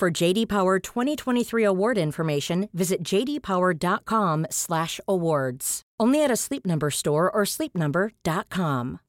[0.00, 5.82] For JD Power 2023 award information, visit jdpower.com/awards.
[6.00, 9.00] Only at a Sleep Number store or sleepnumber.com.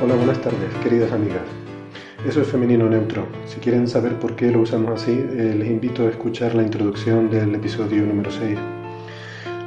[0.00, 1.69] Hola, buenas tardes, queridas amigas.
[2.26, 3.26] Eso es femenino neutro.
[3.46, 7.30] Si quieren saber por qué lo usamos así, eh, les invito a escuchar la introducción
[7.30, 8.58] del episodio número 6.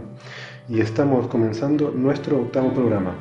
[0.68, 3.16] y estamos comenzando nuestro octavo programa.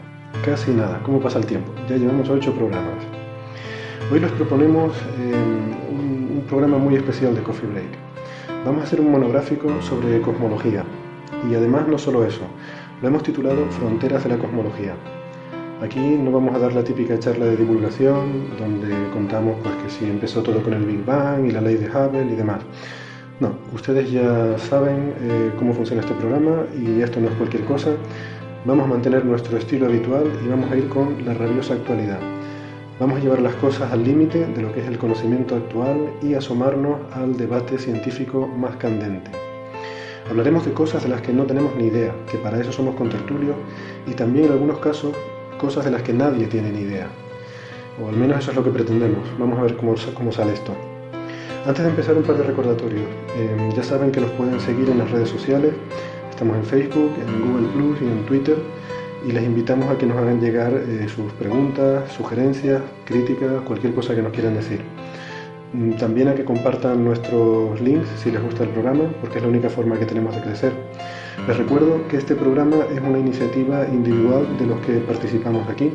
[0.45, 1.73] Casi nada, ¿cómo pasa el tiempo?
[1.89, 3.03] Ya llevamos ocho programas.
[4.11, 5.33] Hoy les proponemos eh,
[5.89, 8.12] un programa muy especial de Coffee Break.
[8.65, 10.85] Vamos a hacer un monográfico sobre cosmología.
[11.51, 12.43] Y además no solo eso,
[13.01, 14.95] lo hemos titulado Fronteras de la Cosmología.
[15.81, 20.05] Aquí no vamos a dar la típica charla de divulgación, donde contamos pues, que si
[20.05, 22.61] empezó todo con el Big Bang y la ley de Hubble y demás.
[23.41, 27.89] No, ustedes ya saben eh, cómo funciona este programa y esto no es cualquier cosa.
[28.63, 32.19] Vamos a mantener nuestro estilo habitual y vamos a ir con la rabiosa actualidad.
[32.99, 36.35] Vamos a llevar las cosas al límite de lo que es el conocimiento actual y
[36.35, 39.31] asomarnos al debate científico más candente.
[40.29, 43.55] Hablaremos de cosas de las que no tenemos ni idea, que para eso somos contertulios,
[44.05, 45.15] y también en algunos casos
[45.57, 47.07] cosas de las que nadie tiene ni idea.
[47.99, 49.27] O al menos eso es lo que pretendemos.
[49.39, 50.73] Vamos a ver cómo, cómo sale esto.
[51.65, 53.07] Antes de empezar un par de recordatorios.
[53.35, 55.73] Eh, ya saben que nos pueden seguir en las redes sociales.
[56.29, 58.57] Estamos en Facebook, en Google Plus y en Twitter
[59.25, 64.15] y les invitamos a que nos hagan llegar eh, sus preguntas, sugerencias, críticas, cualquier cosa
[64.15, 64.81] que nos quieran decir.
[65.73, 69.49] Mm, También a que compartan nuestros links si les gusta el programa, porque es la
[69.49, 70.73] única forma que tenemos de crecer.
[71.47, 75.91] Les recuerdo que este programa es una iniciativa individual de los que participamos aquí.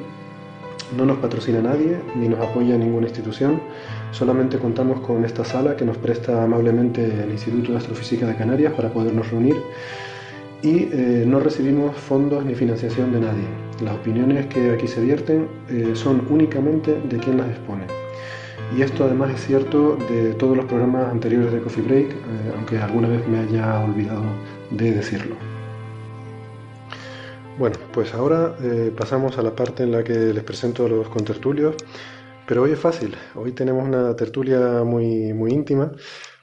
[0.96, 3.60] No nos patrocina nadie ni nos apoya ninguna institución,
[4.10, 8.72] solamente contamos con esta sala que nos presta amablemente el Instituto de Astrofísica de Canarias
[8.72, 9.56] para podernos reunir
[10.62, 13.44] y eh, no recibimos fondos ni financiación de nadie.
[13.82, 17.86] Las opiniones que aquí se vierten eh, son únicamente de quien las expone.
[18.76, 22.16] Y esto además es cierto de todos los programas anteriores de Coffee Break, eh,
[22.56, 24.24] aunque alguna vez me haya olvidado
[24.70, 25.36] de decirlo.
[27.58, 28.54] Bueno, pues ahora
[28.96, 31.74] pasamos a la parte en la que les presento a los contertulios,
[32.46, 35.90] pero hoy es fácil, hoy tenemos una tertulia muy, muy íntima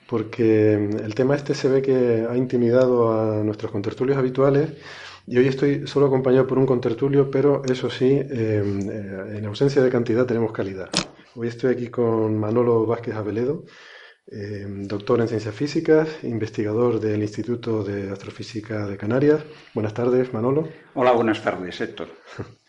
[0.08, 4.72] porque el tema este se ve que ha intimidado a nuestros contertulios habituales
[5.28, 9.82] y hoy estoy solo acompañado por un contertulio, pero eso sí, eh, eh, en ausencia
[9.82, 10.90] de cantidad tenemos calidad.
[11.36, 13.66] Hoy estoy aquí con Manolo Vázquez Aveledo,
[14.32, 19.44] eh, doctor en ciencias físicas, investigador del Instituto de Astrofísica de Canarias.
[19.74, 20.70] Buenas tardes, Manolo.
[20.94, 22.10] Hola, buenas tardes, Héctor.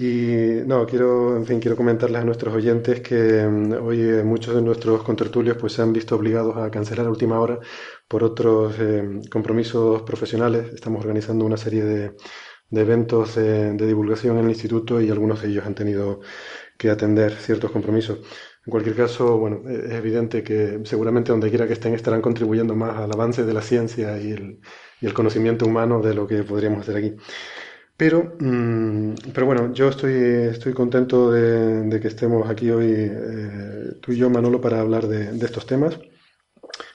[0.00, 4.54] Y no, quiero, en fin, quiero comentarles a nuestros oyentes que mm, hoy eh, muchos
[4.54, 7.58] de nuestros contertulios pues se han visto obligados a cancelar a última hora
[8.06, 10.72] por otros eh, compromisos profesionales.
[10.72, 12.16] Estamos organizando una serie de,
[12.70, 16.20] de eventos de, de divulgación en el instituto y algunos de ellos han tenido
[16.78, 18.20] que atender ciertos compromisos.
[18.66, 22.76] En cualquier caso, bueno, eh, es evidente que seguramente donde quiera que estén estarán contribuyendo
[22.76, 24.60] más al avance de la ciencia y el,
[25.00, 27.16] y el conocimiento humano de lo que podríamos hacer aquí.
[27.98, 30.12] Pero, mm, pero bueno, yo estoy,
[30.54, 35.06] estoy contento de, de que estemos aquí hoy, eh, tú y yo, Manolo, para hablar
[35.08, 35.98] de, de estos temas.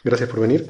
[0.04, 0.70] Gracias por venir,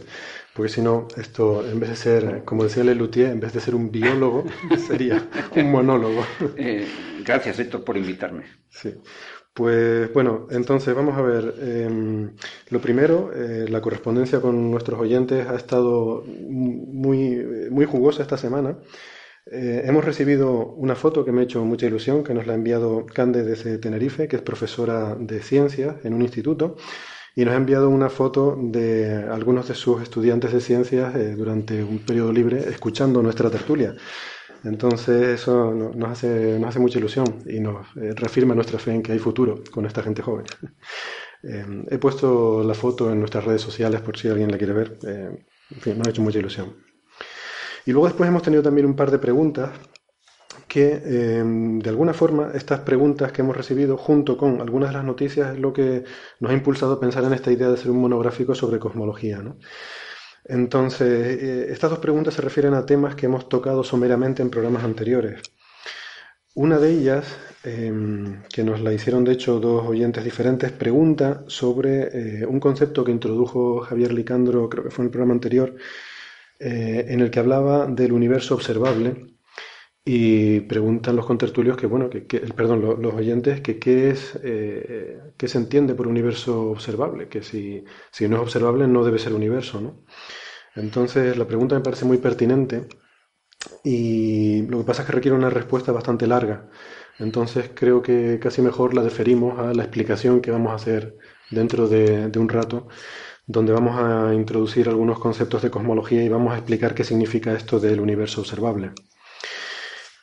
[0.56, 3.76] porque si no, esto, en vez de ser, como decía Lelutier, en vez de ser
[3.76, 4.46] un biólogo,
[4.88, 6.26] sería un monólogo.
[6.58, 6.88] Eh,
[7.26, 8.46] gracias, Héctor, por invitarme.
[8.70, 8.94] Sí.
[9.54, 11.54] Pues bueno, entonces vamos a ver.
[11.60, 11.90] eh,
[12.70, 18.78] lo primero, eh, la correspondencia con nuestros oyentes ha estado muy, muy jugosa esta semana.
[19.46, 22.56] Eh, hemos recibido una foto que me ha hecho mucha ilusión, que nos la ha
[22.56, 26.78] enviado Cande desde Tenerife, que es profesora de ciencias en un instituto,
[27.36, 31.84] y nos ha enviado una foto de algunos de sus estudiantes de ciencias eh, durante
[31.84, 33.96] un periodo libre escuchando nuestra tertulia.
[34.64, 38.94] Entonces eso no- nos hace, nos hace mucha ilusión y nos eh, reafirma nuestra fe
[38.94, 40.46] en que hay futuro con esta gente joven.
[41.44, 44.98] Eh, he puesto la foto en nuestras redes sociales por si alguien la quiere ver.
[45.72, 46.76] En fin, nos ha hecho mucha ilusión.
[47.86, 49.72] Y luego después hemos tenido también un par de preguntas
[50.68, 51.02] que
[51.40, 55.54] em, de alguna forma estas preguntas que hemos recibido junto con algunas de las noticias
[55.54, 56.04] es lo que
[56.40, 59.42] nos ha impulsado a pensar en esta idea de hacer un monográfico sobre cosmología.
[60.46, 64.84] Entonces, eh, estas dos preguntas se refieren a temas que hemos tocado someramente en programas
[64.84, 65.42] anteriores.
[66.56, 67.26] Una de ellas,
[67.64, 73.04] em, que nos la hicieron de hecho dos oyentes diferentes, pregunta sobre eh, un concepto
[73.04, 75.76] que introdujo Javier Licandro, creo que fue en el programa anterior,
[76.66, 79.36] eh, en el que hablaba del universo observable
[80.06, 82.24] y preguntan los contertulios que, bueno, que,
[82.56, 87.84] perdón, los, oyentes, que qué es, eh, qué se entiende por universo observable, que si,
[88.12, 90.06] si no es observable no debe ser universo, ¿no?
[90.76, 92.88] Entonces la pregunta me parece muy pertinente
[93.84, 96.70] y lo que pasa es que requiere una respuesta bastante larga.
[97.20, 101.18] Entonces creo que casi mejor la deferimos a la explicación que vamos a hacer
[101.52, 102.88] dentro de, de un rato,
[103.46, 107.80] donde vamos a introducir algunos conceptos de cosmología y vamos a explicar qué significa esto
[107.80, 108.92] del universo observable.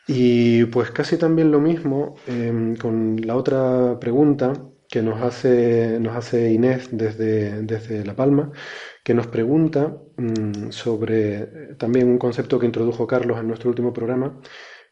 [0.06, 4.52] Y pues casi también lo mismo em, con la otra pregunta
[4.88, 8.50] que nos hace, nos hace Inés desde, desde La Palma,
[9.04, 14.40] que nos pregunta mm, sobre también un concepto que introdujo Carlos en nuestro último programa,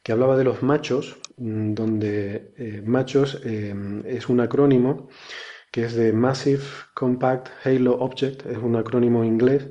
[0.02, 5.08] que hablaba de los machos, mm, donde eh, machos em, es un acrónimo
[5.70, 6.62] que es de Massive
[6.94, 9.68] Compact Halo Object, es un acrónimo inglés,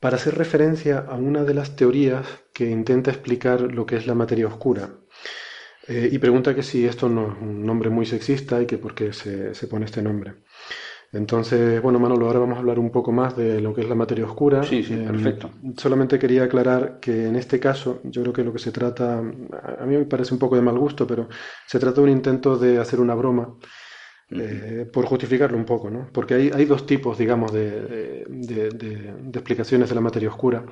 [0.00, 4.14] para hacer referencia a una de las teorías que intenta explicar lo que es la
[4.14, 4.90] materia oscura.
[5.88, 8.94] Eh, y pregunta que si esto no es un nombre muy sexista y que por
[8.94, 10.34] qué se, pone este nombre.
[11.12, 13.94] Entonces, bueno, Manolo, ahora vamos a hablar un poco más de lo que es la
[13.94, 14.64] materia oscura.
[14.64, 15.50] Sí, sí, em, perfecto.
[15.76, 19.86] Solamente quería aclarar que en este caso, yo creo que lo que se trata, a
[19.86, 21.28] mí me parece un poco de mal gusto, pero
[21.66, 23.56] se trata de un intento de hacer una broma
[24.30, 26.08] eh, por justificarlo un poco, ¿no?
[26.12, 28.26] Porque hay, hay dos tipos, digamos, de,
[29.32, 30.64] explicaciones de la materia oscura,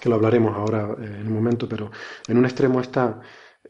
[0.00, 1.92] que lo hablaremos ahora eh, en un momento, pero
[2.26, 3.20] en un extremo está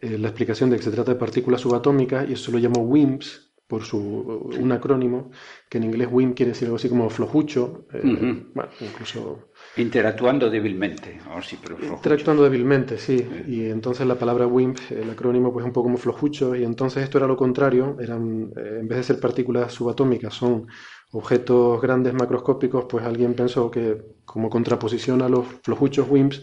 [0.01, 3.51] eh, la explicación de que se trata de partículas subatómicas y eso lo llamo WIMPs,
[3.67, 5.31] por su, un acrónimo,
[5.69, 11.41] que en inglés WIMP quiere decir algo así como flojucho, bueno, incluso Interactuando débilmente, oh,
[11.41, 13.27] sí, pero Interactuando débilmente, sí.
[13.47, 17.17] Y entonces la palabra WIMP, el acrónimo, pues un poco como flojucho, y entonces esto
[17.17, 20.67] era lo contrario, eran, eh, en vez de ser partículas subatómicas, son
[21.13, 23.97] objetos grandes macroscópicos, pues alguien pensó que
[24.27, 26.43] como contraposición a los flojuchos WIMPs,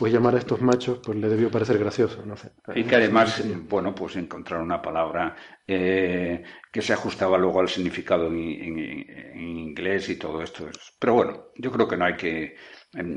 [0.00, 2.52] pues llamar a estos machos pues le debió parecer gracioso, no sé.
[2.74, 5.36] Y que además, bueno, pues encontrar una palabra
[5.66, 6.42] eh,
[6.72, 8.38] que se ajustaba luego al significado en,
[9.36, 10.64] inglés y todo esto.
[10.98, 12.56] Pero bueno, yo creo que no hay que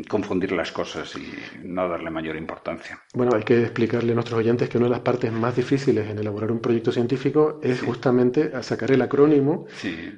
[0.07, 1.33] confundir las cosas y
[1.63, 3.01] no darle mayor importancia.
[3.13, 6.19] Bueno, hay que explicarle a nuestros oyentes que una de las partes más difíciles en
[6.19, 9.65] elaborar un proyecto científico es justamente sacar el acrónimo,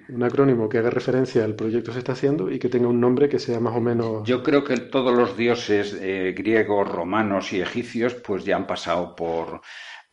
[0.09, 2.99] un acrónimo que haga referencia al proyecto que se está haciendo y que tenga un
[2.99, 4.27] nombre que sea más o menos...
[4.27, 9.15] Yo creo que todos los dioses eh, griegos, romanos y egipcios pues ya han pasado
[9.15, 9.61] por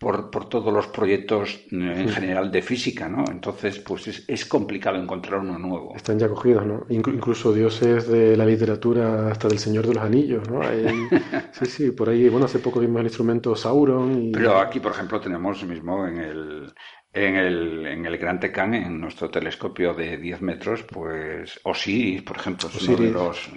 [0.02, 3.25] por, por, todos los proyectos eh, en general de física, ¿no?
[3.31, 5.94] Entonces, pues es, es complicado encontrar uno nuevo.
[5.94, 6.84] Están ya cogidos, ¿no?
[6.88, 10.60] incluso dioses de la literatura hasta del Señor de los Anillos, ¿no?
[11.52, 14.20] sí, sí, por ahí, bueno, hace poco vimos el instrumento Sauron.
[14.20, 14.32] Y...
[14.32, 16.75] Pero aquí, por ejemplo, tenemos mismo en el,
[17.14, 22.38] en el, en el Gran Tecán, en nuestro telescopio de 10 metros, pues Osiris, por
[22.38, 23.50] ejemplo, es uno de los,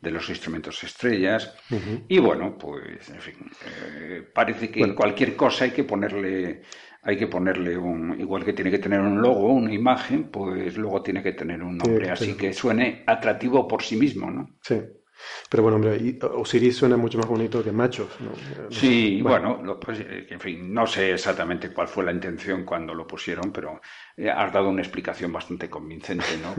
[0.00, 1.54] de los instrumentos estrellas.
[2.08, 6.60] Y bueno, pues, en fin, eh, parece que cualquier cosa hay que ponerle,
[7.02, 11.02] hay que ponerle un, igual que tiene que tener un logo, una imagen, pues luego
[11.02, 14.58] tiene que tener un nombre, así que suene atractivo por sí mismo, ¿no?
[14.60, 14.78] Sí.
[15.48, 18.30] Pero bueno, hombre, Osiris suena mucho más bonito que machos, ¿no?
[18.70, 23.06] sí, bueno, pues, eh, en fin, no sé exactamente cuál fue la intención cuando lo
[23.06, 23.80] pusieron, pero
[24.16, 26.54] eh, has dado una explicación bastante convincente, ¿no?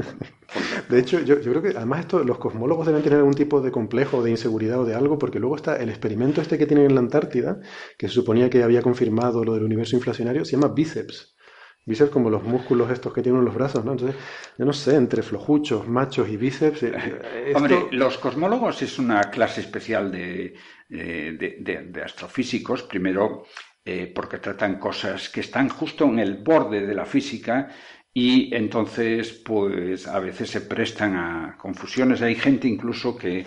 [0.90, 3.72] de hecho, yo, yo, creo que además esto, los cosmólogos deben tener algún tipo de
[3.72, 6.96] complejo, de inseguridad o de algo, porque luego está el experimento este que tienen en
[6.96, 7.60] la Antártida,
[7.98, 11.36] que se suponía que había confirmado lo del universo inflacionario, se llama Bíceps.
[11.84, 13.94] Bíceps como los músculos estos que tienen en los brazos, ¿no?
[13.94, 14.16] Entonces,
[14.56, 16.84] yo no sé, entre flojuchos, machos y bíceps...
[16.84, 20.54] Eh, eh, Hombre, los cosmólogos es una clase especial de,
[20.88, 23.46] de, astrofísicos, primero
[23.84, 27.70] eh, porque tratan cosas que están justo en el borde de la física
[28.14, 32.22] y entonces, pues a veces se prestan a confusiones.
[32.22, 33.44] Hay gente incluso que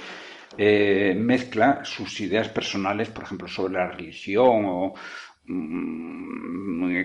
[0.56, 4.94] mezcla sus ideas personales, por ejemplo, sobre la religión o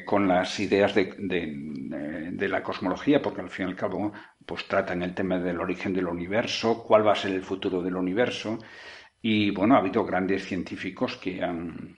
[0.05, 4.13] con las ideas de, de, la cosmología, porque al fin y al cabo
[4.45, 7.95] pues tratan el tema del origen del universo, cuál va a ser el futuro del
[7.95, 8.59] universo.
[9.21, 11.97] Y bueno, ha habido grandes científicos que han,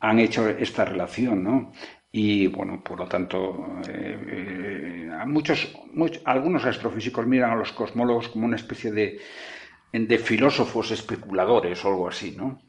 [0.00, 1.72] han hecho esta relación, ¿no?
[2.12, 5.74] Y bueno, por lo tanto, eh, eh, muchos,
[6.24, 9.20] algunos astrofísicos miran a los cosmólogos como una especie de
[9.92, 12.60] de filósofos especuladores o algo así, ¿no?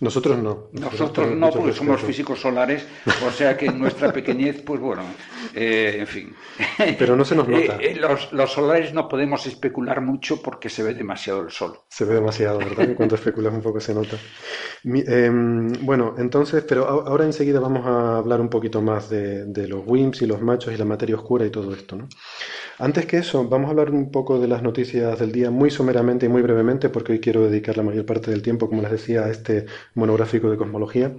[0.00, 0.68] Nosotros no.
[0.72, 2.86] Nosotros, no, porque somos físicos solares,
[3.26, 5.02] o sea que en nuestra pequeñez, pues bueno,
[5.54, 6.34] eh, en fin.
[6.98, 7.76] Pero no se nos nota.
[7.76, 11.78] Eh, eh, los, los, solares no podemos especular mucho porque se ve demasiado el sol.
[11.88, 12.86] Se ve demasiado, ¿verdad?
[12.86, 14.16] Que cuando especulas un poco se nota.
[14.84, 19.82] Em, bueno, entonces, pero ahora enseguida vamos a hablar un poquito más de, de los
[19.86, 22.08] WIMPs y los machos y la materia oscura y todo esto, ¿no?
[22.78, 26.26] Antes que eso, vamos a hablar un poco de las noticias del día muy someramente
[26.26, 26.61] y muy brevemente,
[26.92, 30.50] porque hoy quiero dedicar la mayor parte del tiempo, como les decía, a este monográfico
[30.50, 31.14] de cosmología.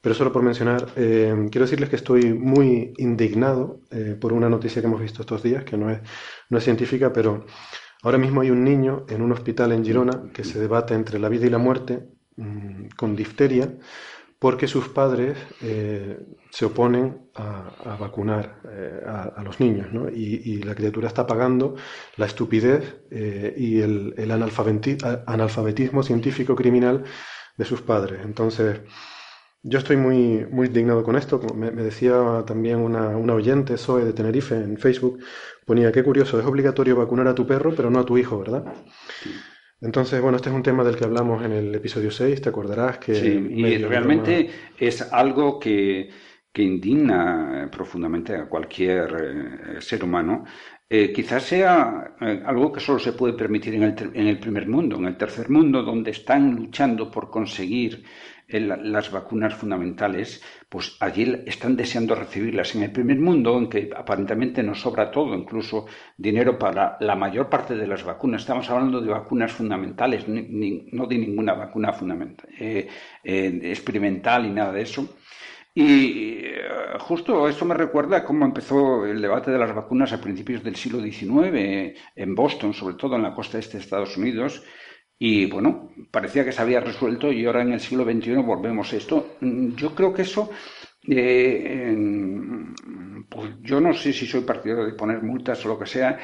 [0.00, 4.80] Pero solo por mencionar, eh, quiero decirles que estoy muy indignado eh, por una noticia
[4.80, 6.00] que hemos visto estos días, que no es,
[6.48, 7.44] no es científica, pero
[8.02, 11.28] ahora mismo hay un niño en un hospital en Girona que se debate entre la
[11.28, 13.68] vida y la muerte mm, con difteria
[14.38, 16.18] porque sus padres eh,
[16.56, 20.08] se oponen a, vacunar eh, a, los niños, ¿no?
[20.08, 21.74] y, la criatura está pagando
[22.16, 24.14] la estupidez eh, y el,
[25.26, 27.04] analfabetismo científico criminal
[27.58, 28.20] de sus padres.
[28.24, 28.80] Entonces,
[29.62, 31.38] yo estoy muy, muy indignado con esto.
[31.54, 35.18] Me, me decía también una, una, oyente, Zoe de Tenerife, en Facebook,
[35.66, 38.64] ponía, qué curioso, es obligatorio vacunar a tu perro, pero no a tu hijo, ¿verdad?
[39.82, 42.96] Entonces, bueno, este es un tema del que hablamos en el episodio 6, te acordarás
[42.96, 43.14] que...
[43.14, 44.48] Sí, y realmente
[44.78, 46.08] es algo que,
[46.56, 50.44] que, indigna profundamente a cualquier eh, ser humano.
[50.88, 54.66] Eh, quizás sea eh, algo que solo se puede permitir en el, en el primer
[54.68, 58.04] mundo, en el tercer mundo, donde están luchando por conseguir
[58.48, 62.74] las vacunas fundamentales, pues allí están deseando recibirlas.
[62.76, 65.86] En el primer mundo, en que aparentemente nos sobra todo, incluso
[66.16, 71.18] dinero para la mayor parte de las vacunas, estamos hablando de vacunas fundamentales, no de
[71.18, 72.86] ninguna vacuna fundamental, eh,
[73.24, 75.16] eh, experimental y nada de eso.
[75.78, 76.62] Y eh,
[77.00, 81.02] justo esto me recuerda cómo empezó el debate de las vacunas a principios del siglo
[81.02, 84.64] XIX en Boston, sobre todo en la costa este de Estados Unidos,
[85.18, 88.96] y bueno, parecía que se había resuelto y ahora en el siglo XXI volvemos a
[88.96, 89.36] esto.
[89.42, 90.48] Yo creo que eso,
[91.06, 91.94] eh,
[93.28, 96.18] pues yo no sé si soy partidario de poner multas o lo que sea,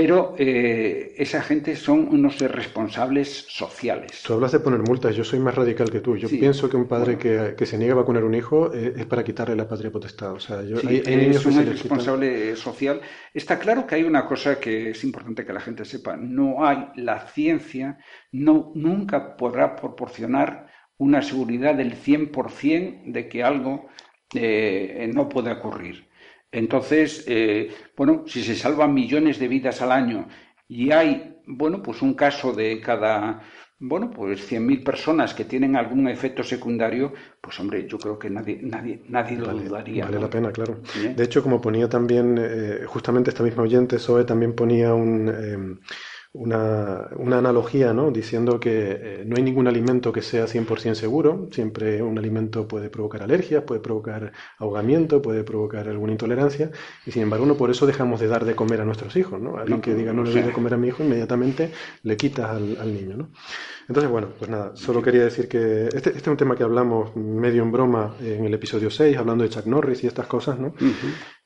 [0.00, 4.22] pero eh, esa gente son unos responsables sociales.
[4.24, 6.16] Tú hablas de poner multas, yo soy más radical que tú.
[6.16, 9.24] Yo pienso que un padre que, se niega a vacunar un hijo eh, es para
[9.24, 10.34] quitarle la patria potestad.
[10.34, 13.00] O sea, yo, hay, es un responsable social.
[13.34, 16.16] Está claro que hay una cosa que es importante que la gente sepa.
[16.16, 17.98] No hay, la ciencia
[18.30, 23.88] no, nunca podrá proporcionar una seguridad del 100% de que algo
[24.32, 26.07] eh, no puede ocurrir.
[26.50, 30.28] Entonces, eh, bueno, si se salvan millones de vidas al año
[30.66, 33.42] y hay, bueno, pues un caso de cada,
[33.78, 38.60] bueno, pues 100.000 personas que tienen algún efecto secundario, pues hombre, yo creo que nadie,
[38.62, 40.06] nadie, nadie lo dudaría.
[40.06, 40.80] Vale la pena, claro.
[41.14, 45.28] De hecho, como ponía también, eh, justamente esta misma oyente, Zoe, también ponía un...
[45.28, 45.78] Eh,
[46.38, 48.12] una, una, analogía, ¿no?
[48.12, 52.90] diciendo que eh, no hay ningún alimento que sea 100% seguro, siempre un alimento puede
[52.90, 56.70] provocar alergias, puede provocar ahogamiento, puede provocar alguna intolerancia,
[57.04, 59.40] y sin embargo no por eso dejamos de dar de comer a nuestros hijos.
[59.40, 59.58] ¿no?
[59.58, 61.72] Alguien que diga no le doy de comer a mi hijo, inmediatamente
[62.04, 63.16] le quitas al, al niño.
[63.16, 63.30] ¿no?
[63.88, 67.16] Entonces, bueno, pues nada, solo quería decir que este, este, es un tema que hablamos
[67.16, 70.74] medio en broma en el episodio 6, hablando de Chuck Norris y estas cosas, ¿no?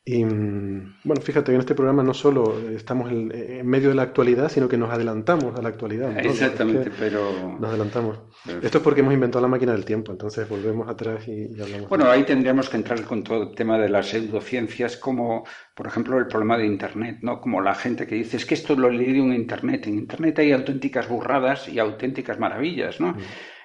[0.05, 4.49] Y mm, bueno, fíjate, en este programa no solo estamos en, medio de la actualidad,
[4.51, 6.19] sino que nos adelantamos a la actualidad.
[6.19, 7.57] Exactamente, pero...
[7.61, 8.19] Nos adelantamos.
[8.63, 11.89] Esto es porque hemos inventado la máquina del tiempo, entonces volvemos atrás y, hablamos.
[11.89, 15.45] Bueno, ahí tendríamos que entrar con todo el tema de las pseudociencias, como
[15.77, 17.41] por ejemplo el problema de Internet, ¿no?
[17.41, 19.87] Como la gente que dice, es que esto lo leí en Internet.
[19.87, 23.13] En Internet hay auténticas burradas y auténticas maravillas, ¿no?
[23.13, 23.19] Mm.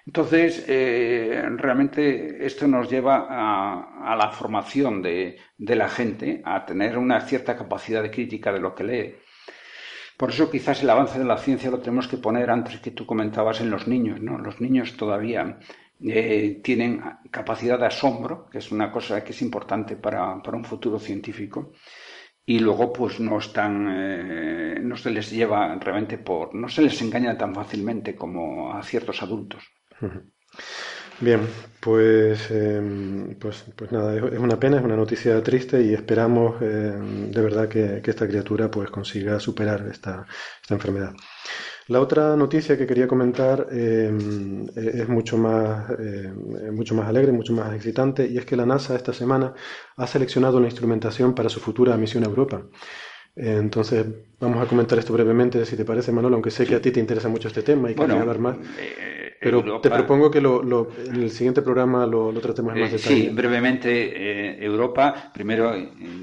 [0.08, 7.20] Entonces, eh, realmente esto nos lleva a, la formación de, la gente, a tener una
[7.20, 9.16] cierta capacidad de crítica de lo que lee.
[10.16, 13.06] Por eso quizás el avance de la ciencia lo tenemos que poner antes que tú
[13.06, 14.22] comentabas en los niños.
[14.22, 14.38] ¿no?
[14.38, 15.60] Los niños todavía
[16.02, 21.00] eh, tienen capacidad de asombro, que es una cosa que es importante para, un futuro
[21.00, 21.74] científico
[22.46, 27.02] y luego pues no están eh, no se les lleva realmente por no se les
[27.02, 29.64] engaña tan fácilmente como a ciertos adultos
[31.20, 31.42] Bien,
[31.80, 37.32] pues, em, pues, pues nada, es una pena, es una noticia triste y esperamos em,
[37.32, 40.28] de verdad que, esta criatura pues consiga superar esta,
[40.62, 41.14] esta, enfermedad.
[41.88, 45.92] La otra noticia que quería comentar em, e, es mucho más,
[46.72, 49.54] mucho más alegre, mucho más excitante, y es que la NASA esta semana
[49.96, 52.62] ha seleccionado una instrumentación para su futura misión a Europa.
[53.36, 54.06] Entonces,
[54.40, 57.00] vamos a comentar esto brevemente, si te parece, Manolo, aunque sé que a ti te
[57.00, 58.58] interesa mucho este tema y bueno, hablar más.
[58.80, 63.16] Eh, Pero te propongo que lo, en el siguiente programa lo, tratemos en más detalle.
[63.16, 65.74] Sí, brevemente, Europa, primero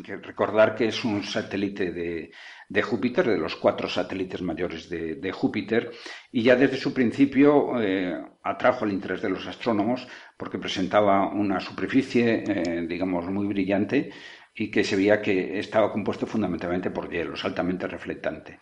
[0.05, 2.31] que recordar que es un satélite de,
[2.69, 5.93] de Júpiter, de los cuatro satélites mayores de, Júpiter,
[6.33, 10.07] y ya desde su principio eh, atrajo el interés de los astrónomos
[10.37, 14.11] porque presentaba una superficie, eh, digamos, muy brillante
[14.55, 18.61] y que se veía que estaba compuesto fundamentalmente por hielo, altamente reflectante.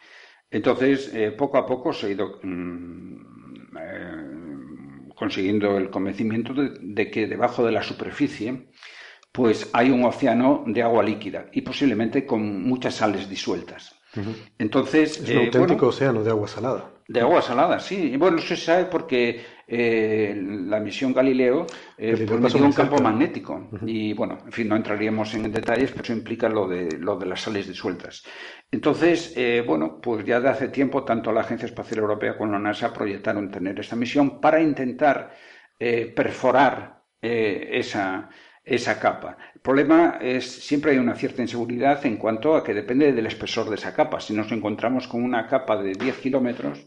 [0.50, 3.32] Entonces, eh, poco a poco se ha ido mm,
[5.14, 8.69] consiguiendo el convencimiento de, que debajo de la superficie
[9.33, 13.95] pues hay un océano de agua líquida y posiblemente con muchas sales disueltas.
[14.59, 16.90] Entonces, es un eh, auténtico océano de agua salada.
[17.09, 18.11] De agua salada, sí.
[18.12, 21.66] Y bueno, eso se sabe porque eh, la misión Galileo
[21.97, 23.69] eh, pues un campo magnético.
[23.87, 27.26] Y bueno, en fin, no entraríamos en detalles, pero eso implica lo de, lo de
[27.26, 28.25] las sales disueltas.
[28.71, 32.59] Entonces, eh, bueno, pues ya de hace tiempo tanto la Agencia Espacial Europea como la
[32.59, 35.35] NASA proyectaron tener esta misión para intentar
[36.14, 38.31] perforar esa
[38.64, 39.37] esa capa.
[39.54, 43.69] El problema es siempre hay una cierta inseguridad en cuanto a que depende del espesor
[43.69, 44.21] de esa capa.
[44.21, 46.87] Si nos encontramos con una capa de 10 kilómetros,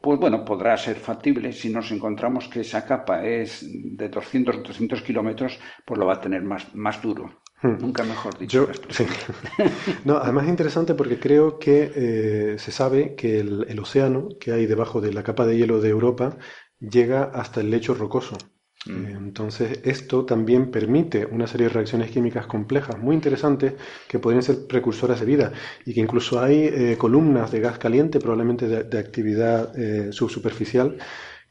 [0.00, 1.52] pues bueno, podrá ser factible.
[1.52, 6.14] Si nos encontramos que esa capa es de 200 o 300 kilómetros, pues lo va
[6.14, 7.40] a tener más, más duro.
[7.62, 7.78] Hmm.
[7.80, 8.68] Nunca mejor dicho.
[10.04, 14.66] no, además es interesante porque creo que eh, se sabe que el océano que hay
[14.66, 16.36] debajo de la capa de hielo de Europa
[16.78, 18.36] llega hasta el lecho rocoso.
[18.86, 19.06] Mm.
[19.16, 23.74] Entonces, esto también permite una serie de reacciones químicas complejas muy interesantes
[24.08, 25.52] que podrían ser precursoras de vida
[25.84, 30.98] y que incluso hay eh, columnas de gas caliente, probablemente de, actividad eh, subsuperficial,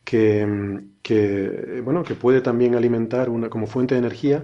[0.04, 4.44] que, bueno, que puede también alimentar una, como fuente de energía.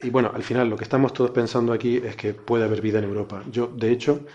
[0.00, 2.98] Y bueno, al final lo que estamos todos pensando aquí es que puede haber vida
[2.98, 3.42] en Europa.
[3.50, 4.26] Yo, de hecho,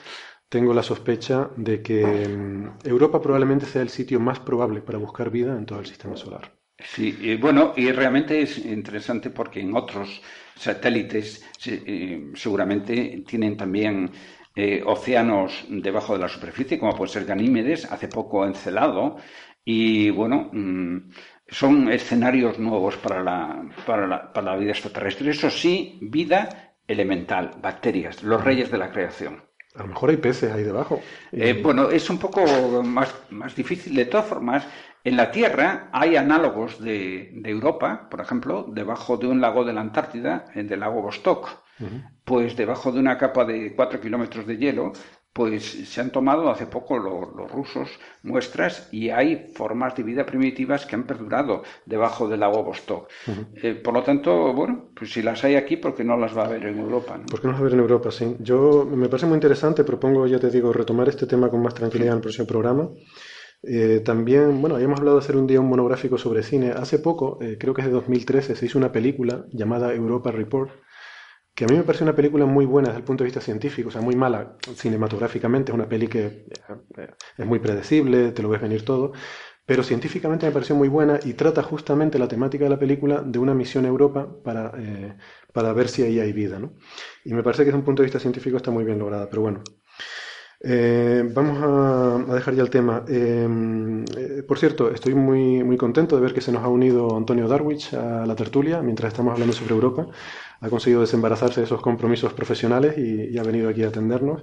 [0.49, 5.29] tengo la sospecha de que mm, Europa probablemente sea el sitio más probable para buscar
[5.29, 6.56] vida en todo el sistema solar.
[6.79, 10.21] Sí, y bueno, y realmente es interesante porque en otros
[10.55, 14.11] satélites eh, seguramente tienen también
[14.55, 19.17] eh, océanos debajo de la superficie, como puede ser Ganímedes, hace poco Encelado,
[19.65, 21.09] y bueno, mm,
[21.47, 25.31] son escenarios nuevos para la, para, la, para la vida extraterrestre.
[25.31, 29.43] Eso sí, vida elemental, bacterias, los reyes de la creación.
[29.75, 31.01] A lo mejor hay peces ahí debajo.
[31.31, 32.43] Eh, bueno, es un poco
[32.83, 33.93] más, más difícil.
[33.95, 34.67] De todas formas,
[35.03, 39.81] en la Tierra hay análogos de, Europa, por ejemplo, debajo de un lago de la
[39.81, 41.49] Antártida, el del lago Vostok,
[42.25, 44.93] pues debajo de una capa de 4 kilómetros de hielo,
[45.37, 47.89] pues se han tomado hace poco los, rusos
[48.23, 53.07] muestras y hay formas de vida primitivas que han perdurado debajo del lago Vostok.
[53.61, 56.41] Eh, por lo tanto, bueno, pues si las hay aquí, ¿por qué no las va
[56.41, 57.19] a haber en Europa?
[57.29, 58.09] ¿Por qué no las va a ver en Europa?
[58.09, 58.35] Sí.
[58.39, 62.13] Yo me parece muy interesante, propongo, ya te digo, retomar este tema con más tranquilidad
[62.13, 62.89] en el próximo programa.
[63.63, 66.71] Eh, también, bueno, habíamos hablado de hacer un día un monográfico sobre cine.
[66.71, 70.71] Hace poco, eh, creo que es de 2013, se hizo una película llamada Europa Report,
[71.55, 73.89] que a mí me parece una película muy buena desde el punto de vista científico,
[73.89, 76.25] o sea, muy mala cinematográficamente, es una peli que
[76.97, 79.13] eh, es muy predecible, te lo ves venir todo,
[79.65, 83.39] pero científicamente me pareció muy buena y trata justamente la temática de la película de
[83.39, 84.71] una misión a Europa para,
[85.53, 86.73] para ver si ahí hay vida, ¿no?
[87.25, 89.41] Y me parece que desde un punto de vista científico está muy bien lograda, pero
[89.41, 89.63] bueno,
[90.59, 93.03] eh, vamos a, dejar ya el tema.
[93.07, 97.15] Em, eh, por cierto, estoy muy, muy contento de ver que se nos ha unido
[97.15, 100.07] Antonio Darwich a la tertulia mientras estamos hablando sobre Europa.
[100.59, 104.41] Ha conseguido desembarazarse de esos compromisos profesionales y, ha venido aquí a atendernos.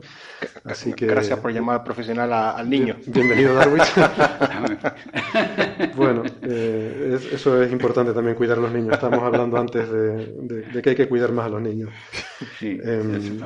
[0.62, 2.94] Así que, Gracias por llamar profesional al niño.
[3.06, 3.82] Bienvenido, Darwich.
[5.96, 8.92] bueno, eh, eso es importante también, cuidar a los niños.
[8.92, 11.90] Estamos hablando antes de, que hay que cuidar más a los niños.
[12.60, 13.40] Sí, em,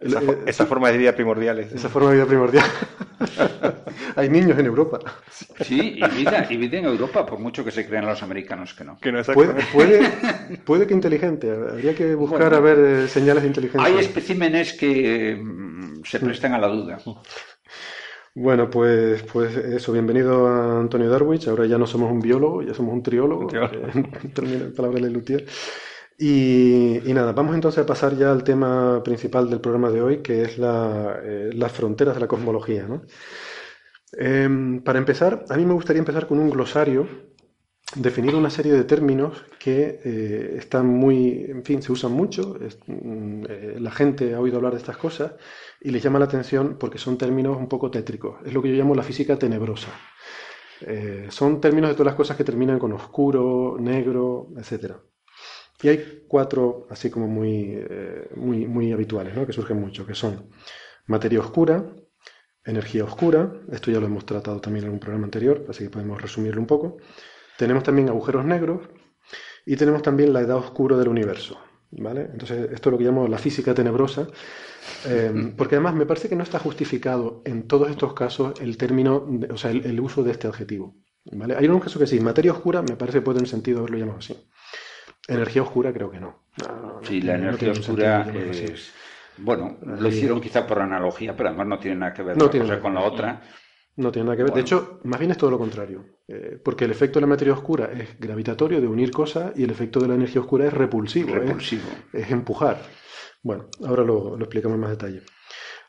[0.00, 1.58] esa, forma de vida primordial.
[1.58, 2.64] Esa forma de vida primordial.
[4.16, 4.98] Hay niños en Europa.
[5.60, 8.84] Sí, y vida, y vida en Europa, por mucho que se crean los americanos que
[8.84, 8.98] no.
[8.98, 9.22] Que no
[9.74, 10.10] puede,
[10.64, 11.50] puede, que inteligente.
[11.50, 13.86] Habría que buscar a ver eh, señales de inteligencia.
[13.86, 16.98] Hay especímenes que mm, se prestan a la duda.
[18.34, 21.48] Bueno, pues, pues eso, bienvenido a Antonio Darwich.
[21.48, 23.48] Ahora ya no somos un biólogo, ya somos un triólogo.
[24.34, 25.46] Termina en palabra de Lutier.
[26.22, 30.42] Y, nada, vamos entonces a pasar ya al tema principal del programa de hoy, que
[30.42, 32.86] es eh, las fronteras de la cosmología.
[34.12, 37.08] Em, para empezar, a mí me gustaría empezar con un glosario,
[37.96, 42.54] definir una serie de términos que eh, están muy, en fin, se usan mucho,
[42.86, 45.32] mm, eh, la gente ha oído hablar de estas cosas
[45.80, 48.40] y les llama la atención porque son términos un poco tétricos.
[48.44, 49.90] Es lo que yo llamo la física tenebrosa.
[51.30, 55.00] son términos de todas las cosas que terminan con oscuro, negro, etcétera.
[55.82, 59.46] Y hay cuatro, así como muy, eh, muy, muy habituales, ¿no?
[59.46, 60.50] que surgen mucho, que son
[61.06, 61.84] materia oscura,
[62.64, 66.20] energía oscura, esto ya lo hemos tratado también en un programa anterior, así que podemos
[66.20, 66.98] resumirlo un poco,
[67.56, 68.88] tenemos también agujeros negros
[69.66, 71.58] y tenemos también la edad oscura del universo.
[71.90, 72.28] ¿vale?
[72.32, 74.26] Entonces, esto es lo que llamo la física tenebrosa,
[75.06, 79.28] eh, porque además me parece que no está justificado en todos estos casos el término,
[79.50, 80.96] o sea, el, uso de este adjetivo.
[81.32, 81.56] ¿vale?
[81.56, 84.18] Hay un caso que sí, materia oscura me parece que puede tener sentido haberlo llamado
[84.18, 84.36] así.
[85.34, 86.42] Energía oscura creo que no.
[87.02, 88.92] sí, la energía oscura es...
[89.38, 92.36] Bueno, lo hicieron quizá por analogía, pero además no tiene nada que ver
[92.80, 93.40] con la otra.
[93.96, 94.52] No tiene nada que ver.
[94.52, 96.04] De hecho, más bien es todo lo contrario.
[96.28, 99.70] Eh, porque el efecto de la materia oscura es gravitatorio, de unir cosas, y el
[99.70, 101.34] efecto de la energía oscura es repulsivo.
[101.34, 101.88] Repulsivo.
[102.12, 102.80] Es, empujar.
[103.42, 105.22] Bueno, ahora lo, lo, explicamos en más detalle.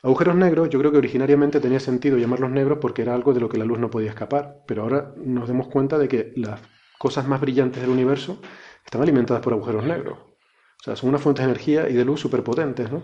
[0.04, 3.49] Agujeros negros, yo creo que originariamente tenía sentido llamarlos negros porque era algo de lo
[3.49, 4.63] que la luz no podía escapar.
[4.65, 6.60] Pero ahora nos damos cuenta de que las
[6.97, 8.41] cosas más brillantes del universo
[8.84, 10.17] están alimentadas por agujeros negros.
[10.20, 13.04] O sea, son unas fuentes de energía y de luz superpotentes, ¿no?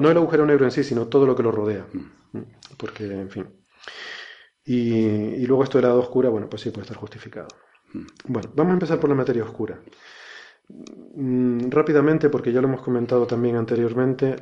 [0.00, 1.86] No el agujero negro en sí, sino todo lo que lo rodea.
[2.32, 2.40] Mm.
[2.76, 3.46] Porque, en fin.
[4.64, 7.48] Y, luego esto de la oscura, bueno, pues sí puede estar justificado.
[7.92, 8.06] Hmm.
[8.26, 9.80] Bueno, vamos a empezar por la materia oscura.
[11.16, 14.36] Mm, rápidamente, porque ya lo hemos comentado también anteriormente,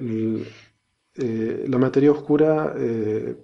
[1.14, 3.36] eh, la materia oscura, eh,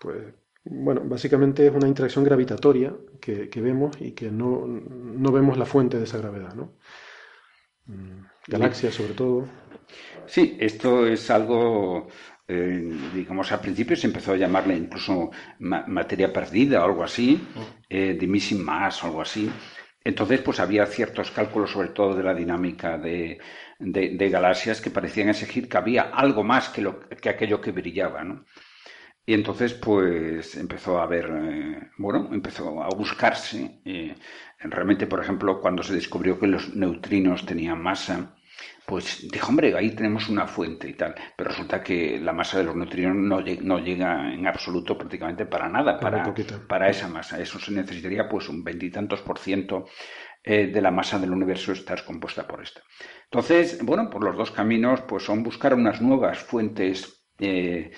[0.00, 5.66] pues, bueno, básicamente es una interacción gravitatoria que, vemos y que no, no, vemos la
[5.66, 6.74] fuente de esa gravedad, ¿no?
[7.86, 9.46] Mm, galaxias, sobre todo.
[10.26, 12.08] Sí, esto es algo
[12.48, 17.40] eh, digamos, al principio se empezó a llamarle incluso materia perdida o algo así,
[17.88, 19.50] eh, de missing mass o algo así.
[20.04, 23.38] Entonces, pues había ciertos cálculos, sobre todo de la dinámica de,
[23.78, 28.44] galaxias, que parecían exigir que había algo más que, lo, que aquello que brillaba, ¿no?
[29.24, 33.80] Y entonces, pues empezó a haber, eh, bueno, empezó a buscarse.
[34.60, 38.34] realmente, por ejemplo, cuando se descubrió que los neutrinos tenían masa,
[38.86, 42.64] pues dijo, hombre, ahí tenemos una fuente y tal, pero resulta que la masa de
[42.64, 46.34] los neutrinos no, no llega en absoluto prácticamente para nada, para,
[46.68, 47.40] para esa masa.
[47.40, 49.86] Eso se necesitaría pues un veintitantos por ciento
[50.42, 52.82] eh, de la masa del universo estar compuesta por esta.
[53.24, 57.92] Entonces, bueno, por los dos caminos pues son buscar unas nuevas fuentes eh,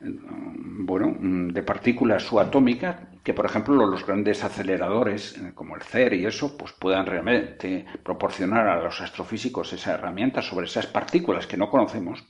[0.00, 6.24] bueno, de partículas subatómicas que, por ejemplo, los grandes aceleradores eh, como el CER y
[6.24, 11.68] eso, pues puedan realmente proporcionar a los astrofísicos esa herramienta sobre esas partículas que no
[11.68, 12.24] conocemos.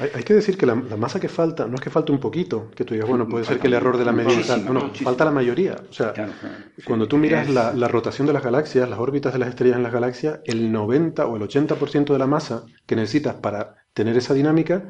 [0.00, 2.84] Hay, que decir que la, masa que falta, no es que falte un poquito, que
[2.84, 5.30] tú digas, bueno, puede ser que el error de la medida, no, no, falta la
[5.30, 5.76] mayoría.
[5.88, 6.14] O sea,
[6.84, 9.82] cuando tú miras la, la, rotación de las galaxias, las órbitas de las estrellas en
[9.82, 14.34] las galaxias, el 90 o el 80% de la masa que necesitas para tener esa
[14.34, 14.84] dinámica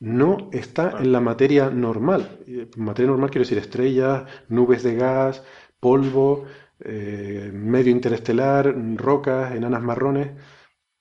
[0.00, 2.38] no está en la materia normal.
[2.76, 5.44] Materia normal quiero decir estrellas, nubes de gas,
[5.78, 6.46] polvo,
[6.80, 10.30] eh, medio interestelar, rocas, enanas marrones.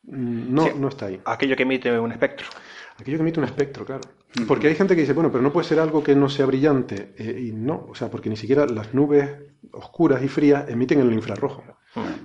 [0.04, 1.20] Mm, no, no está ahí.
[1.26, 2.48] Aquello que emite un espectro.
[2.98, 4.02] Aquello que emite un espectro, claro.
[4.48, 7.14] Porque hay gente que dice, bueno, pero no puede ser algo que no sea brillante.
[7.18, 9.30] Eh, y no, o sea, porque ni siquiera las nubes
[9.72, 11.64] oscuras y frías emiten en el infrarrojo.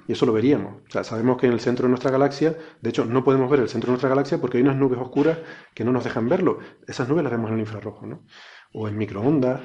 [0.07, 0.83] Y eso lo veríamos.
[0.87, 3.61] O sea, sabemos que en el centro de nuestra galaxia, de hecho, no podemos ver
[3.61, 5.39] el centro de nuestra galaxia porque hay unas nubes oscuras
[5.75, 6.59] que no nos dejan verlo.
[6.87, 8.25] Esas nubes las vemos en el infrarrojo, ¿no?
[8.73, 9.61] O en microondas,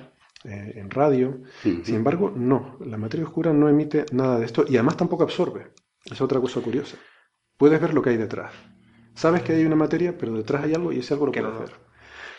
[0.46, 1.42] eh, en radio.
[1.62, 2.78] Sin embargo, no.
[2.86, 5.74] La materia oscura no emite nada de esto y además tampoco absorbe.
[6.06, 6.98] Es otra cosa curiosa.
[7.58, 8.54] Puedes ver lo que hay detrás.
[9.16, 11.72] Sabes que hay una materia, pero detrás hay algo y ese algo lo puedes ver.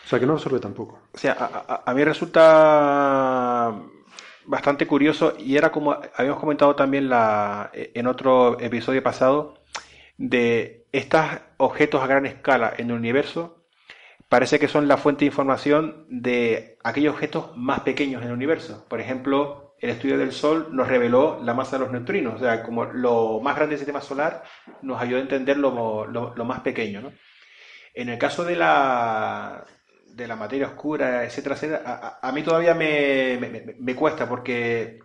[0.03, 0.99] O sea, que no absorbe tampoco.
[1.13, 3.79] O sea, a, a mí resulta
[4.51, 9.53] bastante curioso y era como habíamos comentado también la, en otro episodio pasado
[10.17, 13.63] de estos objetos a gran escala en el universo
[14.27, 18.85] parece que son la fuente de información de aquellos objetos más pequeños en el universo.
[18.89, 22.61] Por ejemplo, el estudio del Sol nos reveló la masa de los neutrinos, o sea,
[22.61, 24.43] como lo más grande del sistema solar
[24.81, 27.01] nos ayudó a entender lo, lo más pequeño.
[27.01, 27.11] ¿no?
[27.93, 29.65] En el caso de la,
[30.15, 34.99] de la materia oscura, etcétera, etcétera, a, mí todavía me, cuesta porque,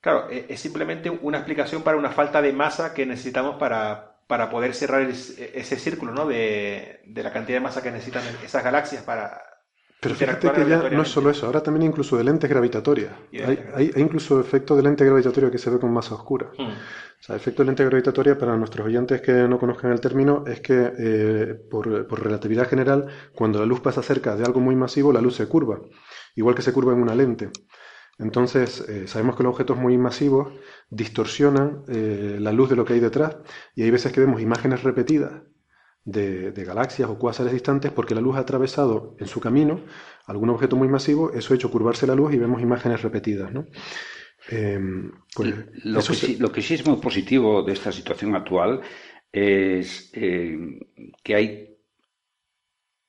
[0.00, 4.50] claro, e, es, simplemente una explicación para una falta de masa que necesitamos para, para
[4.50, 6.26] poder cerrar ese círculo ¿no?
[6.26, 9.53] de, de la cantidad de masa que necesitan esas galaxias para,
[10.04, 13.14] pero fíjate que ya no es solo eso, ahora también incluso de lentes gravitatorias.
[13.32, 16.50] Hay, hay, incluso efecto de lente gravitatoria que se ve con masa oscura.
[16.58, 16.68] Hmm.
[16.68, 20.60] O sea, efecto de lente gravitatoria, para nuestros oyentes que no conozcan el término, es
[20.60, 21.88] que eh, por,
[22.22, 25.80] relatividad general, cuando la luz pasa cerca de algo muy masivo, la luz se curva,
[26.36, 27.48] igual que se curva en una lente.
[28.18, 30.52] Entonces, eh, sabemos que los objetos muy masivos
[30.90, 33.38] distorsionan eh, la luz de lo que hay detrás
[33.74, 35.32] y hay veces que vemos imágenes repetidas
[36.04, 39.80] de, galaxias o cuásares distantes porque la luz ha atravesado en su camino
[40.26, 43.52] algún objeto muy masivo, eso ha hecho curvarse la luz y vemos imágenes repetidas.
[43.52, 43.66] ¿no?
[44.48, 48.80] Em, pues, lo, que sí, lo, que sí, es muy positivo de esta situación actual
[49.32, 50.56] es eh,
[51.22, 51.78] que hay,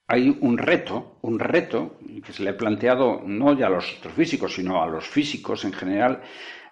[0.08, 4.56] hay un reto, un reto que se le ha planteado no ya a los astrofísicos,
[4.56, 6.22] sino a los físicos en general,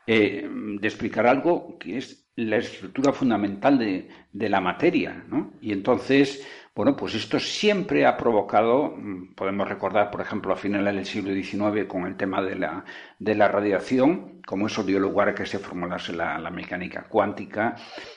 [0.08, 5.54] eh, de explicar algo que es la estructura fundamental de, de la materia, ¿no?
[5.62, 10.96] Y entonces, bueno, pues esto siempre ha provocado, mm, podemos recordar, por ejemplo, a finales
[10.96, 12.86] del siglo XIX con el tema de la,
[13.19, 17.76] de la radiación, como eso dio lugar a que se formulase la, la mecánica cuántica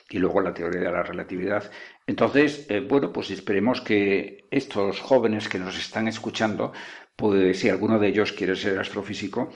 [0.09, 1.71] y luego la teoría de la relatividad.
[2.07, 6.73] Entonces, eh, bueno, pues esperemos que estos jóvenes que nos están escuchando,
[7.15, 9.51] pues si alguno de ellos quiere ser astrofísico,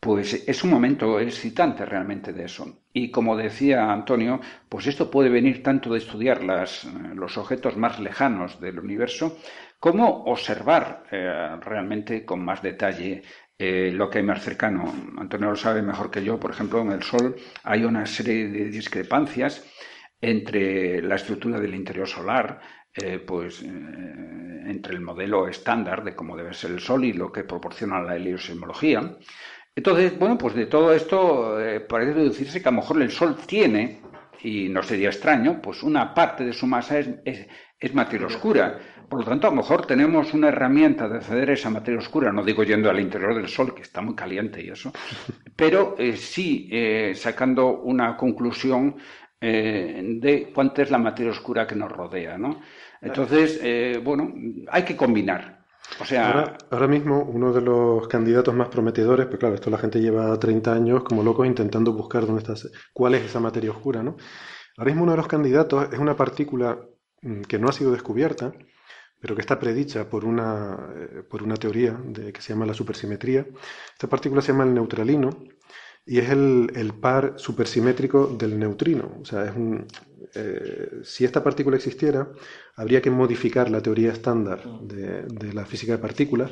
[0.00, 2.82] pues es un momento excitante realmente de eso.
[2.92, 7.98] Y como decía Antonio, pues esto puede venir tanto de estudiar las, los objetos más
[7.98, 9.38] lejanos del universo,
[9.78, 13.22] como observar eh, realmente con más detalle
[13.58, 14.92] eh, lo que hay más cercano.
[15.18, 18.66] Antonio lo sabe mejor que yo, por ejemplo, en el Sol hay una serie de
[18.66, 19.64] discrepancias
[20.20, 22.60] entre la estructura del interior solar,
[22.94, 27.44] eh, pues entre el modelo estándar de cómo debe ser el Sol y lo que
[27.44, 29.16] proporciona la heliosismología.
[29.76, 33.36] Entonces, bueno, pues de todo esto eh, parece deducirse que a lo mejor el Sol
[33.46, 34.00] tiene,
[34.42, 37.46] y no sería extraño, pues una parte de su masa es,
[37.78, 38.78] es, materia oscura.
[39.06, 42.32] Por lo tanto, a lo mejor tenemos una herramienta de acceder a esa materia oscura,
[42.32, 44.92] no digo yendo al interior del Sol, que está muy caliente y eso,
[45.56, 48.96] pero eh, sí eh, sacando una conclusión
[49.38, 52.62] de cuánta es la materia oscura que nos rodea, ¿no?
[53.00, 53.60] Entonces,
[54.02, 54.32] bueno,
[54.72, 55.55] hay que combinar.
[56.70, 60.72] Ahora, mismo uno de los candidatos más prometedores, pues claro, esto la gente lleva 30
[60.72, 62.54] años como locos intentando buscar dónde está,
[62.92, 64.16] cuál es esa materia oscura, ¿no?
[64.76, 66.78] Ahora mismo uno de los candidatos es una partícula
[67.22, 68.52] mm, que no ha sido descubierta,
[69.20, 71.98] pero que está predicha por una, eh, por una teoría
[72.32, 73.46] que se llama la supersimetría.
[73.92, 75.30] Esta partícula se llama el neutralino
[76.04, 79.18] y es el, el par supersimétrico del neutrino.
[79.22, 79.86] O sea, es un,
[80.34, 82.30] eh, si esta partícula existiera,
[82.74, 86.50] habría que modificar la teoría estándar de, la física de partículas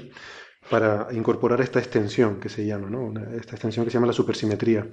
[0.70, 3.12] para incorporar esta extensión que se llama, ¿no?
[3.36, 4.88] esta extensión que se llama la supersimetría.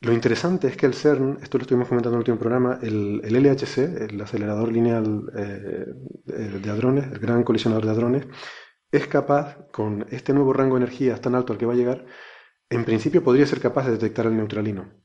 [0.00, 3.20] Lo interesante es que el CERN, esto lo estuvimos comentando en el último programa, el,
[3.22, 5.86] LHC, el acelerador lineal eh,
[6.26, 8.26] de hadrones, el gran colisionador de hadrones,
[8.90, 12.04] es capaz, con este nuevo rango de energía tan alto al que va a llegar,
[12.68, 15.01] en principio podría ser capaz de detectar el neutralino.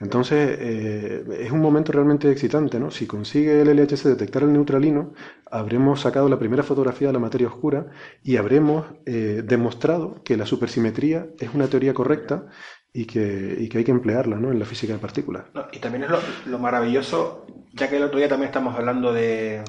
[0.00, 2.90] Entonces, eh, es un momento realmente excitante, ¿no?
[2.90, 5.12] Si consigue el LHC detectar el neutralino,
[5.50, 7.86] habremos sacado la primera fotografía de la materia oscura
[8.22, 12.46] y habremos eh, demostrado que la supersimetría es una teoría correcta
[12.94, 14.50] y que, y que hay que emplearla ¿no?
[14.50, 15.44] en la física de partículas.
[15.70, 16.10] y también es
[16.46, 19.62] lo, maravilloso, ya que el otro día también estamos hablando de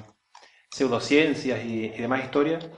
[0.70, 2.70] pseudociencias y, demás historias,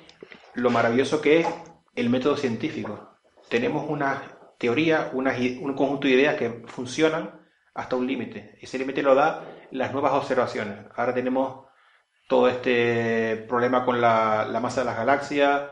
[0.55, 1.47] lo maravilloso que es
[1.95, 3.11] el método científico.
[3.47, 4.23] Tenemos una
[4.57, 7.42] teoría, una, un conjunto de ideas que funcionan
[7.73, 8.57] hasta un límite.
[8.61, 10.85] Ese límite lo da las nuevas observaciones.
[10.95, 11.65] Ahora tenemos
[12.27, 15.63] todo este problema con la, masa de las galaxias,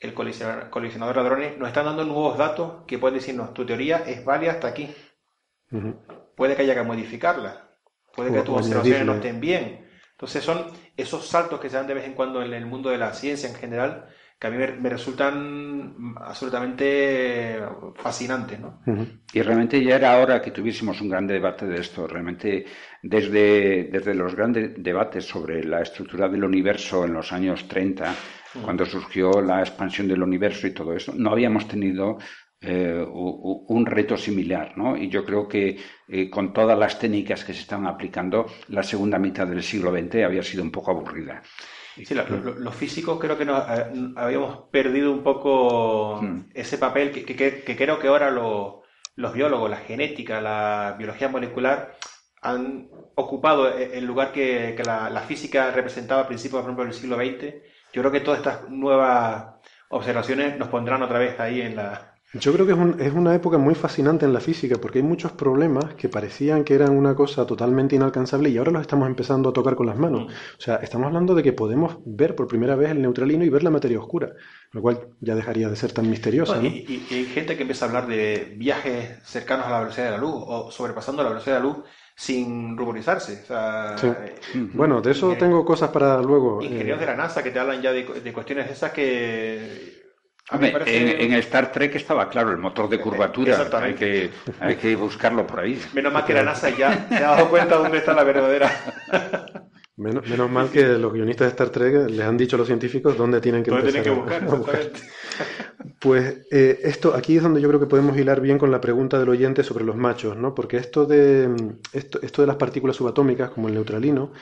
[0.00, 4.24] el colisionador, de hadrones, nos están dando nuevos datos que pueden decirnos, tu teoría es
[4.24, 4.94] válida hasta aquí.
[6.36, 7.68] Puede que haya que modificarla,
[8.14, 9.88] puede que tus observaciones no estén bien.
[10.12, 10.66] Entonces son
[10.96, 13.48] esos saltos que se dan de vez en cuando en el mundo de la ciencia
[13.48, 17.58] en general que a mí me, resultan absolutamente
[17.96, 18.60] fascinantes.
[18.60, 18.80] ¿no?
[19.32, 22.06] Y realmente ya era hora que tuviésemos un gran debate de esto.
[22.06, 22.64] Realmente
[23.02, 28.14] desde, desde los grandes debates sobre la estructura del universo en los años 30,
[28.62, 32.18] cuando surgió la expansión del universo y todo eso, no habíamos tenido
[32.60, 34.96] eh, un reto similar, ¿no?
[34.96, 39.18] Y yo creo que eh, con todas las técnicas que se están aplicando, la segunda
[39.18, 41.42] mitad del siglo XX había sido un poco aburrida.
[42.04, 46.50] Sí, los físicos creo que nos, eh, habíamos perdido un poco hmm.
[46.54, 51.96] ese papel que, creo que ahora los biólogos, la genética, la biología molecular
[52.40, 57.16] han ocupado e, el lugar que, la, física representaba a principios, por ejemplo, del siglo
[57.16, 57.54] XX.
[57.92, 59.56] Yo creo que todas estas nuevas
[59.90, 63.74] observaciones nos pondrán otra vez ahí en la, yo creo que es, una época muy
[63.74, 67.96] fascinante en la física porque hay muchos problemas que parecían que eran una cosa totalmente
[67.96, 70.26] inalcanzable y ahora los estamos empezando a tocar con las manos.
[70.26, 70.26] Mm.
[70.26, 73.62] O sea, estamos hablando de que podemos ver por primera vez el neutralino y ver
[73.62, 74.34] la materia oscura,
[74.72, 76.62] lo cual ya dejaría de ser tan misteriosa.
[76.62, 80.18] y, hay gente que empieza a hablar de viajes cercanos a la velocidad de la
[80.18, 81.78] luz o sobrepasando la velocidad de la luz
[82.14, 83.44] sin ruborizarse.
[84.74, 86.60] Bueno, de eso tengo cosas para luego.
[86.60, 89.97] Ingenieros eh, de la NASA que te hablan ya de, de cuestiones esas que
[90.50, 93.68] en, Star Trek estaba claro el motor de curvatura.
[93.82, 94.30] Hay que,
[94.60, 95.80] hay que buscarlo por ahí.
[95.92, 98.70] Menos mal que la NASA ya se ha dado cuenta dónde está la verdadera.
[99.98, 103.18] Menos, menos, mal que los guionistas de Star Trek les han dicho a los científicos
[103.18, 104.46] dónde tienen que, ¿Dónde tienen que buscar.
[106.00, 109.18] Pues eh, esto aquí es donde yo creo que podemos hilar bien con la pregunta
[109.18, 110.54] del oyente sobre los machos, ¿no?
[110.54, 111.48] Porque esto de
[111.92, 114.32] esto, esto de las partículas subatómicas, como el neutralino,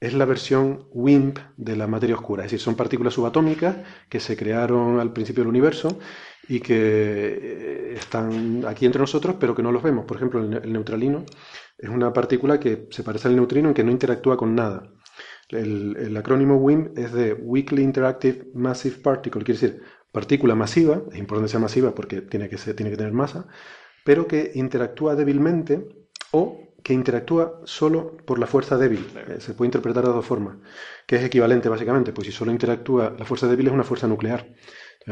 [0.00, 3.76] es la versión WIMP de la materia oscura, es decir, son partículas subatómicas
[4.08, 5.98] que se crearon al principio del universo
[6.48, 10.06] y que eh, están aquí entre nosotros, pero que no los vemos.
[10.06, 11.24] Por ejemplo, el, neutralino
[11.76, 14.90] es una partícula que se parece al neutrino en que no interactúa con nada.
[15.50, 19.82] El, acrónimo WIM es de Weakly Interactive Massive Particle, quiere decir
[20.12, 23.46] partícula masiva, es importante que sea masiva porque tiene que tener masa,
[24.04, 25.86] pero que interactúa débilmente
[26.32, 29.06] o que interactúa solo por la fuerza débil.
[29.28, 30.56] Eh, se puede interpretar de dos formas,
[31.06, 34.46] que es equivalente básicamente, pues si solo interactúa, la fuerza débil es una fuerza nuclear.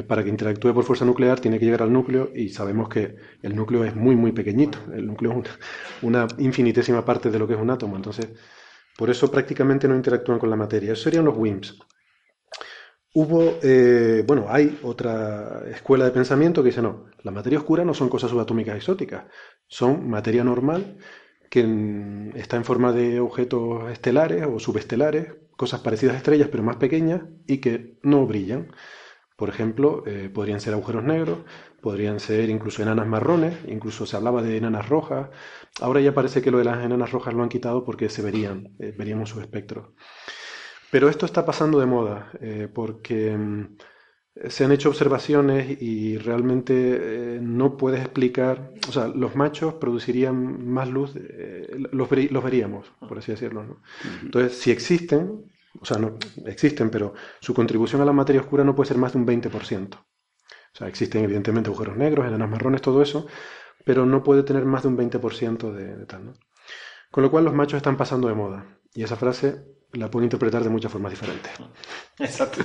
[0.07, 3.57] para que interactúe por fuerza nuclear tiene que llegar al núcleo y sabemos que el
[3.57, 4.79] núcleo es muy, muy pequeñito.
[4.95, 5.51] El núcleo es
[6.03, 7.97] una, infinitésima parte de lo que es un átomo.
[7.97, 8.29] Entonces,
[8.97, 10.93] por eso prácticamente no interactúan con la materia.
[10.93, 11.79] Eso serían los WIMPs.
[13.15, 17.95] Hubo, eh, bueno, hay otra escuela de pensamiento que dice, no, la materia oscura no
[17.95, 19.25] son cosas subatómicas exóticas,
[19.67, 20.99] son materia normal
[21.51, 26.77] que está en forma de objetos estelares o subestelares, cosas parecidas a estrellas pero más
[26.77, 28.73] pequeñas y que no brillan.
[29.37, 31.39] Por ejemplo, eh, podrían ser agujeros negros,
[31.81, 35.29] podrían ser incluso enanas marrones, incluso se hablaba de enanas rojas.
[35.81, 38.75] Ahora ya parece que lo de las enanas rojas lo han quitado porque se verían,
[38.81, 39.95] eh, veríamos su espectro.
[40.91, 43.77] Pero esto está pasando de moda eh, porque mm,
[44.49, 50.67] se han hecho observaciones y realmente eh, no puedes explicar, o sea, los machos producirían
[50.69, 53.81] más luz, eh, los, veríamos, por así decirlo.
[54.23, 58.75] Entonces, si existen, o sea, no existen, pero su contribución a la materia oscura no
[58.75, 59.97] puede ser más de un 20%.
[59.97, 60.05] O
[60.73, 63.27] sea, existen evidentemente agujeros negros, enanas marrones, todo eso,
[63.85, 66.27] pero no puede tener más de un 20% de, de tal.
[66.27, 66.33] ¿no?
[67.11, 68.79] Con lo cual los machos están pasando de moda.
[68.95, 71.51] Y esa frase la pueden interpretar de muchas formas diferentes.
[72.19, 72.63] Exacto.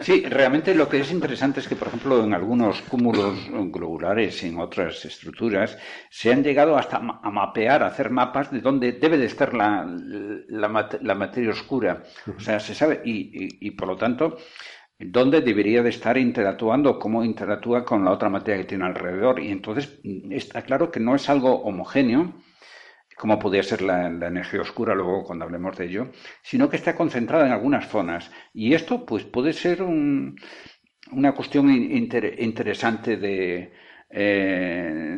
[0.00, 4.48] Sí, realmente lo que es interesante es que, por ejemplo, en algunos cúmulos globulares y
[4.48, 5.78] en otras estructuras
[6.10, 9.86] se han llegado hasta a mapear, a hacer mapas de dónde debe de estar la,
[10.48, 12.02] la, materia oscura.
[12.36, 14.38] O sea, se sabe, y, y, por lo tanto,
[14.98, 19.38] dónde debería de estar interactuando, cómo interactúa con la otra materia que tiene alrededor.
[19.38, 22.34] Y entonces está claro que no es algo homogéneo,
[23.18, 27.46] como podría ser la, energía oscura luego cuando hablemos de ello, sino que está concentrada
[27.46, 28.30] en algunas zonas.
[28.54, 33.72] Y esto pues puede ser una cuestión interesante de,
[34.10, 35.16] eh,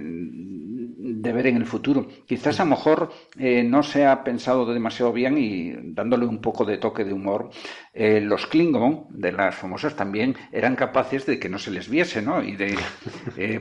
[1.20, 2.08] de ver en el futuro.
[2.26, 6.64] Quizás a lo mejor eh, no se ha pensado demasiado bien y dándole un poco
[6.64, 7.50] de toque de humor,
[7.92, 12.22] eh, los Klingon de las famosas también eran capaces de que no se les viese,
[12.22, 12.42] ¿no?
[12.42, 12.78] Y de,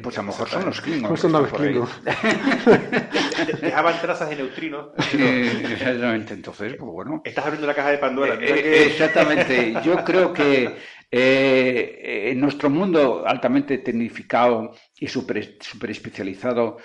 [0.01, 1.17] pues a lo mejor son los Klingon.
[1.17, 1.87] son los Klingon?
[3.61, 4.89] Dejaban trazas de neutrinos.
[5.13, 7.21] exactamente, entonces, pues bueno.
[7.23, 8.35] Estás abriendo la caja de Pandora.
[8.35, 10.75] Exactamente, yo creo que
[11.11, 16.77] eh, en nuestro mundo altamente tecnificado y super, super especializado,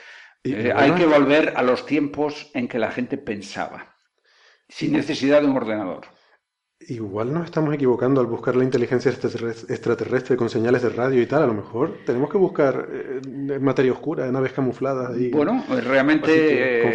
[0.43, 3.97] eh, hay que volver a los tiempos en que la gente pensaba,
[4.69, 6.07] sin necesidad de un ordenador.
[6.87, 11.45] Igual nos estamos equivocando al buscar la inteligencia extraterrestre con señales de radio y tal.
[11.45, 15.19] A lo mejor tenemos que buscar eh, materia oscura, naves camufladas.
[15.19, 16.87] Y, bueno, realmente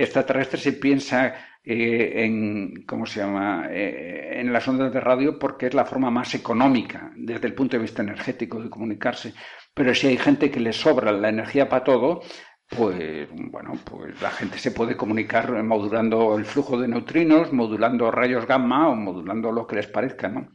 [0.00, 5.66] extraterrestre se piensa eh, en, ¿cómo se llama?, eh, en las ondas de radio porque
[5.66, 9.34] es la forma más económica desde el punto de vista energético de comunicarse.
[9.74, 12.22] Pero si hay gente que le sobra la energía para todo,
[12.68, 18.46] pues bueno, pues la gente se puede comunicar modulando el flujo de neutrinos, modulando rayos
[18.46, 20.48] gamma o modulando lo que les parezca, ¿no?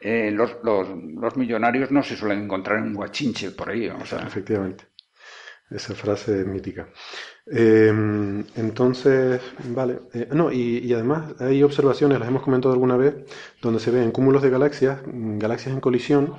[0.00, 3.88] Eh, los, los, los, millonarios no se suelen encontrar en un guachinche por ahí.
[3.88, 4.20] O sea.
[4.20, 4.84] Efectivamente.
[5.70, 6.88] Esa frase mítica.
[7.46, 10.00] Em, entonces, vale.
[10.14, 13.14] Eh, no, y, además hay observaciones, las hemos comentado alguna vez,
[13.60, 16.34] donde se ven cúmulos de galaxias, mm, galaxias en colisión,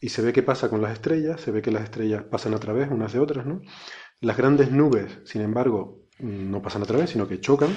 [0.00, 2.58] y se ve qué pasa con las estrellas, se ve que las estrellas pasan a
[2.58, 3.62] través unas de otras, ¿no?
[4.20, 7.70] Las grandes nubes, sin embargo, mm, no pasan a través, sino que chocan.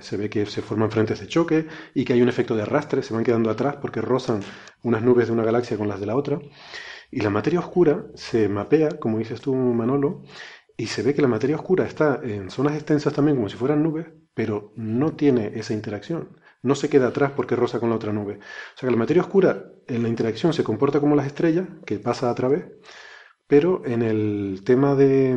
[0.00, 3.02] se ve que se forman frentes de choque y que hay un efecto de arrastre,
[3.02, 4.40] se van quedando atrás porque rozan
[4.82, 6.40] unas nubes de una galaxia con las de la otra.
[7.12, 10.22] Y la materia oscura se mapea, como dices tú, Manolo,
[10.78, 13.82] y se ve que la materia oscura está en zonas extensas también como si fueran
[13.82, 16.38] nubes, pero no tiene esa interacción.
[16.62, 18.38] No se queda atrás porque roza con la otra nube.
[18.38, 21.98] O sea que la materia oscura en la interacción se comporta como las estrellas, que
[21.98, 22.64] pasa a través,
[23.46, 25.36] pero en el tema de,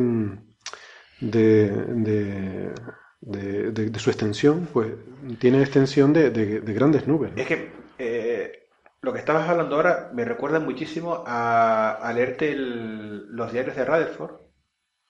[1.20, 2.72] de,
[3.20, 4.94] de, su extensión, pues
[5.38, 7.32] tiene extensión de, grandes nubes.
[7.36, 8.65] Es que eh,
[9.06, 14.32] lo que estabas hablando ahora me recuerda muchísimo a, leerte los diarios de Rutherford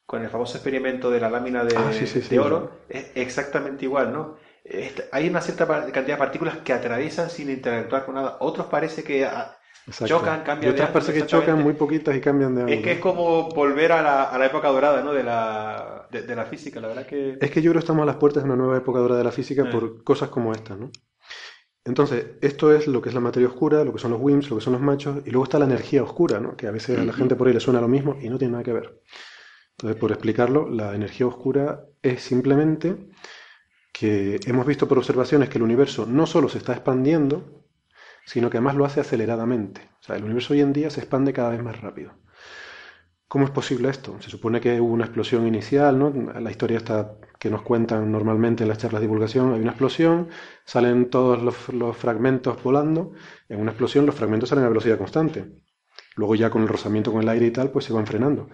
[0.04, 1.90] con el famoso experimento de la lámina de, ah,
[2.42, 2.70] oro.
[2.90, 4.36] Es exactamente igual, ¿no?
[5.12, 8.36] hay una cierta cantidad de partículas que atraviesan sin interactuar con nada.
[8.40, 9.56] Otros parece que ah,
[10.04, 12.76] chocan, cambian y otras parece que chocan muy poquitas y cambian de ángulo.
[12.76, 15.14] Es que es como volver a la, a la época dorada ¿no?
[15.14, 17.38] de, la, de, la física, la verdad que...
[17.40, 19.24] Es que yo creo que estamos a las puertas de una nueva época dorada de
[19.24, 20.90] la física por cosas como estas, ¿no?
[21.86, 24.56] Entonces, esto es lo que es la materia oscura, lo que son los WIMPs, lo
[24.56, 26.56] que son los machos, y luego está la energía oscura, ¿no?
[26.56, 28.52] que a veces a la gente por ahí le suena lo mismo y no tiene
[28.52, 29.00] nada que ver.
[29.70, 32.96] Entonces, por explicarlo, la energía oscura es simplemente
[33.92, 37.64] que hemos visto por observaciones que el universo no solo se está expandiendo,
[38.24, 39.82] sino que además lo hace aceleradamente.
[40.00, 42.12] O sea, el universo hoy en día se expande cada vez más rápido.
[43.28, 44.16] ¿Cómo es posible esto?
[44.20, 46.10] Se supone que hubo una explosión inicial, ¿no?
[46.40, 50.28] La historia está que nos cuentan normalmente en las charlas de divulgación, hay una explosión,
[50.64, 53.12] salen todos los, fragmentos volando,
[53.48, 55.44] en una explosión los fragmentos salen a velocidad constante.
[56.14, 58.48] Luego ya con el rozamiento con el aire y tal, pues se van frenando.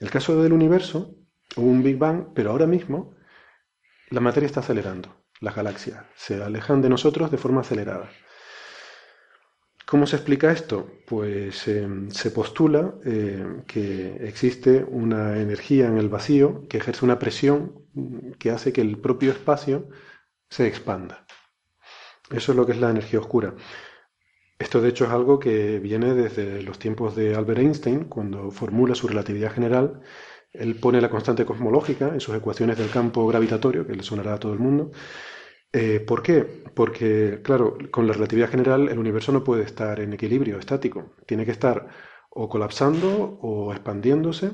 [0.00, 1.14] El caso del universo,
[1.56, 3.14] hubo un Big Bang, pero ahora mismo
[4.10, 8.10] la materia está acelerando, las galaxias se alejan de nosotros de forma acelerada.
[9.86, 10.90] ¿Cómo se explica esto?
[11.06, 17.20] Pues em, se postula eh, que existe una energía en el vacío que ejerce una
[17.20, 19.88] presión mm, que hace que el propio espacio
[20.50, 21.24] se expanda.
[22.30, 23.54] Eso es lo que es la energía oscura.
[24.58, 28.94] Esto de hecho es algo que viene desde los tiempos de Albert Einstein, cuando formula
[28.96, 30.00] su relatividad general.
[30.52, 34.40] Él pone la constante cosmológica en sus ecuaciones del campo gravitatorio, que le sonará a
[34.40, 34.90] todo el mundo,
[35.72, 36.44] eh, ¿Por qué?
[36.74, 41.44] Porque, claro, con la relatividad general el universo no puede estar en equilibrio estático, tiene
[41.44, 41.88] que estar
[42.30, 44.52] o colapsando o expandiéndose,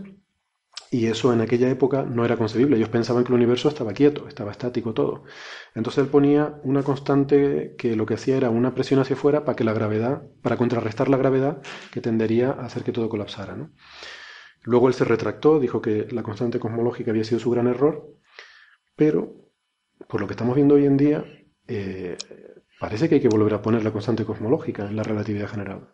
[0.90, 2.76] y eso en aquella época no era concebible.
[2.76, 5.24] Ellos pensaban que el universo estaba quieto, estaba estático todo.
[5.74, 9.56] Entonces él ponía una constante que lo que hacía era una presión hacia afuera para
[9.56, 13.56] que la gravedad, para contrarrestar la gravedad que tendería a hacer que todo colapsara.
[14.64, 18.06] Luego él se retractó, dijo que la constante cosmológica había sido su gran error,
[18.94, 19.41] pero
[20.08, 21.24] por lo que estamos viendo hoy en día,
[21.66, 22.16] eh,
[22.78, 25.88] parece que hay que volver a poner la constante cosmológica en la relatividad general.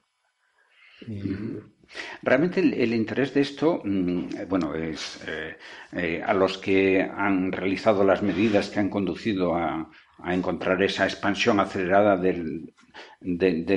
[2.23, 5.57] Realmente el, interés de esto, mm, bueno, es eh,
[5.93, 9.91] eh, a los que han realizado las medidas que han conducido a,
[10.27, 12.75] encontrar esa expansión acelerada del,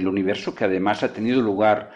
[0.08, 1.92] universo, que además ha tenido lugar,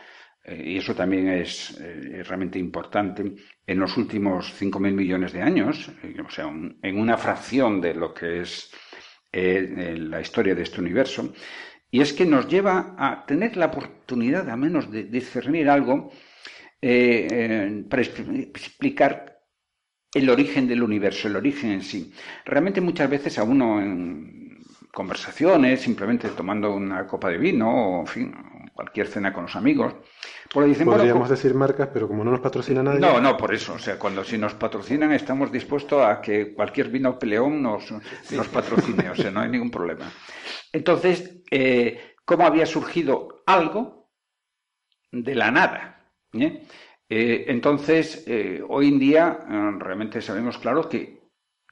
[0.47, 1.79] y eso también es,
[2.27, 3.35] realmente importante,
[3.65, 8.13] en los últimos 5.000 millones de años, eh, o sea, en una fracción de lo
[8.13, 8.71] que es
[9.31, 11.33] eh, la historia de este universo,
[11.89, 16.11] y es que nos lleva a tener la oportunidad, a menos de discernir algo,
[16.81, 19.39] eh, para explicar
[20.13, 22.13] el origen del universo, el origen en sí.
[22.45, 28.07] Realmente muchas veces a uno en conversaciones, simplemente tomando una copa de vino o, en
[28.07, 28.35] fin,
[28.73, 29.95] cualquier cena con los amigos,
[30.55, 33.01] Podríamos decir marcas, pero como no nos patrocina nadie.
[33.01, 33.73] No, no, por eso.
[33.73, 37.91] O sea, cuando si nos patrocinan, estamos dispuestos a que cualquier vino peleón nos,
[38.31, 39.09] nos patrocine.
[39.09, 40.09] O sea, no hay ningún problema.
[40.71, 44.09] Entonces, eh, ¿cómo había surgido algo
[45.11, 46.09] de la nada?
[46.31, 46.65] ¿Eh?
[47.09, 48.25] Eh, entonces,
[48.69, 49.39] hoy en día
[49.77, 51.19] realmente sabemos claro que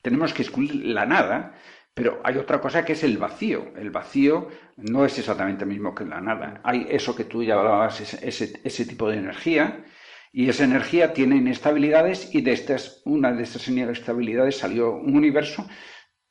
[0.02, 1.56] tenemos que excluir la nada
[1.94, 3.72] pero hay otra cosa que es el vacío.
[3.76, 6.62] El vacío no es exactamente el mismo que la nada.
[6.64, 9.86] Hay eso que tú ya hablabas, ese, ese, tipo de energía,
[10.32, 15.68] y esa energía tiene inestabilidades y de estas, una de estas inestabilidades salió un universo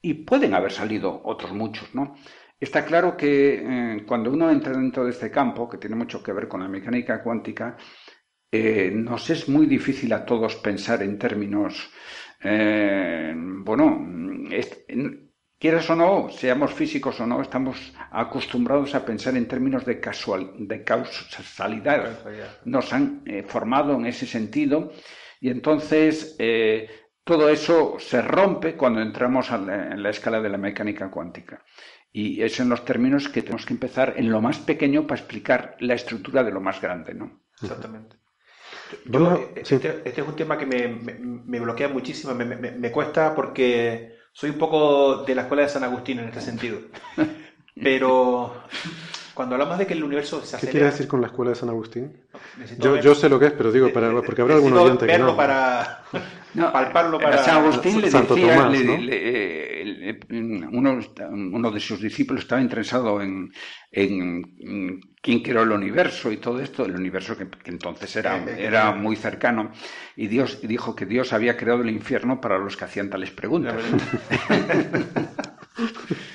[0.00, 2.16] y pueden haber salido otros muchos, ¿no?
[2.58, 6.32] Está claro que eh, cuando uno entra dentro de este campo, que tiene mucho que
[6.32, 7.76] ver con la mecánica cuántica,
[8.50, 11.90] eh, nos es muy difícil a todos pensar en términos,
[12.42, 13.98] eh, bueno,
[15.62, 20.50] Quieras o no, seamos físicos o no, estamos acostumbrados a pensar en términos de, casual,
[20.58, 22.18] de causalidad.
[22.64, 24.90] Nos han eh, formado en ese sentido
[25.40, 26.90] y entonces eh,
[27.22, 31.62] todo eso se rompe cuando entramos en la escala de la mecánica cuántica.
[32.10, 35.76] Y es en los términos que tenemos que empezar en lo más pequeño para explicar
[35.78, 37.44] la estructura de lo más grande, ¿no?
[37.62, 38.16] Exactamente.
[39.54, 45.24] este, este, es un tema que me, bloquea muchísimo, me cuesta porque soy un poco
[45.24, 46.80] de la escuela de San Agustín en este sentido.
[47.74, 48.54] Pero
[49.34, 50.60] cuando hablamos de que el universo se acelera...
[50.60, 52.12] ¿Qué quiere decir con la escuela de San Agustín?
[52.78, 55.36] Yo, yo, sé lo que es, pero digo, para, porque habrá algún oyente que no.
[55.36, 56.04] para...
[56.72, 57.38] palparlo para...
[57.38, 58.70] San Agustín le decía...
[59.10, 59.72] Eh,
[60.70, 60.98] uno,
[61.30, 63.52] uno, de sus discípulos estaba interesado en,
[63.90, 69.16] en, quién creó el universo y todo esto, el universo que, entonces era, era muy
[69.16, 69.72] cercano,
[70.16, 73.74] y Dios dijo que Dios había creado el infierno para los que hacían tales preguntas.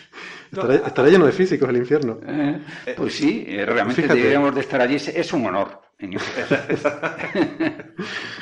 [0.51, 2.19] Estará, lleno de físicos el infierno.
[2.25, 2.61] Eh,
[2.95, 4.95] pues sí, eh, realmente deberíamos de estar allí.
[4.95, 5.81] Es un honor.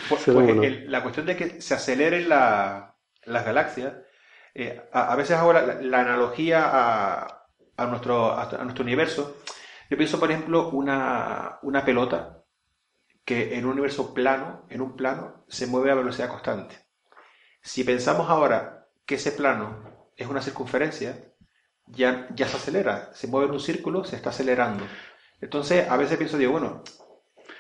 [0.08, 2.94] Pues, pues, la cuestión de que se aceleren las
[3.26, 3.94] galaxias,
[4.54, 9.38] eh, a, veces ahora la, analogía a, a, nuestro, a, nuestro universo,
[9.90, 12.44] yo pienso, por ejemplo, una, una pelota
[13.24, 16.76] que en un universo plano, en un plano, se mueve a velocidad constante.
[17.62, 21.34] Si pensamos ahora que ese plano es una circunferencia,
[21.88, 24.86] ya, ya se acelera, se mueve en un círculo, se está acelerando.
[25.42, 26.84] Entonces, a veces pienso, digo, bueno,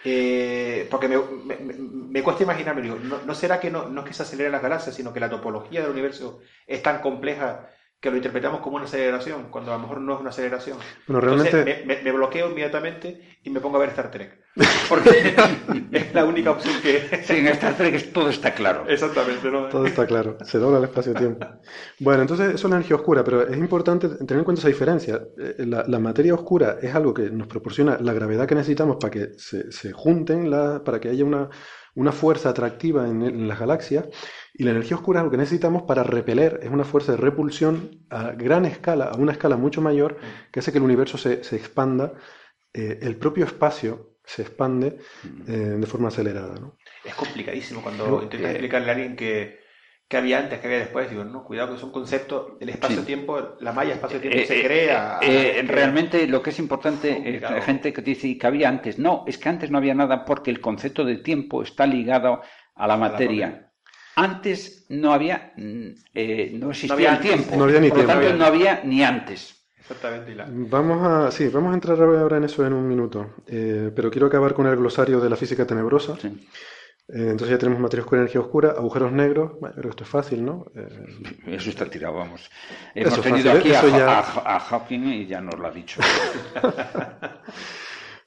[0.04, 4.14] eh, porque me, me, cuesta imaginarme, digo, ¿no, ¿no será que no, no es que
[4.14, 7.70] se aceleren las galaxias, sino que la topología del universo es tan compleja
[8.00, 10.78] que lo interpretamos como una aceleración, cuando a lo mejor no es una aceleración.
[11.08, 11.84] Bueno, realmente...
[11.86, 14.46] me, me, bloqueo inmediatamente y me pongo a ver Star Trek.
[14.88, 15.36] Porque
[15.92, 17.22] es la única opción que...
[17.26, 18.86] Sí, en Star Trek todo está claro.
[18.88, 19.70] Exactamente, ¿no?
[19.70, 20.38] Todo está claro.
[20.44, 21.48] Se dobla el espacio-tiempo.
[22.00, 25.22] Bueno, entonces eso es la energía oscura, pero es importante tener en cuenta esa diferencia.
[25.38, 29.12] Eh, la, la, materia oscura es algo que nos proporciona la gravedad que necesitamos para
[29.12, 31.50] que se, se junten, la, para que haya una,
[31.96, 34.06] una fuerza atractiva en, en las galaxias
[34.58, 38.06] y la energía oscura es lo que necesitamos para repeler, es una fuerza de repulsión
[38.10, 40.18] a gran escala, a una escala mucho mayor,
[40.52, 42.14] que hace que el universo se, se expanda,
[42.74, 44.98] eh, el propio espacio se expande
[45.48, 46.56] eh, de forma acelerada.
[46.56, 46.78] ¿no?
[47.04, 49.60] Es complicadísimo cuando intentas explicarle a alguien que,
[50.08, 51.10] que, había antes, que había después.
[51.10, 55.20] Digo, no, cuidado que es un concepto, el espacio-tiempo, la malla espacio-tiempo eh, se crea.
[55.68, 59.00] realmente lo que es importante es la gente que dice que había antes.
[59.00, 62.42] No, es que antes no había nada porque el concepto de tiempo está ligado
[62.74, 63.48] a la materia.
[63.48, 63.75] A la
[64.16, 67.56] antes no había, mm, eh, no existía no el tiempo.
[67.58, 68.14] No había ni Por tiempo.
[68.14, 69.66] lo tanto, no había ni antes.
[69.80, 70.34] Exactamente.
[70.36, 70.48] La...
[70.50, 73.36] Vamos a, sí, vamos a entrar ahora en eso en un minuto.
[73.48, 76.16] Eh, pero quiero acabar con el glosario de la física tenebrosa.
[76.20, 76.28] Sí.
[77.08, 79.52] Eh, entonces ya tenemos materia oscura, energía oscura, agujeros negros.
[79.60, 80.66] Bueno, yo creo que esto es fácil, ¿no?
[80.76, 81.06] Eh,
[81.48, 82.50] eso está tirado, vamos.
[82.96, 85.60] Hemos Eso es tenido fácil, aquí a, eso ya- a- a Hawking y ya nos
[85.60, 86.02] lo ha dicho.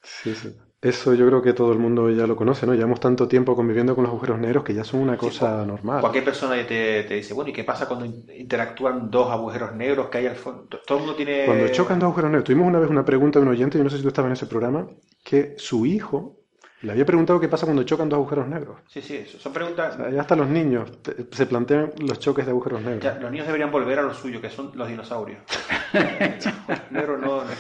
[0.03, 0.57] sí, sí.
[0.81, 2.73] Eso yo creo que todo el mundo ya lo conoce, ¿no?
[2.73, 6.01] Llevamos tanto tiempo conviviendo con los agujeros negros que ya son una cosa normal.
[6.01, 10.09] Cualquier persona te, te dice, bueno, ¿y qué pasa cuando in- interactúan dos agujeros negros
[10.09, 10.79] que hay al fondo?
[10.87, 11.47] Todo el mundo tiene...
[11.47, 13.91] Cuando chocan dos agujeros negros, tuvimos una vez una pregunta de un oyente, yo no
[13.91, 14.89] sé si tú estabas en ese programa,
[15.25, 16.37] que su hijo
[16.83, 18.79] le había preguntado qué pasa cuando chocan dos agujeros negros.
[18.89, 19.39] Sí, sí, eso.
[19.39, 19.95] son preguntas...
[19.95, 23.03] O sea, ya hasta los niños te- se plantean los choques de agujeros negros.
[23.03, 25.41] Ya, los niños deberían volver a lo suyo, que son los dinosaurios.
[26.69, 27.45] Los negros no...
[27.45, 27.51] no.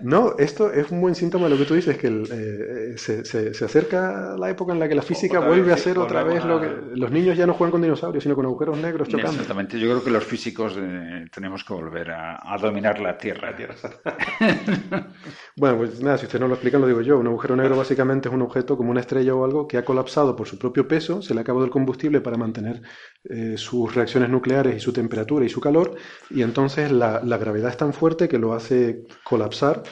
[0.00, 3.24] No, esto es un buen síntoma de lo que tú dices, que el, eh, se,
[3.24, 5.98] se- se acerca la época en la que la física vuelve vez, a sí, ser
[5.98, 6.68] otra vez lo que...
[6.94, 9.32] Los niños ya no juegan con dinosaurios, sino con agujeros negros chocando.
[9.32, 9.78] Exactamente.
[9.78, 13.50] Yo creo que los físicos eh, tenemos que volver a, a dominar la Tierra.
[13.50, 13.74] La Tierra.
[15.56, 17.18] Bueno, pues nada, si ustedes no lo explican, lo digo yo.
[17.18, 20.34] Un agujero negro básicamente es un objeto como una estrella o algo que ha colapsado
[20.34, 22.82] por su propio peso, se le ha acabado el combustible para mantener
[23.24, 25.94] eh, sus reacciones nucleares y su temperatura y su calor,
[26.30, 29.82] y entonces la, la gravedad es tan fuerte que lo hace colapsar,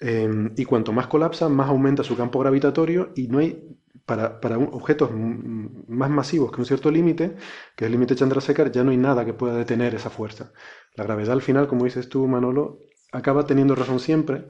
[0.00, 3.62] eh, y cuanto más colapsa, más aumenta su campo gravitatorio, y no hay,
[4.04, 7.36] para, para objetos más masivos que un cierto límite,
[7.74, 10.52] que es el límite Chandrasekhar, ya no hay nada que pueda detener esa fuerza.
[10.94, 12.80] La gravedad al final, como dices tú, Manolo,
[13.12, 14.48] acaba teniendo razón siempre,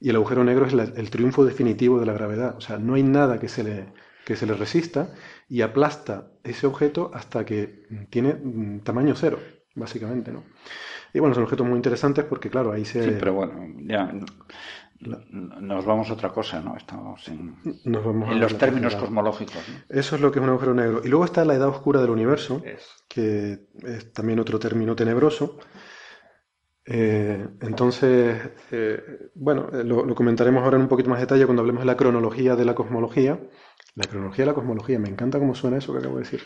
[0.00, 2.54] y el agujero negro es la- el triunfo definitivo de la gravedad.
[2.56, 3.86] O sea, no hay nada que se le,
[4.24, 5.12] que se le resista
[5.48, 9.38] y aplasta ese objeto hasta que tiene mm, tamaño cero,
[9.74, 10.44] básicamente, ¿no?
[11.14, 13.02] Y bueno, son objetos muy interesantes porque, claro, ahí se...
[13.02, 13.52] Sí, pero bueno,
[13.86, 14.12] ya
[15.00, 16.76] nos vamos a otra cosa, ¿no?
[16.76, 19.56] Estamos en, nos vamos a en los términos cosmológicos.
[19.68, 19.96] ¿no?
[19.96, 21.00] Eso es lo que es un agujero negro.
[21.04, 22.86] Y luego está la edad oscura del universo, Es.
[23.08, 25.58] que es también otro término tenebroso.
[26.88, 29.02] Eh, entonces, eh,
[29.34, 31.96] bueno, eh, lo, lo comentaremos ahora en un poquito más detalle cuando hablemos de la
[31.96, 33.40] cronología de la cosmología.
[33.96, 36.40] La cronología de la cosmología, me encanta cómo suena eso que acabo de decir.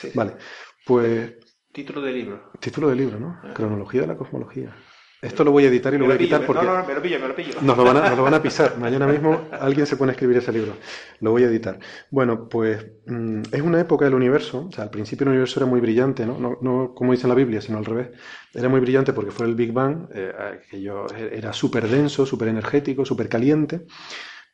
[0.00, 0.18] Sí, sí.
[0.18, 0.36] Vale,
[0.84, 1.32] pues
[1.72, 2.50] Título del libro.
[2.60, 3.40] título del libro, ¿no?
[3.54, 4.74] Cronología de la cosmología.
[5.20, 7.02] Esto lo voy a editar y lo voy a quitar porque No, no, me lo
[7.02, 7.54] pillo, me lo pillo.
[7.60, 8.78] nos lo van a, nos lo van a pisar.
[8.78, 10.74] Mañana mismo alguien se pone a escribir ese libro.
[11.20, 11.80] Lo voy a editar.
[12.10, 14.66] Bueno, pues mm, es una época del universo.
[14.68, 16.38] O sea, al principio el universo era muy brillante, ¿no?
[16.38, 18.10] No, no como dice en la Biblia, sino al revés.
[18.54, 22.48] Era muy brillante porque fue el Big Bang, eh, que yo, era súper denso, súper
[22.48, 23.86] energético, súper caliente.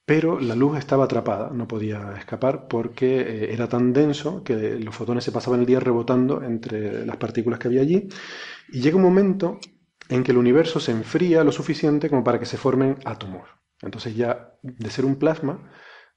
[0.07, 4.95] Pero la luz estaba atrapada, no podía escapar porque eh, era tan denso que los
[4.95, 8.09] fotones se pasaban el día rebotando entre las partículas que había allí.
[8.69, 9.59] Y llega un momento
[10.15, 13.49] en que el universo se enfría lo suficiente como para que se formen átomos.
[13.83, 15.71] Entonces ya de ser un plasma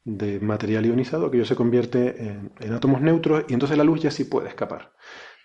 [0.03, 4.11] de material ionizado, aquello se convierte en, en átomos neutros y entonces la luz ya
[4.11, 4.93] sí puede escapar.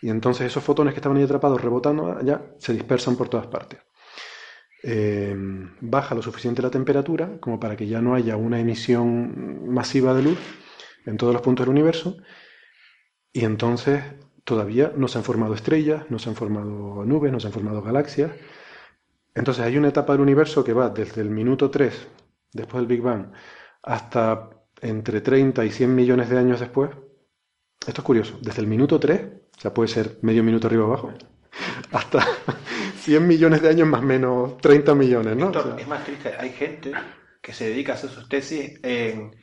[0.03, 3.81] Y entonces esos fotones que estaban ahí atrapados rebotando ya se dispersan por todas partes.
[4.85, 5.35] Eh,
[5.81, 10.25] baja lo suficiente la temperatura como para que ya no haya una emisión masiva de
[10.25, 10.39] luz
[11.07, 12.17] en todos los puntos del universo
[13.33, 14.03] y entonces
[14.45, 17.83] todavía no se han formado estrellas, no se han formado nubes, no se han formado
[17.83, 18.33] galaxias.
[19.35, 22.09] Entonces hay una etapa del universo que va desde el minuto 3,
[22.53, 23.33] después del Big Bang,
[23.83, 26.91] hasta entre 30 y 100 millones de años después.
[27.87, 29.21] Esto es curioso, desde el minuto 3,
[29.57, 31.13] o sea, puede ser medio minuto arriba o abajo,
[31.93, 32.27] hasta
[32.97, 35.47] 100 millones de años más o menos 30 millones, ¿no?
[35.47, 36.93] O Víctor, sea, es más triste, hay gente
[37.41, 39.35] que se dedica a hacer sus tesis en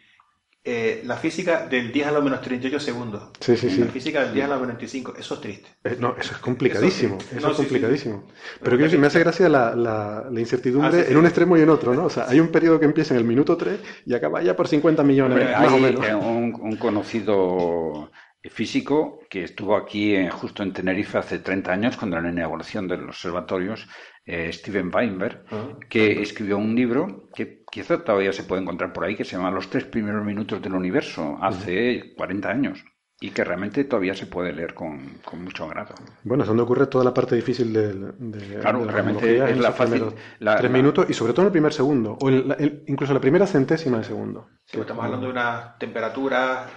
[0.61, 3.29] eh, la física del 10 a lo menos 38 segundos.
[3.39, 3.79] Sí, sí, sí.
[3.79, 5.13] La física del 10 a lo menos 25.
[5.17, 5.69] Eso es triste.
[5.85, 7.17] Eh, no, eso es complicadísimo.
[7.35, 8.27] Eso, es complicadísimo.
[8.61, 11.93] Pero, que me hace gracia la, la, incertidumbre ah, en un extremo y en otro,
[11.93, 12.05] ¿no?
[12.05, 14.67] O sea, hay un periodo que empieza en el minuto 3 y acaba ya por
[14.67, 16.05] 50 millones, más o menos.
[16.21, 18.11] Un, un conocido
[18.49, 23.09] físico que estuvo aquí justo en Tenerife hace 30 años, cuando la inauguración de los
[23.09, 23.87] observatorios,
[24.25, 25.45] eh, Steven Weinberg,
[25.89, 29.51] que escribió un libro que quizá todavía se puede encontrar por ahí, que se llama
[29.51, 32.83] Los tres primeros minutos del universo, hace 40 años.
[33.21, 35.93] Y que realmente todavía se puede leer con, mucho agrado.
[36.23, 40.05] Bueno, es donde ocurre toda la parte difícil de, de claro, realmente es la fácil.
[40.39, 44.05] tres minutos y sobre todo en el primer segundo, o incluso la primera centésima de
[44.05, 44.47] segundo.
[44.71, 46.69] estamos hablando de una temperatura,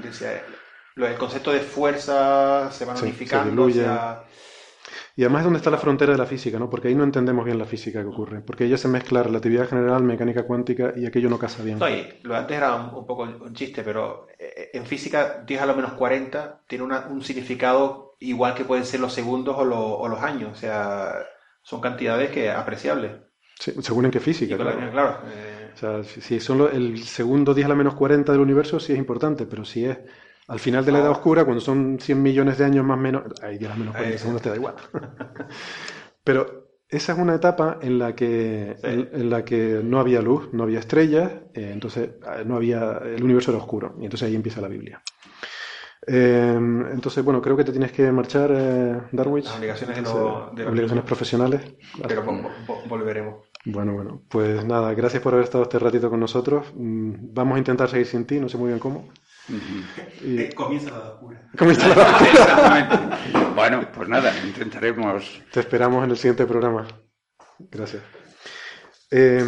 [0.97, 3.69] el concepto de fuerza se va unificando.
[5.15, 6.71] Y además es donde está la frontera de la física, ¿no?
[6.71, 8.41] Porque ahí no entendemos bien la física que ocurre.
[8.41, 11.79] Porque ella se mezcla relatividad general, mecánica cuántica y aquello no casa bien.
[12.23, 15.93] lo antes era un, poco un chiste, pero eh, en física 10 a lo menos
[15.93, 19.65] 40 tiene un significado igual que pueden ser los segundos o,
[20.09, 20.53] los años.
[20.53, 21.15] O sea,
[21.63, 23.13] son cantidades que apreciables.
[23.59, 24.57] Sí, según en qué física.
[24.57, 25.19] claro.
[25.27, 25.63] Eh.
[25.75, 28.99] O sea, si, son el segundo 10 a lo menos 40 del universo, sí es
[28.99, 29.99] importante, pero si es
[30.49, 33.23] al final de la Edad Oscura, cuando son 100 millones de años más o menos,
[33.43, 34.75] ahí ya menos 40 segundos te da igual.
[36.25, 40.65] Pero esa es una etapa en la que, en, la que no había luz, no
[40.65, 44.61] había estrellas, eh, entonces eh, no había, el universo era oscuro, y entonces ahí empieza
[44.61, 45.03] la Biblia.
[46.07, 49.45] Eh, entonces, bueno, creo que te tienes que marchar, Darwin.
[49.45, 51.63] Las obligaciones, de obligaciones profesionales.
[52.07, 52.25] Pero
[52.89, 53.47] volveremos.
[53.65, 56.67] Bueno, bueno, pues nada, gracias por haber estado este ratito con nosotros.
[56.75, 59.09] Mm, vamos a intentar seguir sin ti, no sé muy bien cómo.
[59.49, 61.49] Eh, comienza la locura.
[61.59, 62.31] Comienza la locura.
[62.31, 63.53] Exactamente.
[63.55, 65.43] Bueno, pues nada, intentaremos.
[65.53, 66.87] Te esperamos en el siguiente programa.
[67.59, 68.03] Gracias.
[69.11, 69.45] Eh,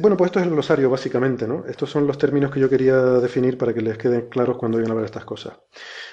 [0.00, 1.64] bueno, pues esto es el glosario, básicamente, ¿no?
[1.66, 4.92] Estos son los términos que yo quería definir para que les queden claros cuando vayan
[4.92, 5.54] a ver estas cosas.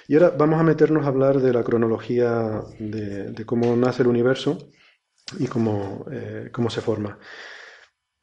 [0.08, 4.72] Y ahora vamos a meternos a hablar de la cronología de, cómo nace el universo
[5.38, 7.20] y cómo, eh, cómo se forma.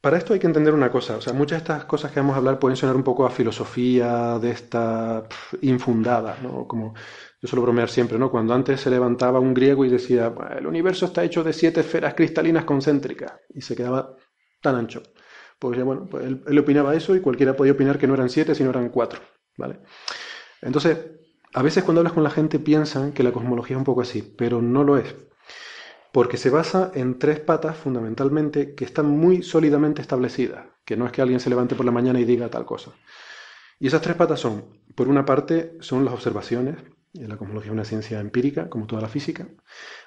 [0.07, 2.35] Para esto hay que entender una cosa, o sea, muchas de estas cosas que vamos
[2.35, 5.27] a hablar pueden sonar un poco a filosofía de esta
[5.63, 6.69] infundada, ¿no?
[6.69, 6.95] Como
[7.43, 8.31] yo suelo bromear siempre, ¿no?
[8.31, 12.15] Cuando antes se levantaba un griego y decía, el universo está hecho de siete esferas
[12.15, 14.15] cristalinas concéntricas y se quedaba
[14.63, 15.03] tan ancho.
[15.59, 18.55] Pues bueno, pues él, él opinaba eso y cualquiera podía opinar que no eran siete,
[18.55, 19.23] sino eran cuatro,
[19.57, 19.81] ¿vale?
[20.63, 20.99] Entonces,
[21.53, 24.23] a veces cuando hablas con la gente piensan que la cosmología es un poco así,
[24.23, 25.17] pero no lo es
[26.17, 31.13] porque se basa en tres patas fundamentalmente que están muy sólidamente establecidas, que no es
[31.13, 32.93] que alguien se levante por la mañana y diga tal cosa.
[33.79, 34.65] Y esas tres patas son,
[34.95, 36.77] por una parte, son las observaciones,
[37.13, 39.47] la cosmología es una ciencia empírica, como toda la física.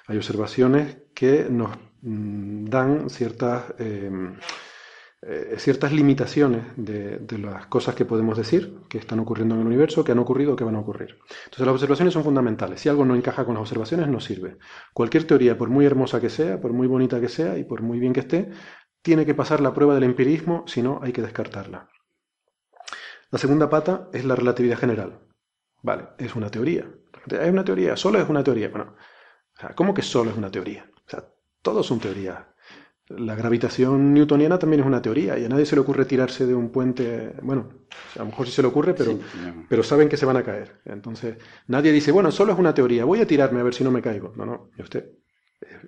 [0.08, 1.70] Hay observaciones que nos
[2.02, 4.10] mm, dan ciertas eh,
[5.22, 10.02] eh, ciertas limitaciones de, las cosas que podemos decir que están ocurriendo en el universo,
[10.02, 11.18] que han ocurrido que van a ocurrir.
[11.44, 12.80] Entonces las observaciones son fundamentales.
[12.80, 14.56] Si algo no encaja con las observaciones, no sirve.
[14.94, 17.98] Cualquier teoría, por muy hermosa que sea, por muy bonita que sea y por muy
[17.98, 18.50] bien que esté,
[19.02, 21.88] tiene que pasar la prueba del empirismo, si no hay que descartarla.
[23.30, 25.20] La segunda pata es la relatividad general.
[25.82, 26.90] Vale, es una teoría.
[27.26, 28.70] Es una teoría, solo es una teoría.
[28.70, 28.96] Bueno,
[29.74, 30.90] ¿cómo que solo es una teoría?
[31.06, 31.24] O sea,
[31.62, 32.38] todo son teorías.
[33.10, 36.54] La gravitación newtoniana también es una teoría y a nadie se le ocurre tirarse de
[36.54, 37.34] un puente.
[37.42, 37.68] Bueno,
[38.14, 39.18] a lo mejor sí se le ocurre, pero,
[39.68, 40.80] pero saben que se van a caer.
[40.84, 41.36] Entonces,
[41.66, 44.00] nadie dice, bueno, solo es una teoría, voy a tirarme a ver si no me
[44.00, 44.32] caigo.
[44.36, 45.10] No, no, usted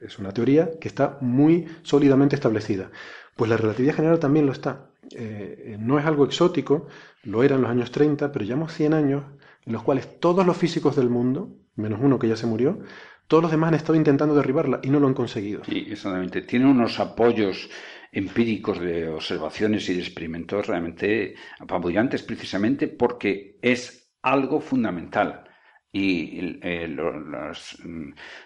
[0.01, 2.91] es una teoría que está muy sólidamente establecida.
[3.37, 4.91] Pues la relatividad general también lo está.
[5.14, 6.87] Eh, no es algo exótico,
[7.23, 9.25] lo era en los años 30, pero llevamos 100 años
[9.64, 12.81] en los cuales todos los físicos del mundo, menos uno que ya se murió,
[13.27, 15.64] todos los demás han estado intentando derribarla y no lo han conseguido.
[15.64, 16.43] Sí, exactamente.
[16.43, 17.70] Tiene unos apoyos
[18.12, 25.45] empíricos de observaciones y de experimentos realmente apabullantes precisamente porque es algo fundamental
[25.91, 27.77] y eh, las,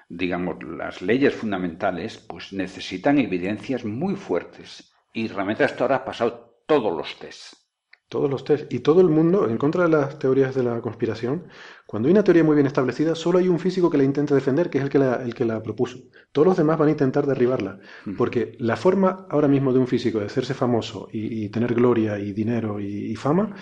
[0.09, 6.63] digamos las leyes fundamentales pues necesitan evidencias muy fuertes y realmente hasta ahora ha pasado
[6.67, 7.66] todos los tests
[8.09, 11.49] todos los test y todo el mundo en contra de las teorías de la conspiración.
[11.87, 14.71] Cuando hay una teoría muy bien establecida, solo hay un físico que la intenta defender,
[14.71, 15.99] que es el que la, el que la propuso.
[16.33, 17.81] Todos los demás van a intentar derribarla.
[18.17, 22.33] Porque la forma ahora mismo de un físico de hacerse famoso y, tener gloria y
[22.33, 23.55] dinero y, fama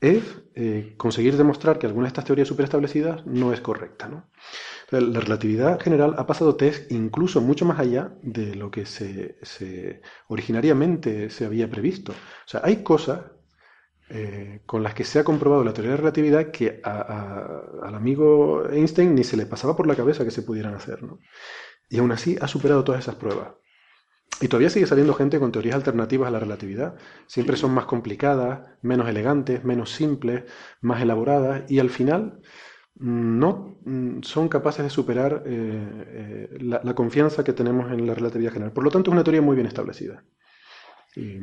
[0.00, 0.22] es
[0.54, 4.08] eh, conseguir demostrar que alguna de estas teorías superestablecidas no es correcta.
[4.08, 4.30] ¿no?
[4.90, 10.02] La relatividad general ha pasado test incluso mucho más allá de lo que se, se
[10.28, 12.12] originariamente se había previsto.
[12.12, 13.20] O sea, hay cosas
[14.10, 18.68] eh, con las que se ha comprobado la teoría de la relatividad que al amigo
[18.68, 21.02] Einstein ni se le pasaba por la cabeza que se pudieran hacer.
[21.02, 21.20] ¿no?
[21.88, 23.54] Y aún así ha superado todas esas pruebas.
[24.40, 26.96] Y todavía sigue saliendo gente con teorías alternativas a la relatividad.
[27.26, 30.44] Siempre son más complicadas, menos elegantes, menos simples,
[30.80, 32.40] más elaboradas y al final
[32.96, 38.14] mm, no mm, son capaces de superar eh, eh, la, confianza que tenemos en la
[38.14, 38.72] relatividad general.
[38.72, 40.24] Por lo tanto, es una teoría muy bien establecida.
[41.16, 41.38] Y,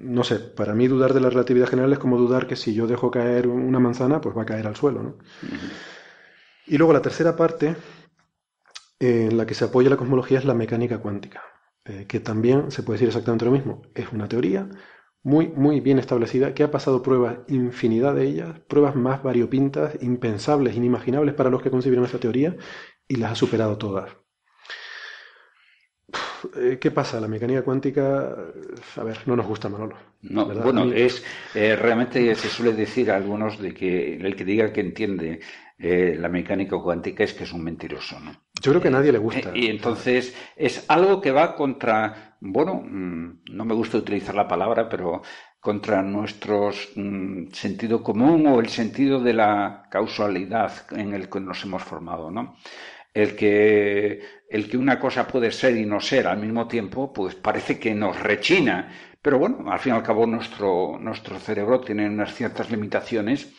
[0.00, 2.86] no sé, para mí dudar de la relatividad general es como dudar que si yo
[2.86, 5.02] dejo caer una manzana, pues va a caer al suelo.
[5.02, 5.16] ¿no?
[6.66, 7.76] Y luego la tercera parte
[9.00, 11.42] en la que se apoya la cosmología es la mecánica cuántica,
[11.84, 13.82] eh, que también se puede decir exactamente lo mismo.
[13.94, 14.68] Es una teoría
[15.22, 20.76] muy, muy bien establecida, que ha pasado pruebas, infinidad de ellas, pruebas más variopintas, impensables,
[20.76, 22.56] inimaginables para los que concibieron esta teoría,
[23.08, 24.10] y las ha superado todas.
[26.56, 27.20] Eh, ¿Qué pasa?
[27.20, 28.36] La mecánica cuántica,
[28.96, 29.96] a ver, no nos gusta, Manolo.
[30.22, 31.22] No, bueno, es
[31.54, 35.40] eh, realmente se suele decir a algunos de que el que diga que entiende
[35.78, 38.32] eh, la mecánica cuántica es que es un mentiroso, ¿no?
[38.60, 39.52] Yo creo que a nadie le gusta.
[39.54, 44.88] y entonces es algo que va contra, bueno, mm, no me gusta utilizar la palabra,
[44.88, 45.22] pero
[45.60, 51.62] contra nuestro mm, sentido común o el sentido de la causalidad en el que nos
[51.62, 52.56] hemos formado, ¿no?
[53.14, 57.34] el que, el que una cosa puede ser y no ser al mismo tiempo, pues
[57.34, 58.92] parece que nos rechina.
[59.20, 63.52] Pero bueno, al fin y al cabo nuestro, nuestro cerebro tiene unas ciertas limitaciones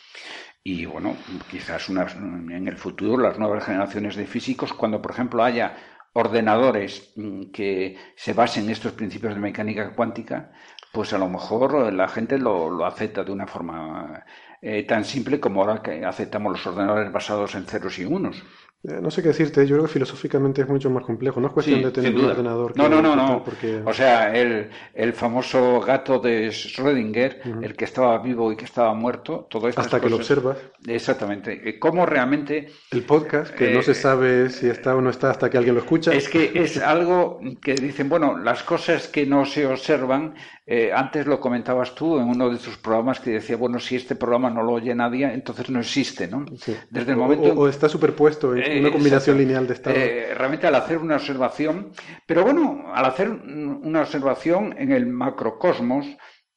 [0.64, 1.16] y bueno,
[1.50, 5.76] quizás en el futuro las nuevas generaciones de físicos, cuando por ejemplo haya
[6.14, 10.52] ordenadores mm, que se basen en estos principios de mecánica cuántica,
[10.92, 14.26] pues a lo mejor la gente lo, acepta de una forma
[14.62, 18.44] eh, tan simple como ahora que aceptamos los ordenadores basados en ceros y unos.
[18.82, 21.41] Eh, no sé qué decirte, yo creo que filosóficamente es mucho más complejo.
[21.41, 22.77] No es cuestión de tener un ordenador.
[22.77, 23.43] no, no, no, no.
[23.84, 28.93] O sea, el, el, famoso gato de Schrödinger, el que estaba vivo y que estaba
[28.93, 29.82] muerto, todo esto.
[29.82, 30.57] Hasta que lo observas.
[30.88, 31.69] Exactamente.
[31.69, 32.69] Eh, ¿Cómo realmente.
[32.91, 35.75] El podcast, que no se eh, sabe si está o no está hasta que alguien
[35.75, 36.13] lo escucha.
[36.13, 40.36] Es que es algo que dicen, bueno, las cosas que no se observan
[40.72, 44.15] eh, antes lo comentabas tú en uno de tus programas que decía, bueno, si este
[44.15, 46.45] programa no lo oye nadie, entonces no existe, ¿no?
[46.91, 47.53] Desde el momento...
[47.53, 49.97] O, está superpuesto en una combinación lineal de estados.
[49.97, 51.91] Eh, realmente al hacer una observación,
[52.28, 56.05] pero bueno, al hacer una observación en el macrocosmos,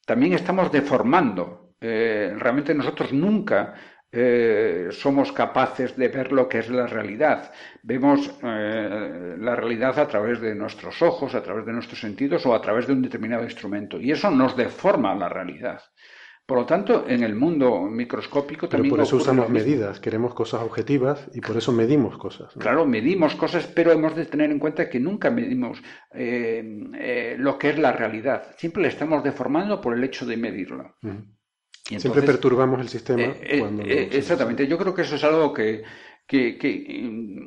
[0.05, 1.73] también estamos deformando.
[1.81, 3.73] Eh, realmente nosotros nunca
[4.15, 7.51] eh, somos capaces de ver lo que es la realidad.
[7.83, 12.55] Vemos eh, la realidad a través de nuestros ojos, a través de nuestros sentidos o
[12.55, 13.99] a través de un determinado instrumento.
[13.99, 15.81] Y eso nos deforma la realidad.
[16.45, 18.93] Por lo tanto, en el mundo microscópico también.
[18.93, 22.53] Pero por eso usamos medidas, queremos cosas objetivas y por eso medimos cosas.
[22.59, 25.83] Claro, medimos cosas, pero hemos de tener en cuenta que nunca medimos
[26.13, 28.49] eh, lo que es la realidad.
[28.59, 30.37] Siempre la estamos deformando por el hecho de
[32.01, 33.23] Siempre perturbamos el sistema.
[33.23, 35.83] Eh, eh, cuando eh, exactamente, yo creo que eso es algo que,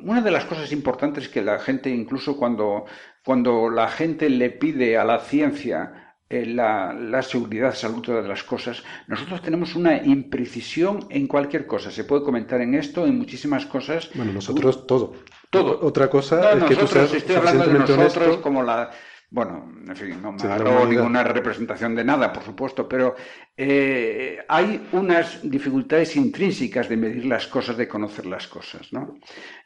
[0.02, 2.84] una de las cosas importantes es que la gente, incluso cuando,
[3.24, 8.82] cuando la gente le pide a la ciencia la, la, seguridad absoluta de las cosas,
[9.06, 11.90] nosotros tenemos una imprecisión en cualquier cosa.
[11.90, 14.10] Se puede comentar en esto, en muchísimas cosas.
[14.14, 15.14] Bueno, nosotros todo.
[15.50, 15.78] Todo.
[15.82, 18.90] Otra cosa es que tú seas estoy hablando de nosotros como la
[19.36, 23.14] bueno, en fin, no me hago ninguna representación de nada, por supuesto, pero
[23.54, 28.90] eh, hay unas dificultades intrínsecas de medir las cosas, de conocer las cosas.
[28.94, 29.18] ¿no?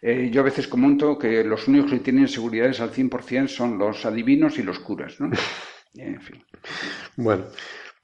[0.03, 4.05] Eh, yo a veces comento que los únicos que tienen seguridades al 100% son los
[4.05, 5.21] adivinos y los curas.
[5.21, 5.31] ¿no?
[5.95, 6.45] En fin.
[7.17, 7.47] Bueno,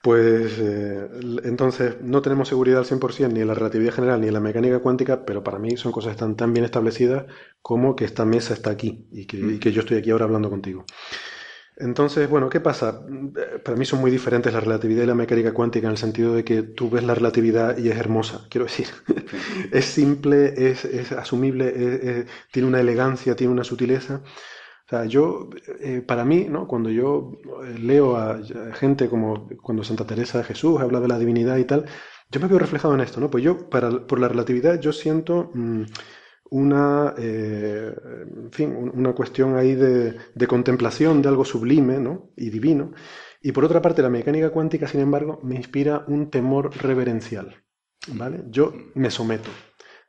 [0.03, 1.09] pues eh,
[1.45, 4.79] entonces no tenemos seguridad al 100% ni en la relatividad general ni en la mecánica
[4.79, 7.27] cuántica, pero para mí son cosas que están tan bien establecidas
[7.63, 10.51] como que esta mesa está aquí y que, y que yo estoy aquí ahora hablando
[10.51, 10.85] contigo.
[11.77, 13.03] Entonces, bueno, ¿qué pasa?
[13.65, 16.43] Para mí son muy diferentes la relatividad y la mecánica cuántica en el sentido de
[16.45, 18.89] que tú ves la relatividad y es hermosa, quiero decir.
[19.73, 24.23] es simple, es, asumible, tiene una elegancia, tiene una sutileza.
[24.87, 25.51] O sea, yo,
[25.81, 26.69] eh, para mí, ¿no?
[26.69, 27.33] cuando yo
[27.65, 28.39] eh, leo a,
[28.75, 31.87] gente como cuando Santa Teresa de Jesús habla de la divinidad y tal,
[32.31, 33.29] yo me veo reflejado en esto, ¿no?
[33.29, 35.51] Pues yo, para, por la relatividad, yo siento...
[35.55, 35.83] Mm,
[36.51, 37.95] una, eh,
[38.37, 40.17] en fin, una cuestión ahí de,
[40.47, 42.31] contemplación de algo sublime ¿no?
[42.37, 42.93] y divino.
[43.43, 47.63] Y por otra parte, la mecánica cuántica, sin embargo, me inspira un temor reverencial.
[48.09, 48.45] ¿vale?
[48.51, 49.51] Yo me someto.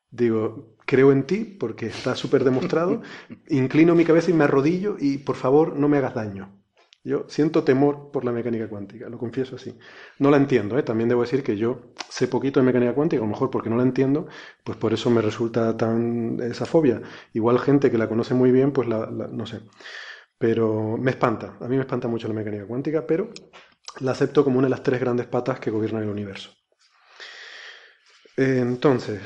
[0.09, 3.01] Digo, creo en ti porque está súper demostrado,
[3.49, 6.63] inclino mi cabeza y me arrodillo y por favor no me hagas daño.
[7.07, 9.79] Yo siento temor por la mecánica cuántica, lo confieso así.
[10.19, 10.83] No la entiendo, ¿eh?
[10.83, 13.77] también debo decir que yo sé poquito de mecánica cuántica, a lo mejor porque no
[13.77, 14.27] la entiendo,
[14.65, 17.01] pues por eso me resulta tan esa fobia.
[17.31, 19.61] Igual gente que la conoce muy bien, pues la, no sé.
[20.37, 23.29] Pero me espanta, a mí me espanta mucho la mecánica cuántica, pero
[24.01, 26.51] la acepto como una de las tres grandes patas que gobiernan el universo.
[28.35, 29.21] Entonces,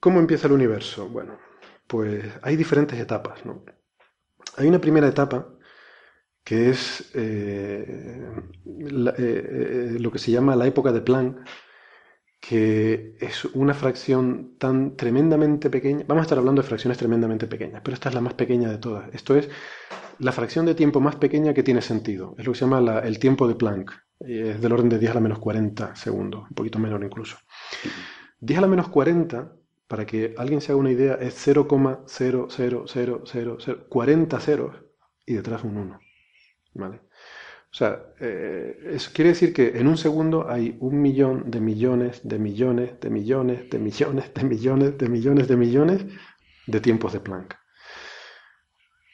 [0.00, 1.08] ¿cómo empieza el universo?
[1.08, 1.38] Bueno,
[1.86, 3.64] pues hay diferentes etapas, ¿no?
[4.56, 5.46] Hay una primera etapa
[6.48, 8.26] que es eh,
[8.64, 11.46] eh, lo que se llama la época de Planck,
[12.40, 16.06] que es una fracción tan tremendamente pequeña.
[16.08, 18.78] Vamos a estar hablando de fracciones tremendamente pequeñas, pero esta es la más pequeña de
[18.78, 19.14] todas.
[19.14, 19.50] Esto es
[20.20, 22.34] la fracción de tiempo más pequeña que tiene sentido.
[22.38, 23.92] Es lo que se llama el tiempo de Planck.
[24.18, 27.36] Es del orden de 10 a la menos 40 segundos, un poquito menor incluso.
[28.40, 29.52] 10 a la menos 40,
[29.86, 34.76] para que alguien se haga una idea, es 0,00000, 40 ceros
[35.26, 36.07] y detrás un 1.
[36.78, 37.00] ¿Vale?
[37.70, 42.20] O sea, eh, eso quiere decir que en un segundo hay un millón de millones,
[42.24, 46.04] de millones, de millones, de millones, de millones, de millones, de millones
[46.66, 47.56] de tiempos de Planck.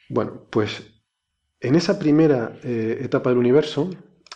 [0.09, 0.83] Bueno, pues
[1.59, 3.89] en esa primera eh, etapa del universo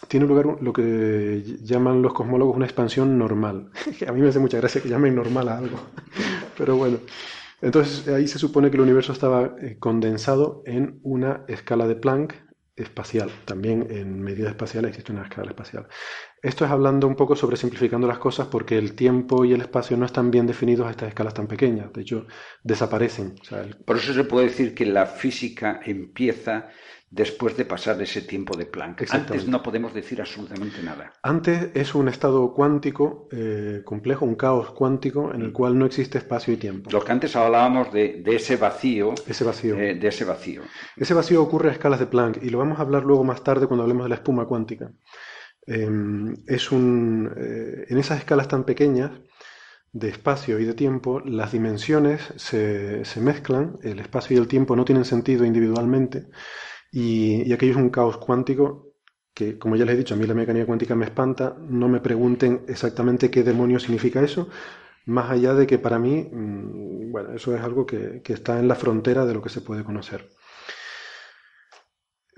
[0.08, 3.72] tiene lugar lo que llaman los cosmólogos una expansión normal.
[4.08, 5.80] a mí me hace mucha gracia que llamen normal a algo.
[6.58, 6.98] Pero bueno,
[7.62, 12.49] entonces ahí se supone que el universo estaba eh, condensado en una escala de Planck
[12.80, 13.32] espacial.
[13.46, 15.88] También en medida espacial existe una escala espacial.
[16.42, 19.98] Esto es hablando un poco sobre simplificando las cosas porque el tiempo y el espacio
[19.98, 21.92] no están bien definidos a estas escalas tan pequeñas.
[21.94, 22.28] De hecho,
[22.64, 23.36] desaparecen.
[23.86, 26.70] Por eso se puede decir que la física empieza
[27.12, 29.06] después de pasar ese tiempo de Planck.
[29.10, 31.12] Antes no podemos decir absolutamente nada.
[31.24, 36.20] Antes es un estado cuántico eh, complejo, un caos cuántico en el cual no existe
[36.20, 36.90] espacio y tiempo.
[36.92, 39.14] Lo que antes hablábamos de, ese vacío.
[39.28, 39.80] Ese vacío.
[39.80, 40.62] Eh, de ese vacío.
[40.96, 43.66] Ese vacío ocurre a escalas de Planck y lo vamos a hablar luego más tarde
[43.66, 44.92] cuando hablemos de la espuma cuántica.
[45.66, 49.12] Em, es un, eh, en esas escalas tan pequeñas
[49.92, 54.76] de espacio y de tiempo, las dimensiones se, se mezclan, el espacio y el tiempo
[54.76, 56.28] no tienen sentido individualmente
[56.92, 58.94] y, aquello es un caos cuántico
[59.34, 61.56] que, como ya les he dicho, a mí la mecánica cuántica me espanta.
[61.60, 64.50] No me pregunten exactamente qué demonio significa eso,
[65.06, 68.76] más allá de que para mí, mm, bueno, eso es algo que, está en la
[68.76, 70.30] frontera de lo que se puede conocer.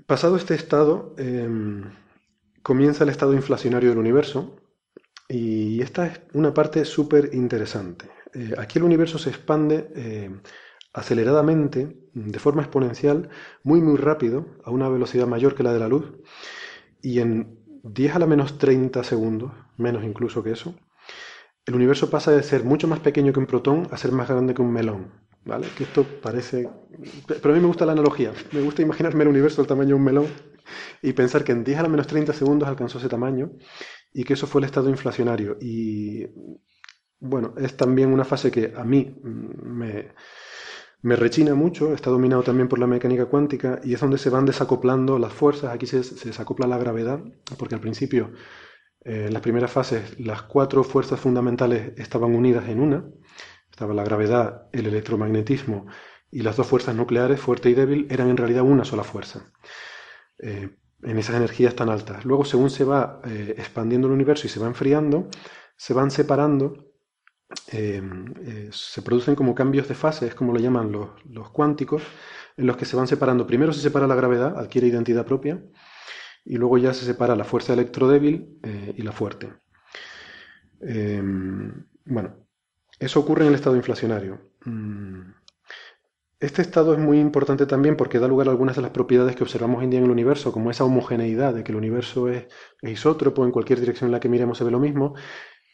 [0.06, 1.92] Pasado este estado, em,
[2.62, 4.56] comienza el estado inflacionario del universo
[5.28, 8.08] y esta es una parte súper interesante.
[8.34, 10.30] Eh, aquí el universo se expande eh,
[10.92, 13.30] aceleradamente, de forma exponencial,
[13.62, 16.12] muy muy rápido, a una velocidad mayor que la de la luz,
[17.00, 20.74] y en 10 a la menos 30 segundos, menos incluso que eso,
[21.64, 24.54] el universo pasa de ser mucho más pequeño que un protón a ser más grande
[24.54, 25.12] que un melón.
[25.44, 25.66] ¿Vale?
[25.76, 26.68] Que esto parece...
[27.26, 28.32] Pero a mí me gusta la analogía.
[28.52, 30.26] Me gusta imaginarme el universo del tamaño de un melón
[31.02, 33.50] y pensar que en 10 a la menos 30 segundos alcanzó ese tamaño
[34.12, 35.56] y que eso fue el estado inflacionario.
[35.60, 36.26] Y
[37.18, 40.12] bueno, es también una fase que a mí me,
[41.02, 44.46] me rechina mucho, está dominado también por la mecánica cuántica y es donde se van
[44.46, 47.20] desacoplando las fuerzas, aquí se, desacopla la gravedad,
[47.58, 48.32] porque al principio,
[49.04, 53.04] eh, en las primeras fases, las cuatro fuerzas fundamentales estaban unidas en una,
[53.70, 55.86] estaba la gravedad, el electromagnetismo
[56.30, 59.52] y las dos fuerzas nucleares, fuerte y débil, eran en realidad una sola fuerza.
[60.38, 60.70] Eh,
[61.02, 62.24] en esas energías tan altas.
[62.24, 65.28] Luego, según se va eh, expandiendo el universo y se va enfriando,
[65.76, 66.91] se van separando
[67.68, 72.02] Em, eh, se producen como cambios de fase, es como lo llaman los, cuánticos,
[72.56, 73.46] en los que se van separando.
[73.46, 75.62] Primero se separa la gravedad, adquiere identidad propia,
[76.44, 79.52] y luego ya se separa la fuerza electrodébil eh, y la fuerte.
[80.80, 82.36] Em, bueno,
[82.98, 84.40] eso ocurre en el estado inflacionario.
[84.64, 85.32] Mm,
[86.40, 89.44] este estado es muy importante también porque da lugar a algunas de las propiedades que
[89.44, 92.46] observamos hoy en día en el universo, como esa homogeneidad de que el universo es,
[92.82, 95.14] es isótropo, en cualquier dirección en la que miremos se ve lo mismo,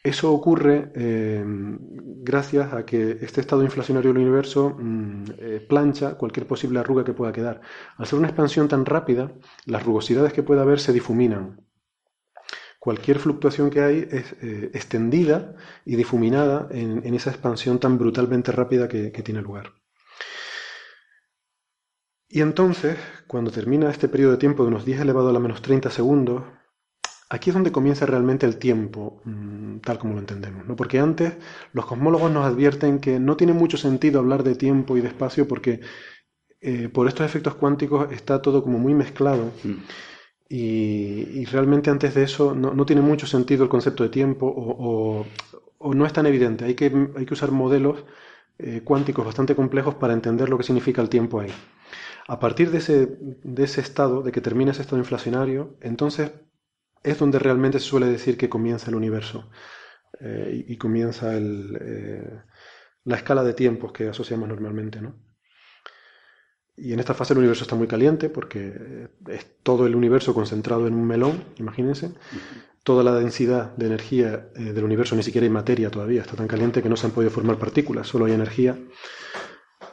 [0.03, 6.47] eso ocurre eh, gracias a que este estado inflacionario del universo mm, eh, plancha cualquier
[6.47, 7.61] posible arruga que pueda quedar.
[7.97, 9.33] Al ser una expansión tan rápida,
[9.65, 11.65] las rugosidades que pueda haber se difuminan.
[12.79, 18.87] Cualquier fluctuación que hay es eh, extendida y difuminada en, esa expansión tan brutalmente rápida
[18.87, 19.73] que, tiene lugar.
[22.29, 22.97] Y entonces,
[23.27, 26.43] cuando termina este periodo de tiempo de unos 10 elevado a la menos 30 segundos,
[27.31, 30.75] Aquí es donde comienza realmente el tiempo, mm, tal como lo entendemos, ¿no?
[30.75, 31.33] Porque antes
[31.73, 35.47] los cosmólogos nos advierten que no tiene mucho sentido hablar de tiempo y de espacio
[35.47, 35.81] porque
[36.61, 39.51] eh, por estos efectos cuánticos está todo como muy mezclado.
[39.63, 39.75] Mm.
[40.51, 45.25] Y, realmente antes de eso no, tiene mucho sentido el concepto de tiempo o,
[45.93, 46.65] no es tan evidente.
[46.65, 48.03] Hay que, hay que usar modelos
[48.57, 51.51] eh, cuánticos bastante complejos para entender lo que significa el tiempo ahí.
[52.27, 56.31] A partir de ese, de ese estado, de que termina ese estado inflacionario, entonces
[57.03, 59.49] es donde realmente se suele decir que comienza el universo
[60.19, 62.41] eh, y, comienza eh,
[63.03, 65.01] la escala de tiempos que asociamos normalmente.
[65.01, 65.15] ¿no?
[66.75, 70.87] Y en esta fase el universo está muy caliente porque es todo el universo concentrado
[70.87, 72.13] en un melón, imagínense.
[72.83, 76.47] Toda la densidad de energía eh, del universo, ni siquiera hay materia todavía, está tan
[76.47, 78.77] caliente que no se han podido formar partículas, solo hay energía.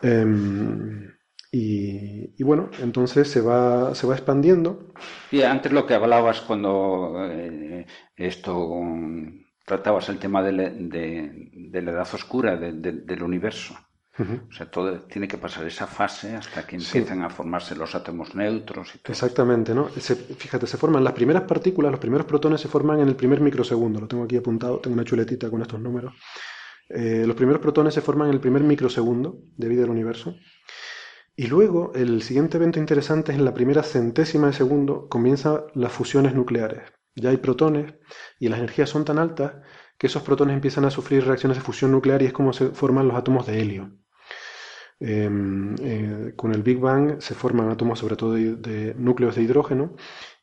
[0.03, 1.16] Em,
[1.59, 4.93] Y, bueno, entonces se va, se va expandiendo.
[5.31, 8.69] Y antes lo que hablabas cuando eh, esto
[9.65, 13.75] tratabas el tema de, la edad oscura del universo.
[14.19, 18.35] O sea, todo tiene que pasar esa fase hasta que empiezan a formarse los átomos
[18.35, 18.95] neutros.
[18.95, 19.87] Y Exactamente, ¿no?
[19.89, 24.01] fíjate, se forman las primeras partículas, los primeros protones se forman en el primer microsegundo.
[24.01, 26.15] Lo tengo aquí apuntado, tengo una chuletita con estos números.
[26.89, 30.37] Eh, los primeros protones se forman en el primer microsegundo de vida del universo.
[31.37, 35.93] Y luego, el siguiente evento interesante es en la primera centésima de segundo comienzan las
[35.93, 36.82] fusiones nucleares.
[37.14, 37.95] Ya hay protones
[38.39, 39.55] y las energías son tan altas
[39.99, 43.09] que esos protones empiezan a sufrir reacciones de fusión nuclear y es como se forman
[43.09, 43.93] los átomos de helio.
[44.99, 49.95] Em, eh, con el Big Bang se forman átomos sobre todo de, núcleos de hidrógeno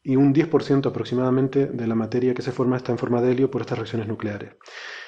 [0.03, 3.49] y un 10% aproximadamente de la materia que se forma está en forma de helio
[3.49, 4.55] por estas reacciones nucleares.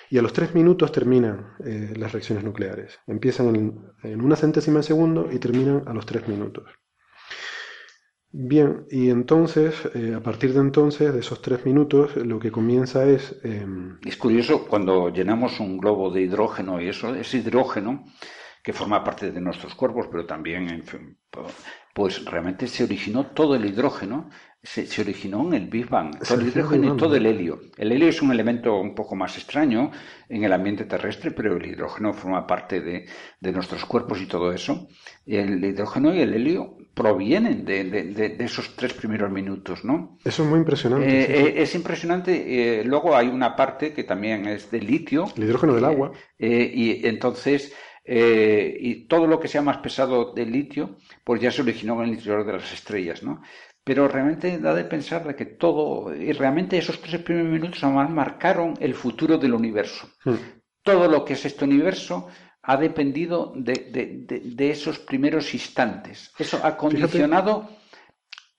[0.09, 2.99] Y a los 3 minutos terminan eh, las reacciones nucleares.
[3.07, 3.55] Empiezan
[4.03, 6.65] en, una centésima de segundo y terminan a los 3 minutos.
[8.31, 13.05] Bien, y entonces, eh, a partir de entonces, de esos 3 minutos, lo que comienza
[13.05, 13.39] es...
[13.43, 18.03] Em, es curioso, cuando llenamos un globo de hidrógeno y eso, ese hidrógeno
[18.65, 20.83] que forma parte de nuestros cuerpos, pero también,
[21.93, 24.31] pues realmente se originó todo el hidrógeno,
[24.63, 27.61] se, originó en el Big Bang, todo el hidrógeno y todo el helio.
[27.77, 29.91] El helio es un elemento un poco más extraño
[30.27, 33.05] en el ambiente terrestre, pero el hidrógeno forma parte de,
[33.51, 34.87] nuestros cuerpos y todo eso.
[35.27, 40.17] El hidrógeno y el helio provienen de, esos tres primeros minutos, ¿no?
[40.25, 41.07] Eso es muy impresionante.
[41.07, 42.79] Eh, eh, es impresionante.
[42.79, 45.27] Eh, luego hay una parte que también es de litio.
[45.37, 46.13] El hidrógeno del agua.
[46.39, 47.71] y entonces
[48.05, 52.09] eh, y todo lo que sea más pesado del litio, pues ya se originó en
[52.09, 53.41] el interior de las estrellas, ¿no?
[53.83, 58.09] Pero realmente da de pensar de que todo, y realmente esos tres primeros minutos además
[58.09, 60.09] marcaron el futuro del universo.
[60.23, 60.35] Hmm.
[60.83, 62.27] Todo lo que es este universo
[62.61, 66.31] ha dependido de, esos primeros instantes.
[66.37, 67.69] Eso ha condicionado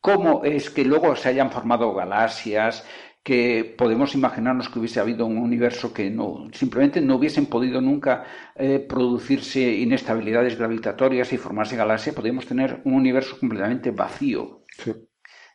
[0.01, 2.85] cómo es que luego se hayan formado galaxias,
[3.27, 8.23] que podemos imaginarnos que hubiese habido un universo que no simplemente no hubiesen podido nunca
[8.55, 14.63] eh, producirse inestabilidades gravitatorias y formarse galaxias, podríamos tener un universo completamente vacío.
[14.79, 14.93] Sí.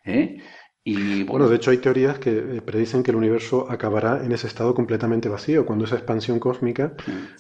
[0.03, 0.41] ¿Eh?
[0.83, 4.47] Y, bueno, de hecho hay teorías que eh, predicen que el universo acabará en ese
[4.47, 6.95] estado completamente vacío, cuando esa expansión cósmica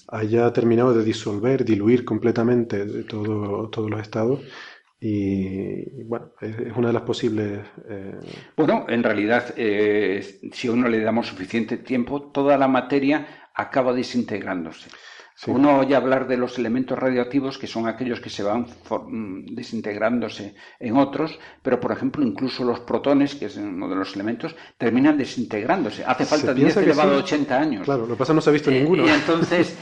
[0.07, 4.39] haya terminado de disolver, diluir completamente todo, todos los estados
[5.03, 7.59] y bueno, es, una de las posibles.
[7.89, 8.19] Eh,
[8.55, 13.93] bueno, en realidad, eh, si a uno le damos suficiente tiempo, toda la materia acaba
[13.93, 14.89] desintegrándose.
[15.47, 20.53] Uno oye hablar de los elementos radioactivos, que son aquellos que se van mm, desintegrándose
[20.79, 25.17] en otros, pero por ejemplo, incluso los protones, que es uno de los elementos, terminan
[25.17, 26.05] desintegrándose.
[26.05, 27.85] Hace falta 10 elevado a 80 años.
[27.85, 29.07] Claro, lo que pasa no se ha visto eh, ninguno.
[29.07, 29.75] Y entonces,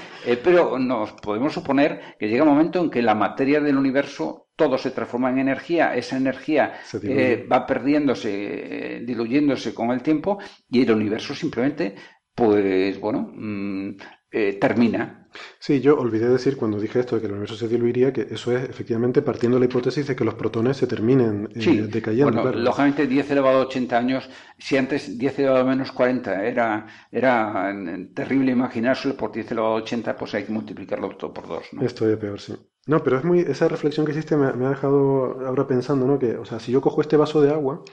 [0.46, 4.78] pero nos podemos suponer que llega un momento en que la materia del universo todo
[4.78, 10.38] se transforma en energía, esa energía eh, va perdiéndose, eh, diluyéndose con el tiempo
[10.70, 11.96] y el universo simplemente,
[12.36, 13.92] pues bueno, mm,
[14.32, 15.30] eh, termina.
[15.60, 18.52] Sí, yo olvidé decir cuando dije esto de que el universo se diluiría que eso
[18.52, 21.48] es efectivamente partiendo de la hipótesis de que los protones se terminen
[21.90, 22.42] decayendo.
[22.42, 26.86] Bueno, lógicamente 10 elevado a 80 años, si antes 10 elevado a menos 40 era,
[27.12, 27.74] era
[28.14, 31.64] terrible imaginárselo por 10 elevado a 80, pues hay que multiplicarlo todo por dos.
[31.72, 31.82] ¿no?
[31.82, 32.56] Esto es peor, sí.
[32.90, 36.18] No, pero es muy, esa reflexión que hiciste me, ha dejado ahora pensando, ¿no?
[36.18, 37.84] Que, o sea, si yo cojo este vaso de agua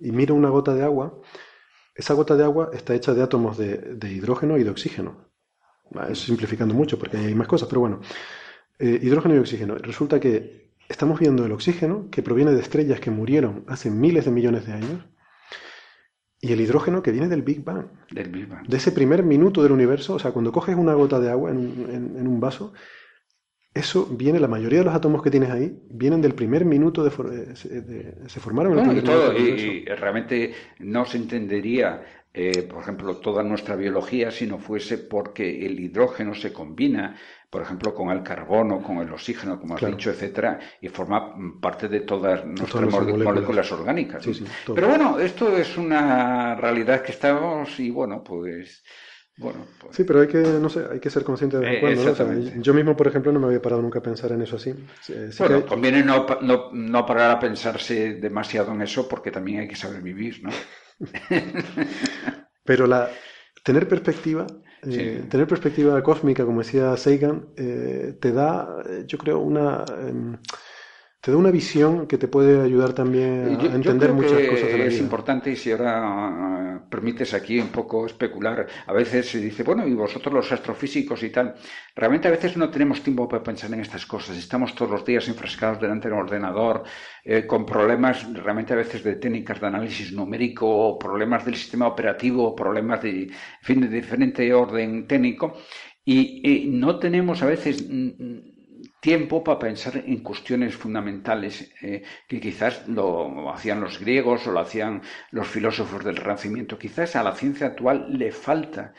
[0.00, 1.20] y miro una gota de agua,
[1.92, 5.28] esa gota de agua está hecha de átomos de, hidrógeno y de oxígeno.
[6.08, 8.00] Eso simplificando mucho porque hay más cosas, pero bueno.
[8.78, 9.74] Eh, hidrógeno y oxígeno.
[9.74, 14.30] Resulta que estamos viendo el oxígeno que proviene de estrellas que murieron hace miles de
[14.30, 15.04] millones de años
[16.40, 17.86] y el hidrógeno que viene del Big Bang.
[18.08, 18.68] Del Big Bang.
[18.68, 20.14] De ese primer minuto del universo.
[20.14, 22.72] O sea, cuando coges una gota de agua en un vaso,
[23.74, 27.10] eso viene, la mayoría de los átomos que tienes ahí vienen del primer minuto de,
[27.10, 32.00] se formaron en el primer y, y, realmente no se entendería,
[32.32, 37.16] eh, por ejemplo, toda nuestra biología si no fuese porque el hidrógeno se combina,
[37.50, 41.88] por ejemplo, con el carbono, con el oxígeno, como has dicho, etcétera, y forma parte
[41.88, 43.72] de todas nuestras moléculas.
[43.72, 44.24] orgánicas.
[44.72, 48.84] Pero bueno, esto es una realidad que estamos y bueno, pues
[49.36, 49.96] bueno, pues...
[49.96, 52.62] Sí, pero hay que, no sé, hay que ser consciente de vez en eh, cuando.
[52.62, 54.74] yo mismo, por ejemplo, no me había parado nunca a pensar en eso así.
[55.38, 59.76] bueno, conviene no, no, no, parar a pensarse demasiado en eso porque también hay que
[59.76, 60.50] saber vivir, ¿no?
[62.64, 63.10] pero la,
[63.64, 64.46] tener perspectiva,
[64.84, 69.84] eh, tener perspectiva cósmica, como decía Sagan, eh, te da, yo creo, una...
[70.00, 70.38] Em,
[71.24, 74.84] te da una visión que te puede ayudar también a entender muchas cosas de la
[74.84, 79.62] Es importante, y si ahora ah, permites aquí un poco especular, a veces se dice,
[79.62, 81.54] bueno, y vosotros los astrofísicos y tal,
[81.96, 84.36] realmente a veces no tenemos tiempo para pensar en estas cosas.
[84.36, 86.82] Estamos todos los días enfrascados delante de un ordenador,
[87.24, 92.54] eh, con problemas realmente a veces de técnicas de análisis numérico, problemas del sistema operativo,
[92.54, 93.30] problemas de,
[93.62, 95.56] fin, de diferente orden técnico,
[96.04, 97.88] y no tenemos a veces
[99.04, 104.60] tiempo para pensar en cuestiones fundamentales eh, que quizás lo hacían los griegos o lo
[104.60, 106.78] hacían los filósofos del Renacimiento.
[106.78, 108.94] Quizás a la ciencia actual le falta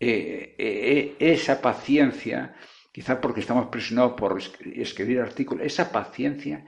[0.00, 2.54] eh, eh, esa paciencia,
[2.90, 4.40] quizás porque estamos presionados por
[4.74, 6.64] escribir artículos, esa paciencia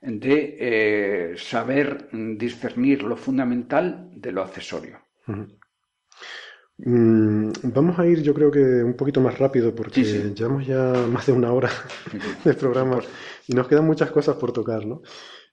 [0.00, 5.00] de saber discernir lo fundamental de lo accesorio.
[6.78, 10.02] Mm, vamos a ir, yo creo que un poquito más rápido porque
[10.34, 11.70] llevamos ya más de una hora
[12.44, 13.00] de programa
[13.46, 15.00] y nos quedan muchas cosas por tocar, ¿no?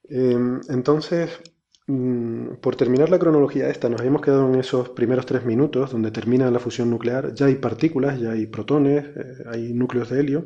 [0.09, 1.39] Em, entonces,
[1.87, 6.11] mm, por terminar la cronología esta, nos habíamos quedado en esos primeros tres minutos donde
[6.11, 7.33] termina la fusión nuclear.
[7.33, 10.45] Ya hay partículas, ya hay protones, eh, hay núcleos de helio,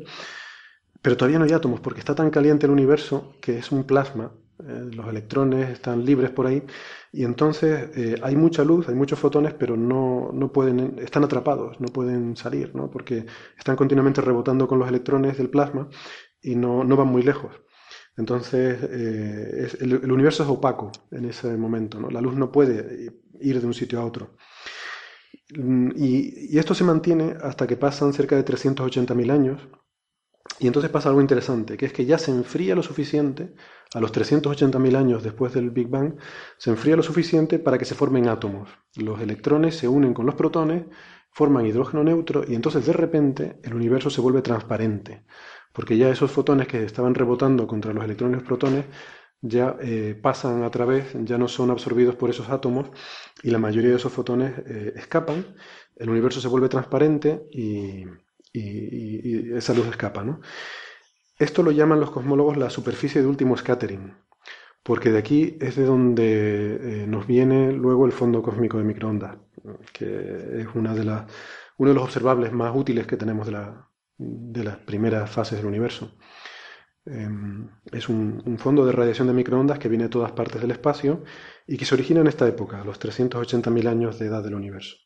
[1.02, 4.32] pero todavía no hay átomos porque está tan caliente el universo que es un plasma.
[4.60, 6.62] Eh, los electrones están libres por ahí
[7.12, 11.80] y entonces eh, hay mucha luz, hay muchos fotones, pero no, no, pueden, están atrapados,
[11.80, 12.90] no pueden salir, ¿no?
[12.90, 13.24] porque
[13.56, 15.88] están continuamente rebotando con los electrones del plasma
[16.42, 17.52] y no, no van muy lejos.
[18.16, 22.10] Entonces eh, el, universo es opaco en ese momento, ¿no?
[22.10, 24.36] la luz no puede ir de un sitio a otro.
[25.56, 29.60] Mm, y, y esto se mantiene hasta que pasan cerca de 380.000 años
[30.58, 33.54] y entonces pasa algo interesante, que es que ya se enfría lo suficiente,
[33.94, 36.16] a los 380.000 años después del Big Bang,
[36.58, 38.68] se enfría lo suficiente para que se formen átomos.
[38.96, 40.84] Los electrones se unen con los protones,
[41.30, 45.24] forman hidrógeno neutro y entonces de repente el universo se vuelve transparente,
[45.72, 48.84] porque ya esos fotones que estaban rebotando contra los electrones protones
[49.40, 52.90] ya eh, pasan a través, ya no son absorbidos por esos átomos
[53.42, 55.46] y la mayoría de esos fotones eh, escapan,
[55.96, 58.04] el universo se vuelve transparente y
[58.58, 60.24] y, esa luz escapa.
[60.24, 60.40] ¿no?
[61.38, 64.14] Esto lo llaman los cosmólogos la superficie de último scattering,
[64.82, 69.38] porque de aquí es de donde eh, nos viene luego el fondo cósmico de microondas,
[69.92, 71.30] que es una de las,
[71.76, 73.88] uno de los observables más útiles que tenemos de, la,
[74.18, 76.16] de las primeras fases del universo.
[77.10, 81.24] Em, es un, fondo de radiación de microondas que viene de todas partes del espacio
[81.66, 84.96] y que se origina en esta época, los 380.000 años de edad del universo.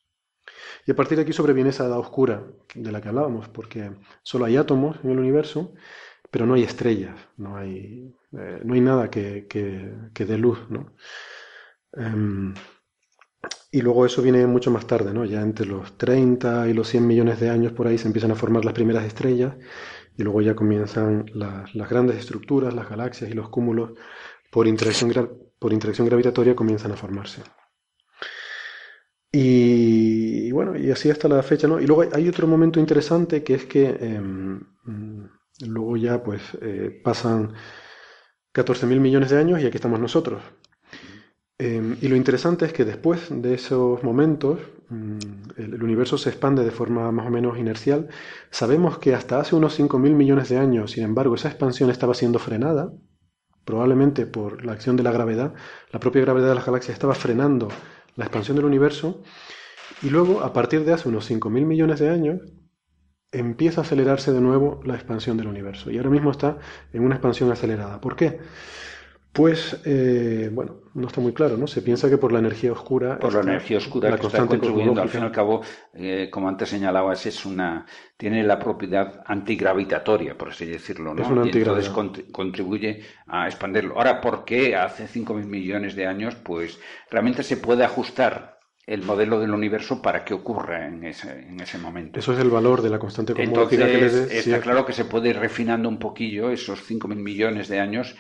[0.87, 4.45] Y a partir de aquí sobreviene esa edad oscura de la que hablábamos, porque solo
[4.45, 5.75] hay átomos en el universo,
[6.31, 10.59] pero no hay estrellas, no hay, eh, no hay nada que, que, dé luz.
[10.71, 10.95] ¿no?
[11.93, 12.55] Em,
[13.71, 15.25] y luego eso viene mucho más tarde, ¿no?
[15.25, 18.35] ya entre los 30 y los 100 millones de años por ahí se empiezan a
[18.35, 19.55] formar las primeras estrellas
[20.17, 23.93] y luego ya comienzan las, las grandes estructuras, las galaxias y los cúmulos
[24.51, 25.13] por interacción,
[25.59, 27.43] por interacción gravitatoria comienzan a formarse.
[29.35, 31.81] Y, bueno, y así hasta la fecha, ¿no?
[31.81, 34.61] Y luego hay, otro momento interesante que es que em,
[35.67, 37.55] luego ya pues eh, pasan
[38.53, 40.43] 14.000 millones de años y aquí estamos nosotros.
[41.59, 44.61] Em, y lo interesante es que después de esos momentos
[44.91, 45.19] mm,
[45.57, 48.09] el, universo se expande de forma más o menos inercial.
[48.51, 52.39] Sabemos que hasta hace unos 5.000 millones de años, sin embargo, esa expansión estaba siendo
[52.39, 52.93] frenada,
[53.65, 55.55] probablemente por la acción de la gravedad.
[55.91, 57.69] La propia gravedad de las galaxias estaba frenando
[58.17, 59.23] la expansión del universo,
[60.03, 62.41] y luego, a partir de hace unos 5.000 millones de años,
[63.31, 65.91] empieza a acelerarse de nuevo la expansión del universo.
[65.91, 66.59] Y ahora mismo está
[66.93, 68.01] en una expansión acelerada.
[68.01, 68.41] ¿Por qué?
[69.33, 71.67] Pues, eh, bueno, no está muy claro, ¿no?
[71.67, 73.19] Se piensa que por la energía oscura.
[73.19, 75.01] Por la energía oscura la que está contribuyendo.
[75.01, 75.63] Al fin y al cabo,
[75.95, 77.87] eh, como antes señalabas, es una,
[78.19, 81.23] tiene la propiedad antigravitatoria, por así decirlo, ¿no?
[81.23, 81.91] Es y entonces
[82.31, 83.97] contribuye a expandirlo.
[83.97, 86.35] Ahora, ¿por qué hace 5.000 millones de años?
[86.35, 86.79] Pues
[87.11, 91.79] realmente se puede ajustar el modelo del universo para que ocurra en ese, en ese
[91.79, 92.19] momento.
[92.19, 95.39] Eso es el valor de la constante cosmológica que Está claro que se puede ir
[95.39, 98.17] refinando un poquillo esos 5.000 millones de años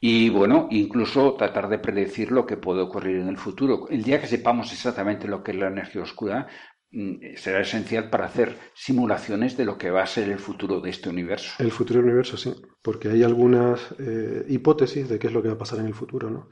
[0.00, 3.88] y bueno, incluso tratar de predecir lo que puede ocurrir en el futuro.
[3.88, 6.46] El día que sepamos exactamente lo que es la energía oscura,
[6.90, 10.90] mm, será esencial para hacer simulaciones de lo que va a ser el futuro de
[10.90, 11.62] este universo.
[11.62, 15.54] El futuro universo, sí, porque hay algunas eh, hipótesis de qué es lo que va
[15.54, 16.48] a pasar en el futuro, ¿no?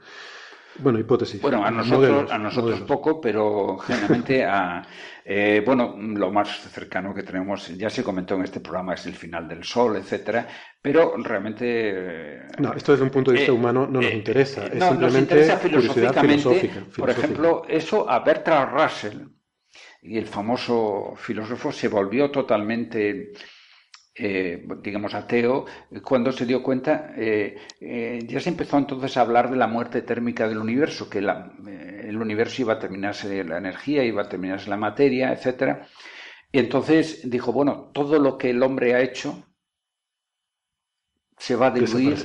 [0.79, 1.41] Bueno, hipótesis.
[1.41, 4.85] Bueno, a nosotros, a nosotros poco, pero generalmente a,
[5.25, 9.13] eh, bueno, lo más cercano que tenemos, ya se comentó en este programa, es el
[9.13, 10.47] final del Sol, etcétera,
[10.81, 11.65] pero realmente...
[11.65, 14.89] Eh, no, esto desde un punto de vista eh, humano no nos interesa, es no,
[14.89, 19.21] simplemente nos interesa filosóficamente, Por ejemplo, eso a Bertrand Russell,
[20.01, 23.33] y el famoso filósofo, se volvió totalmente
[24.19, 25.65] eh, digamos, ateo,
[26.03, 27.57] cuando se dio cuenta, eh,
[28.27, 32.61] ya se empezó entonces a hablar de la muerte térmica del universo, que el universo
[32.63, 35.87] iba a terminarse la energía, iba a terminarse la materia, etcétera.
[36.51, 39.43] Y entonces dijo, bueno, todo lo que el hombre ha hecho
[41.37, 42.17] se va a diluir.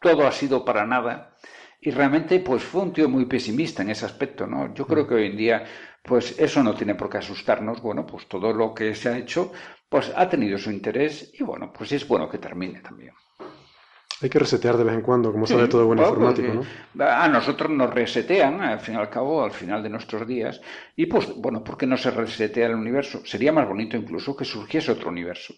[0.00, 1.35] Todo ha sido para nada.
[1.86, 4.74] Y realmente, pues fue un tío muy pesimista en ese aspecto, ¿no?
[4.74, 5.06] Yo creo mm.
[5.08, 5.64] que hoy en día,
[6.02, 7.80] pues eso no tiene por qué asustarnos.
[7.80, 9.52] Bueno, pues todo lo que se ha hecho,
[9.88, 13.12] pues ha tenido su interés y bueno, pues es bueno que termine también.
[14.20, 16.54] Hay que resetear de vez en cuando, como sabe todo buen informático,
[16.94, 17.04] ¿no?
[17.04, 20.60] A nosotros nos resetean, al fin y al cabo, al final de nuestros días.
[20.96, 23.24] Y pues, bueno, ¿por qué no se resetea el universo?
[23.24, 25.54] Sería más bonito incluso que surgiese otro universo.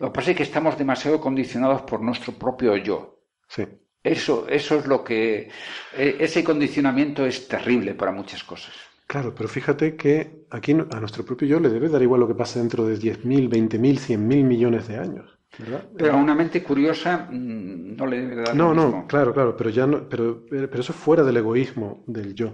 [0.00, 3.20] Lo que pasa es que estamos demasiado condicionados por nuestro propio yo.
[3.46, 3.64] Sí.
[4.06, 5.50] Eso, eso es lo que.
[5.96, 8.72] E, ese condicionamiento es terrible para muchas cosas.
[9.06, 12.34] Claro, pero fíjate que aquí a nuestro propio yo le debe dar igual lo que
[12.34, 15.38] pase dentro de 10.000, 20.000, 100.000 millones de años.
[15.96, 18.54] Pero a una mente curiosa mm, no le debe dar.
[18.54, 22.34] No, no, claro, claro, pero ya no, pero, pero eso es fuera del egoísmo del
[22.34, 22.52] yo.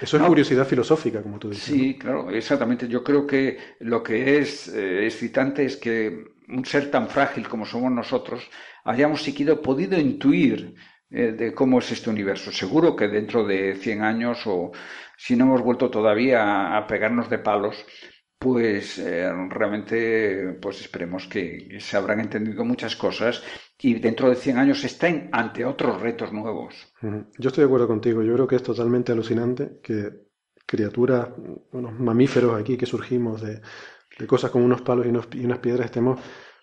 [0.00, 1.64] Eso es curiosidad filosófica, como tú dices.
[1.64, 2.88] Sí, claro, exactamente.
[2.88, 7.64] Yo creo que lo que es eh, excitante es que un ser tan frágil como
[7.64, 8.48] somos nosotros
[8.84, 10.74] hayamos siquiera podido intuir
[11.10, 12.52] eh, de cómo es este universo.
[12.52, 14.72] Seguro que dentro de 100 años o
[15.16, 17.84] si no hemos vuelto todavía a pegarnos de palos,
[18.40, 23.42] pues eh, realmente pues esperemos que se habrán entendido muchas cosas
[23.78, 26.74] y dentro de 100 años estén ante otros retos nuevos.
[27.02, 30.08] Yo estoy de acuerdo contigo, yo creo que es totalmente alucinante que
[30.64, 31.28] criaturas,
[31.72, 33.60] unos mamíferos aquí que surgimos de,
[34.26, 36.18] cosas como unos palos y, y unas piedras estemos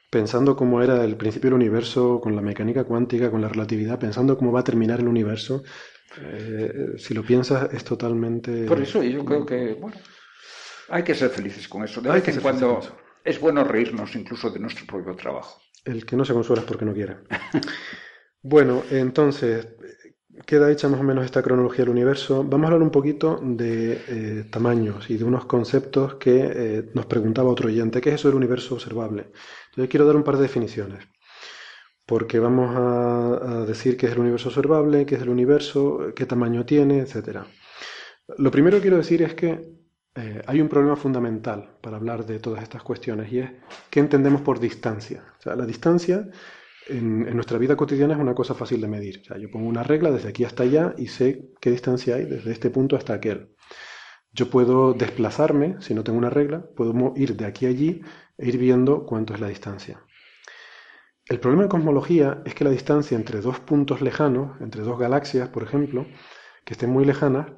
[0.09, 4.35] pensando cómo era el principio del universo, con la mecánica cuántica, con la relatividad, pensando
[4.35, 5.63] cómo va a terminar el universo.
[6.19, 8.65] Eh, si lo piensas, es totalmente.
[8.65, 9.97] Por eso, yo creo que, bueno,
[10.89, 12.01] hay que ser felices con eso.
[12.01, 12.79] De vez en cuando
[13.23, 15.61] es bueno reírnos incluso de nuestro propio trabajo.
[15.83, 17.17] El que no se consuela es porque no quiere.
[18.41, 19.67] bueno, entonces,
[20.45, 22.43] queda hecha más o menos esta cronología del universo.
[22.43, 27.05] Vamos a hablar un poquito de eh, tamaños y de unos conceptos que eh, nos
[27.05, 28.01] preguntaba otro oyente.
[28.01, 29.31] ¿Qué es eso del universo observable?
[29.69, 31.05] Entonces, quiero dar un par de definiciones.
[32.05, 36.25] Porque vamos a, a decir qué es el universo observable, qué es el universo, qué
[36.25, 37.39] tamaño tiene, etc.
[38.37, 39.76] Lo primero que quiero decir es que
[40.17, 43.51] eh, hay un problema fundamental para hablar de todas estas cuestiones y es
[43.91, 45.23] qué entendemos por distancia.
[45.45, 46.27] La distancia
[46.87, 49.21] en, nuestra vida cotidiana es una cosa fácil de medir.
[49.39, 52.71] Yo pongo una regla desde aquí hasta allá y sé qué distancia hay desde este
[52.71, 53.53] punto hasta aquel.
[54.31, 58.01] Yo puedo desplazarme, si no tengo una regla, puedo ir de aquí a allí
[58.39, 60.01] e ir viendo cuánto es la distancia.
[61.25, 65.49] El problema en cosmología es que la distancia entre dos puntos lejanos, entre dos galaxias,
[65.49, 66.07] por ejemplo,
[66.65, 67.51] que estén muy lejanas,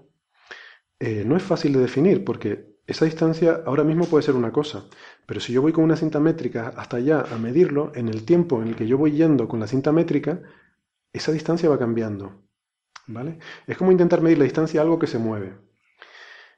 [0.99, 4.85] eh, no es fácil de definir porque esa distancia ahora mismo puede ser una cosa,
[5.25, 8.61] pero si yo voy con una cinta métrica hasta allá a medirlo, en el tiempo
[8.61, 10.41] en el que yo voy yendo con la cinta métrica,
[11.13, 12.43] esa distancia va cambiando.
[13.07, 13.39] ¿Vale?
[13.65, 15.53] Es como intentar medir la distancia a algo que se mueve.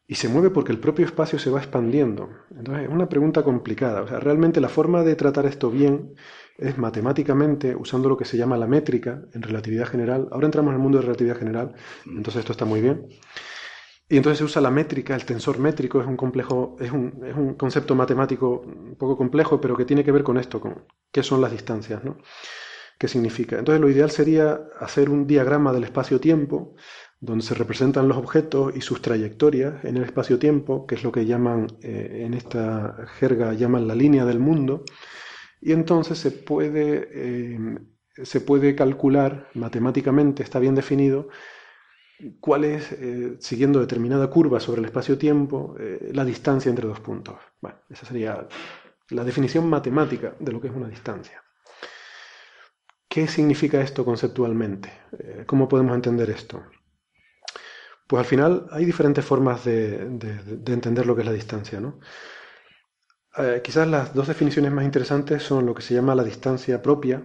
[0.08, 2.30] Y se mueve porque el propio espacio se va expandiendo.
[2.50, 4.02] Entonces es una pregunta complicada.
[4.02, 6.16] O sea, realmente la forma de tratar esto bien
[6.58, 10.28] es matemáticamente, usando lo que se llama la métrica en relatividad general.
[10.32, 11.74] Ahora entramos en el mundo de relatividad general,
[12.06, 13.08] entonces esto está muy bien.
[14.12, 17.34] Y entonces se usa la métrica, el tensor métrico es un complejo, es un, es
[17.34, 20.84] un, concepto matemático un poco complejo, pero que tiene que ver con esto, con
[21.14, 22.18] qué son las distancias, ¿no?
[23.00, 23.58] ¿Qué significa?
[23.58, 26.76] Entonces lo ideal sería hacer un diagrama del espacio-tiempo,
[27.22, 31.26] donde se representan los objetos y sus trayectorias en el espacio-tiempo, que es lo que
[31.26, 34.84] llaman, eh, en esta jerga, llaman la línea del mundo,
[35.62, 37.80] y entonces se puede, eh,
[38.22, 41.30] se puede calcular matemáticamente, está bien definido,
[42.40, 47.36] cuál es, eh, siguiendo determinada curva sobre el espacio-tiempo, eh, la distancia entre dos puntos.
[47.60, 48.48] Bueno, esa sería
[49.10, 51.44] la definición matemática de lo que es una distancia.
[53.08, 54.92] ¿Qué significa esto conceptualmente?
[55.18, 56.64] Eh, ¿Cómo podemos entender esto?
[58.08, 61.80] Pues al final hay diferentes formas de, de entender lo que es la distancia.
[61.80, 62.00] ¿no?
[63.64, 67.24] quizás las dos definiciones más interesantes son lo que se llama la distancia propia,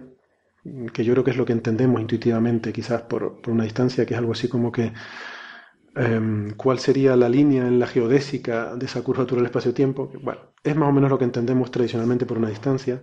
[0.93, 4.17] que yo creo que es lo que entendemos intuitivamente, quizás por, una distancia, que es
[4.17, 4.93] algo así como que
[5.95, 10.11] em, cuál sería la línea en la geodésica de esa curvatura del espacio-tiempo.
[10.21, 13.01] Bueno, es más o menos lo que entendemos tradicionalmente por una distancia.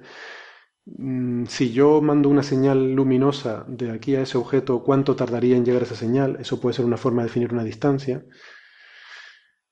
[0.87, 5.65] Mm, si yo mando una señal luminosa de aquí a ese objeto, ¿cuánto tardaría en
[5.65, 6.37] llegar a esa señal?
[6.41, 8.25] Eso puede ser una forma de definir una distancia.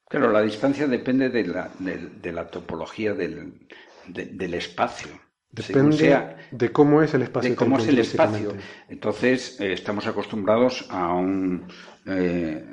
[0.09, 3.67] Claro, la distancia depende de la, de, la topología del,
[4.09, 5.09] del espacio.
[5.53, 7.51] Depende de cómo es el espacio.
[7.51, 8.55] De cómo es el espacio.
[8.89, 11.69] Entonces, eh, estamos acostumbrados a un,
[12.07, 12.65] eh,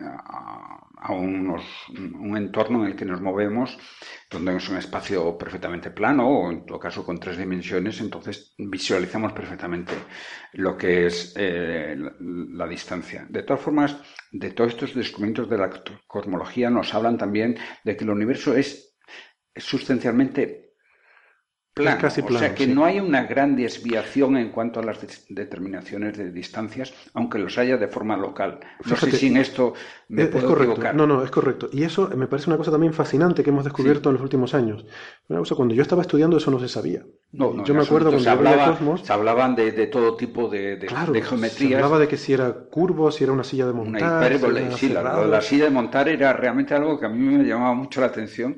[1.01, 3.77] a unos, un entorno en el que nos movemos,
[4.29, 9.31] donde es un espacio perfectamente plano o en todo caso con tres dimensiones, entonces visualizamos
[9.31, 9.93] perfectamente
[10.53, 13.25] lo que es eh, la, distancia.
[13.29, 13.97] De todas formas,
[14.31, 15.69] de todos estos descubrimientos de la
[16.05, 18.97] cosmología nos hablan también de que el universo es,
[21.83, 24.99] es sustancialmente o sea que no hay una gran desviación en cuanto a las
[25.29, 28.59] determinaciones de distancias, aunque los haya de forma local.
[28.85, 29.73] No sé si en esto
[30.07, 30.95] me es, puedo equivocar.
[30.95, 31.69] No, no, es correcto.
[31.71, 34.85] Y eso me parece una cosa también fascinante que hemos descubierto en los últimos años.
[35.27, 37.03] Una cosa, cuando yo estaba estudiando eso no se sabía.
[37.31, 40.87] No, yo me acuerdo cuando se, hablaba, Cosmos, se hablaban de, todo tipo de, de,
[40.87, 41.53] geometrías.
[41.53, 44.01] Se hablaba de que si era curvo, si era una silla de montar.
[44.01, 47.43] Una hipérbole, sí, la, la silla de montar era realmente algo que a mí me
[47.43, 48.57] llamaba mucho la atención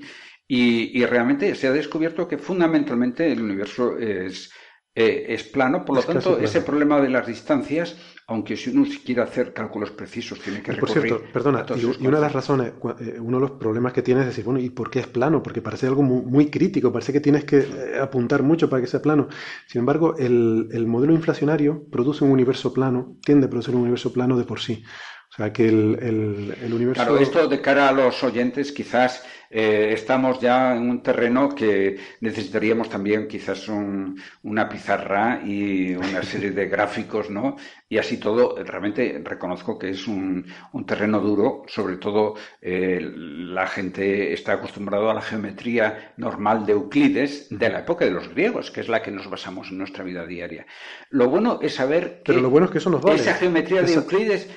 [0.53, 4.51] y, realmente se ha descubierto que fundamentalmente el universo es,
[4.93, 7.95] eh, es plano, por lo tanto, ese problema de las distancias,
[8.27, 10.95] aunque si uno quiere hacer cálculos precisos, tiene que recurrir.
[10.95, 14.23] Por cierto, perdona, y, una de las razones, eh, uno de los problemas que tienes
[14.23, 15.41] es decir, bueno, ¿y por qué es plano?
[15.41, 19.01] Porque parece algo muy, crítico, parece que tienes que eh, apuntar mucho para que sea
[19.01, 19.29] plano.
[19.67, 24.11] Sin embargo, el, el modelo inflacionario produce un universo plano, tiende a producir un universo
[24.11, 24.83] plano de por sí.
[25.31, 27.03] O sea que el, el, universo.
[27.03, 31.97] Claro, esto de cara a los oyentes, quizás eh, estamos ya en un terreno que
[32.19, 37.55] necesitaríamos también quizás una pizarra y una serie de gráficos, ¿no?
[37.87, 43.67] Y así todo, realmente reconozco que es un, un terreno duro, sobre todo eh, la
[43.67, 48.69] gente está acostumbrada a la geometría normal de Euclides de la época de los griegos,
[48.69, 50.65] que es la que nos basamos en nuestra vida diaria.
[51.09, 53.19] Lo bueno es saber que, Pero lo bueno es que eso nos vale.
[53.19, 54.49] esa geometría de Euclides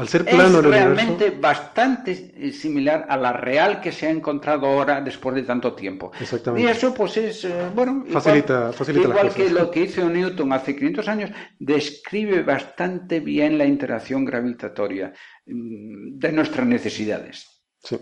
[0.00, 4.66] al ser plano es realmente bastante eh, similar a la real que se ha encontrado
[4.66, 6.10] ahora después de tanto tiempo.
[6.18, 6.66] Exactamente.
[6.66, 10.74] Y eso, pues es, eh, bueno, facilita, igual, igual que lo que hizo Newton hace
[10.74, 15.12] 500 años, describe bastante bien la interacción gravitatoria
[15.44, 17.46] mm, de nuestras necesidades.
[17.82, 17.98] Sí.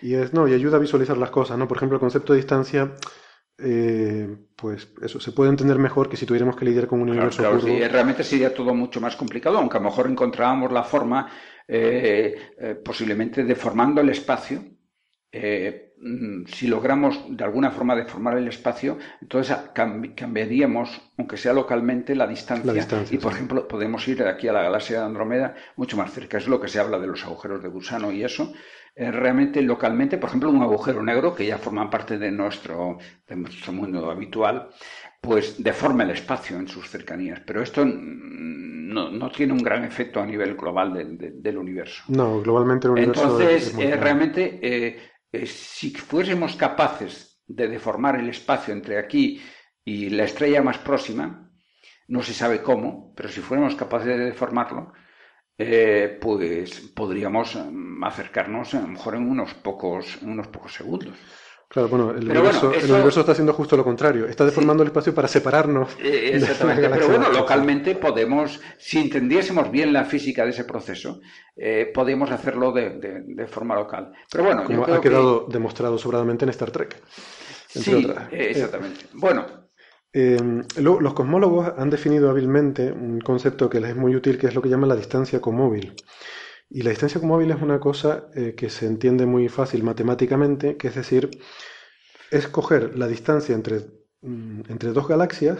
[0.00, 1.66] Y, es, no, y ayuda a visualizar las cosas, ¿no?
[1.66, 2.94] Por ejemplo, el concepto de distancia
[3.60, 7.42] eh, pues eso se puede entender mejor que si tuviéramos que lidiar con un universo
[7.42, 11.28] claro, realmente sería todo mucho más complicado, aunque a lo mejor encontrábamos la forma,
[11.66, 14.64] eh, eh, posiblemente deformando el espacio.
[16.00, 19.56] Mm, si logramos de alguna forma deformar el espacio, entonces
[20.14, 22.72] cambiaríamos, aunque sea localmente, la distancia.
[23.10, 26.38] y, por ejemplo, podemos ir de aquí a la galaxia de Andrómeda mucho más cerca.
[26.38, 28.52] Es lo que se habla de los agujeros de gusano y eso.
[28.94, 33.36] Eh, realmente localmente, por ejemplo, un agujero negro, que ya forma parte de nuestro, de
[33.36, 34.70] nuestro mundo habitual,
[35.20, 37.40] pues deforma el espacio en sus cercanías.
[37.44, 42.04] Pero esto no, no tiene un gran efecto a nivel global del universo.
[42.08, 43.22] No, globalmente el universo.
[43.22, 44.98] Entonces, eh, realmente, eh,
[45.32, 49.40] si fuésemos capaces de deformar el espacio entre aquí
[49.84, 51.50] y la estrella más próxima,
[52.08, 54.92] no se sabe cómo, pero si fuéramos capaces de deformarlo,
[55.56, 61.16] eh, pues podríamos mm, acercarnos a lo mejor en unos pocos, en unos pocos segundos.
[61.68, 65.14] Claro, bueno, el, universo, el universo, está haciendo justo lo contrario, está deformando el espacio
[65.14, 65.96] para separarnos.
[66.02, 71.20] Eh, exactamente, pero bueno, localmente podemos, si entendiésemos bien la física de ese proceso,
[71.54, 74.12] eh, podemos hacerlo de, forma local.
[74.32, 77.02] Pero bueno, Como ha quedado demostrado sobradamente en Star Trek.
[77.68, 79.04] sí, exactamente.
[79.12, 79.44] Bueno,
[80.12, 84.54] Em, los cosmólogos han definido hábilmente un concepto que les es muy útil, que es
[84.54, 85.94] lo que llaman la distancia comóvil.
[86.70, 90.88] Y la distancia comóvil es una cosa eh, que se entiende muy fácil matemáticamente, que
[90.88, 91.30] es decir,
[92.30, 93.80] es coger la distancia entre,
[94.22, 95.58] mm, entre dos galaxias,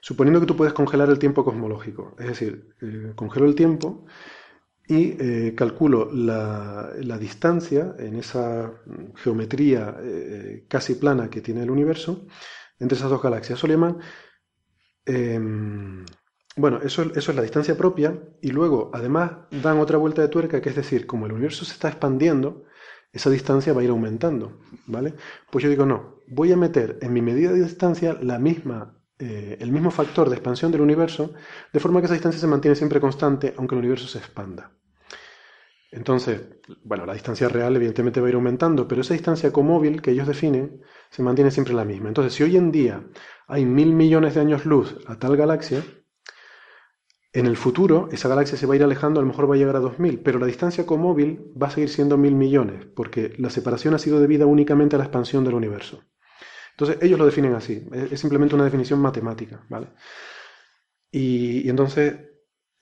[0.00, 2.14] suponiendo que tú puedes congelar el tiempo cosmológico.
[2.18, 4.06] Es decir, eh, congelo el tiempo
[4.86, 8.72] y eh, calculo la, la, distancia en esa
[9.16, 9.96] geometría
[10.68, 12.26] casi plana que tiene el universo
[12.80, 13.58] entre esas dos galaxias.
[13.58, 13.68] Eso
[15.06, 16.04] em,
[16.60, 20.68] bueno, eso, es la distancia propia y luego además dan otra vuelta de tuerca, que
[20.68, 22.64] es decir, como el universo se está expandiendo,
[23.12, 25.14] esa distancia va a ir aumentando, ¿vale?
[25.50, 29.56] Pues yo digo, no, voy a meter en mi medida de distancia la misma, eh,
[29.60, 31.32] el mismo factor de expansión del universo,
[31.72, 34.72] de forma que esa distancia se mantiene siempre constante, aunque el universo se expanda.
[35.92, 36.40] Entonces,
[36.84, 40.28] bueno, la distancia real evidentemente va a ir aumentando, pero esa distancia comóvil que ellos
[40.28, 42.08] definen se mantiene siempre la misma.
[42.08, 43.02] Entonces, si hoy en día
[43.48, 45.82] hay mil millones de años luz a tal galaxia,
[47.32, 49.58] en el futuro esa galaxia se va a ir alejando, a lo mejor va a
[49.58, 53.50] llegar a 2000, pero la distancia comóvil va a seguir siendo mil millones, porque la
[53.50, 56.02] separación ha sido debida únicamente a la expansión del universo.
[56.72, 59.88] Entonces, ellos lo definen así, es simplemente una definición matemática, ¿vale?
[61.10, 62.29] Y entonces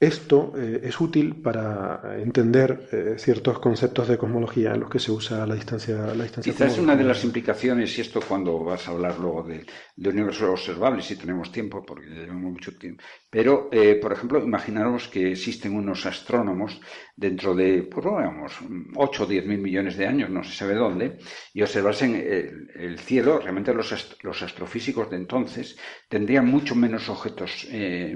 [0.01, 5.11] esto eh, es útil para entender eh, ciertos conceptos de cosmología en los que se
[5.11, 5.97] usa la distancia.
[6.15, 9.67] La distancia Quizás una de las implicaciones, y esto cuando vas a hablar luego del
[9.97, 15.09] de universo observable, si tenemos tiempo, porque llevamos mucho tiempo, pero, eh, por ejemplo, imaginaros
[15.09, 16.81] que existen unos astrónomos
[17.17, 18.57] dentro de, pues digamos,
[18.95, 21.19] 8 o 10 mil millones de años, no se sabe dónde,
[21.53, 25.77] y observasen el, el cielo, realmente los, los, astrofísicos de entonces
[26.09, 27.67] tendrían mucho menos objetos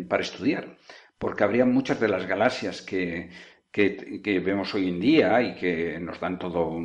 [0.09, 0.79] para estudiar
[1.23, 3.31] porque habría muchas de las galaxias que,
[3.71, 6.77] que, vemos hoy en día y que nos dan todo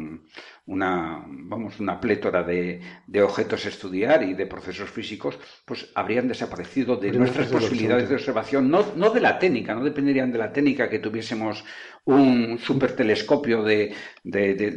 [0.68, 6.28] una, vamos, una plétora de, de, objetos a estudiar y de procesos físicos, pues habrían
[6.28, 10.54] desaparecido de nuestras posibilidades de observación, no, no de la técnica, no dependerían de la
[10.54, 11.66] técnica que tuviésemos
[12.08, 13.94] un supertelescopio de,
[14.24, 14.72] de, de,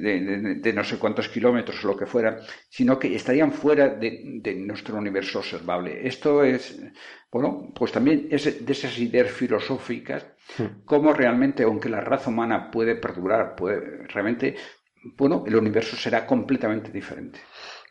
[0.57, 4.97] de, no sé cuántos kilómetros o lo que fuera, sino que estarían fuera de, nuestro
[4.97, 6.07] universo observable.
[6.07, 6.81] Esto es,
[7.31, 10.27] bueno, pues también es de esas ideas filosóficas,
[10.85, 14.57] cómo realmente, aunque la raza humana puede perdurar, puede realmente,
[15.17, 17.39] bueno, el universo será completamente diferente.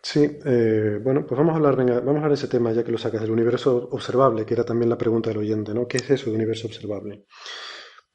[0.01, 2.83] Sí, eh, bueno, pues vamos a hablar, venga, vamos a hablar de ese tema ya
[2.83, 5.87] que lo sacas, del universo observable, que era también la pregunta del oyente, ¿no?
[5.87, 7.25] ¿Qué es eso de universo observable?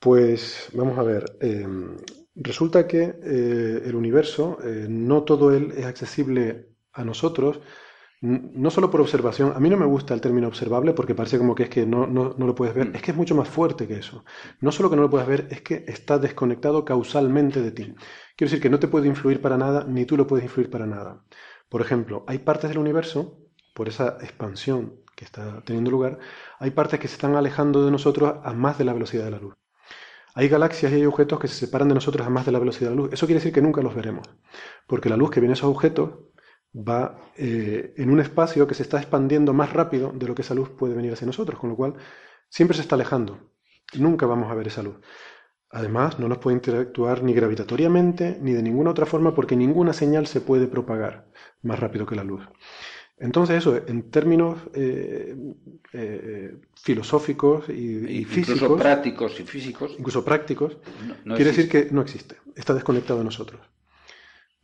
[0.04, 1.96] Pues vamos a ver, em,
[2.34, 7.60] resulta que eh, el universo, eh, no todo él es accesible a nosotros,
[8.20, 11.54] no solo por observación, a mí no me gusta el término observable porque parece como
[11.54, 12.96] que es que no, no, lo puedes ver, mm.
[12.96, 14.26] es que es mucho más fuerte que eso.
[14.60, 17.94] No solo que no lo puedes ver, es que está desconectado causalmente de ti.
[18.36, 20.86] Quiero decir que no te puede influir para nada, ni tú lo puedes influir para
[20.86, 21.24] nada.
[21.70, 23.38] Por ejemplo, hay partes del universo,
[23.74, 26.18] por esa expansión que está teniendo lugar,
[26.58, 29.38] hay partes que se están alejando de nosotros a más de la velocidad de la
[29.38, 29.54] luz.
[30.34, 32.90] Hay galaxias y hay objetos que se separan de nosotros a más de la velocidad
[32.90, 33.12] de la luz.
[33.12, 34.28] Eso quiere decir que nunca los veremos,
[34.86, 36.10] porque la luz que viene a esos objetos
[36.74, 40.54] va eh, en un espacio que se está expandiendo más rápido de lo que esa
[40.54, 41.94] luz puede venir hacia nosotros, con lo cual
[42.48, 43.52] siempre se está alejando.
[43.96, 44.96] Nunca vamos a ver esa luz.
[45.70, 50.26] Además, no nos puede interactuar ni gravitatoriamente ni de ninguna otra forma porque ninguna señal
[50.26, 51.28] se puede propagar
[51.62, 52.48] más rápido que la luz.
[53.18, 55.36] Entonces eso, en términos eh,
[55.92, 58.62] eh, filosóficos y, físicos...
[58.62, 59.94] Incluso prácticos y físicos.
[59.98, 60.78] Incluso prácticos,
[61.24, 63.60] quiere decir que no existe, está desconectado de nosotros.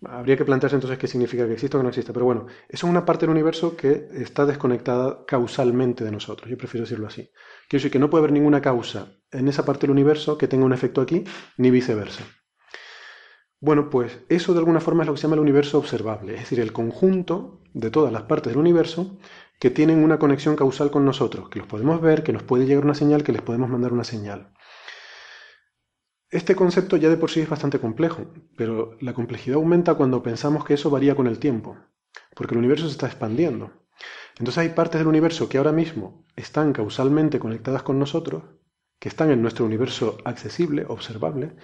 [0.02, 2.86] Habría que plantearse entonces qué significa que existe o que no existe, pero bueno, eso
[2.86, 7.30] es una parte del universo que está desconectada causalmente de nosotros, yo prefiero decirlo así.
[7.68, 10.64] Quiere decir que no puede haber ninguna causa en esa parte del universo que tenga
[10.64, 11.24] un efecto aquí,
[11.58, 12.24] ni viceversa.
[13.60, 16.40] Bueno, pues eso de alguna forma es lo que se llama el universo observable, es
[16.40, 19.18] decir, el conjunto de todas las partes del universo
[19.58, 22.84] que tienen una conexión causal con nosotros, que los podemos ver, que nos puede llegar
[22.84, 24.54] una señal, que les podemos mandar una señal.
[26.30, 30.64] Este concepto ya de por sí es bastante complejo, pero la complejidad aumenta cuando pensamos
[30.64, 31.76] que eso varía con el tiempo,
[32.34, 33.72] porque el universo se está expandiendo.
[34.38, 38.44] Entonces hay partes del universo que ahora mismo están causalmente conectadas con nosotros,
[38.98, 41.56] que están en nuestro universo accesible, observable,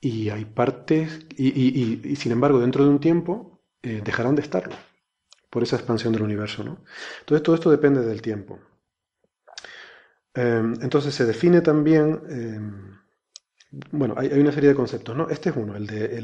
[0.00, 4.74] y hay partes, y, sin embargo dentro de un tiempo eh, dejarán de estarlo,
[5.50, 6.64] por esa expansión del universo.
[6.64, 6.84] ¿no?
[7.20, 8.58] Entonces todo esto depende del tiempo.
[10.34, 12.98] Em, entonces se define también, em,
[13.90, 15.28] bueno, hay, una serie de conceptos, ¿no?
[15.30, 16.16] Este es uno, el de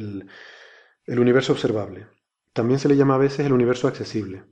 [1.07, 2.07] el universo observable.
[2.53, 4.45] También se le llama a veces el universo accesible.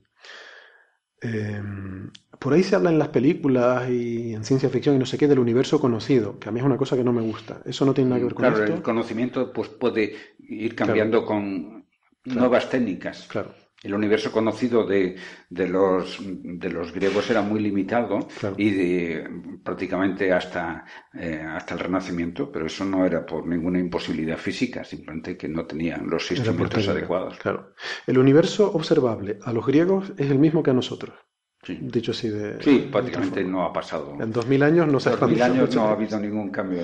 [1.20, 5.18] Em, por ahí se habla en las películas y en ciencia ficción y no sé
[5.18, 7.60] qué del universo conocido, que a mí es una cosa que no me gusta.
[7.66, 11.84] Eso no tiene nada que ver con claro, el conocimiento pues puede ir cambiando con
[12.24, 13.26] nuevas técnicas.
[13.28, 13.52] Claro.
[13.82, 15.16] El universo conocido de,
[15.48, 18.28] de, los, de los griegos era muy limitado
[18.58, 19.30] y de,
[19.64, 20.84] prácticamente hasta,
[21.14, 25.64] eh, hasta el Renacimiento, pero eso no era por ninguna imposibilidad física, simplemente que no
[25.66, 27.38] tenían los instrumentos adecuados.
[27.38, 27.72] Claro.
[28.06, 31.14] El universo observable a los griegos es el mismo que a nosotros.
[31.62, 31.78] Sí.
[31.80, 32.62] Dicho así de.
[32.62, 34.16] Sí, prácticamente no ha pasado.
[34.20, 36.82] En 2000 años no se ha En 2000 años no ha habido ningún cambio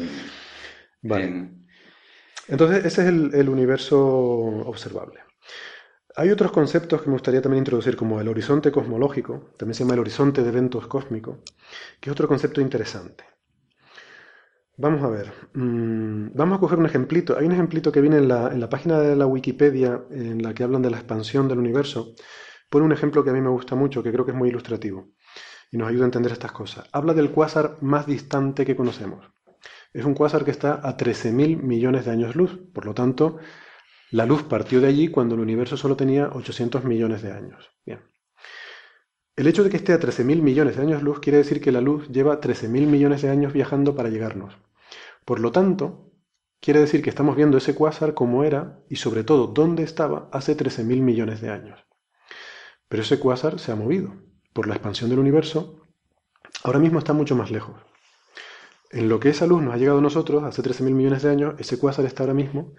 [1.02, 1.50] vale.
[2.48, 5.20] Entonces, ese es el, el universo observable.
[6.18, 9.94] Hay otros conceptos que me gustaría también introducir, como el horizonte cosmológico, también se llama
[9.94, 11.40] el horizonte de eventos cósmicos,
[12.00, 13.24] que es otro concepto interesante.
[14.78, 17.36] Vamos a ver, mm, vamos a coger un ejemplito.
[17.38, 20.54] Hay un ejemplito que viene en la, en la, página de la Wikipedia en la
[20.54, 22.14] que hablan de la expansión del universo.
[22.70, 25.10] Pone un ejemplo que a mí me gusta mucho, que creo que es muy ilustrativo
[25.70, 26.88] y nos ayuda a entender estas cosas.
[26.92, 29.26] Habla del cuásar más distante que conocemos.
[29.92, 33.38] Es un cuásar que está a 13.000 millones de años luz, por lo tanto,
[34.16, 37.70] la luz partió de allí cuando el universo solo tenía 800 millones de años.
[37.84, 38.00] Bien.
[39.36, 41.82] El hecho de que esté a 13.000 millones de años luz quiere decir que la
[41.82, 44.56] luz lleva 13.000 millones de años viajando para llegarnos.
[45.26, 46.12] Por lo tanto,
[46.60, 50.56] quiere decir que estamos viendo ese cuásar como era y sobre todo dónde estaba hace
[50.56, 51.78] 13.000 millones de años.
[52.88, 54.14] Pero ese cuásar se ha movido.
[54.54, 55.82] Por la expansión del universo,
[56.64, 57.78] ahora mismo está mucho más lejos.
[58.92, 61.54] en lo que esa luz nos ha llegado a nosotros hace 13.000 millones de años,
[61.58, 62.72] ese cuásar está ahora mismo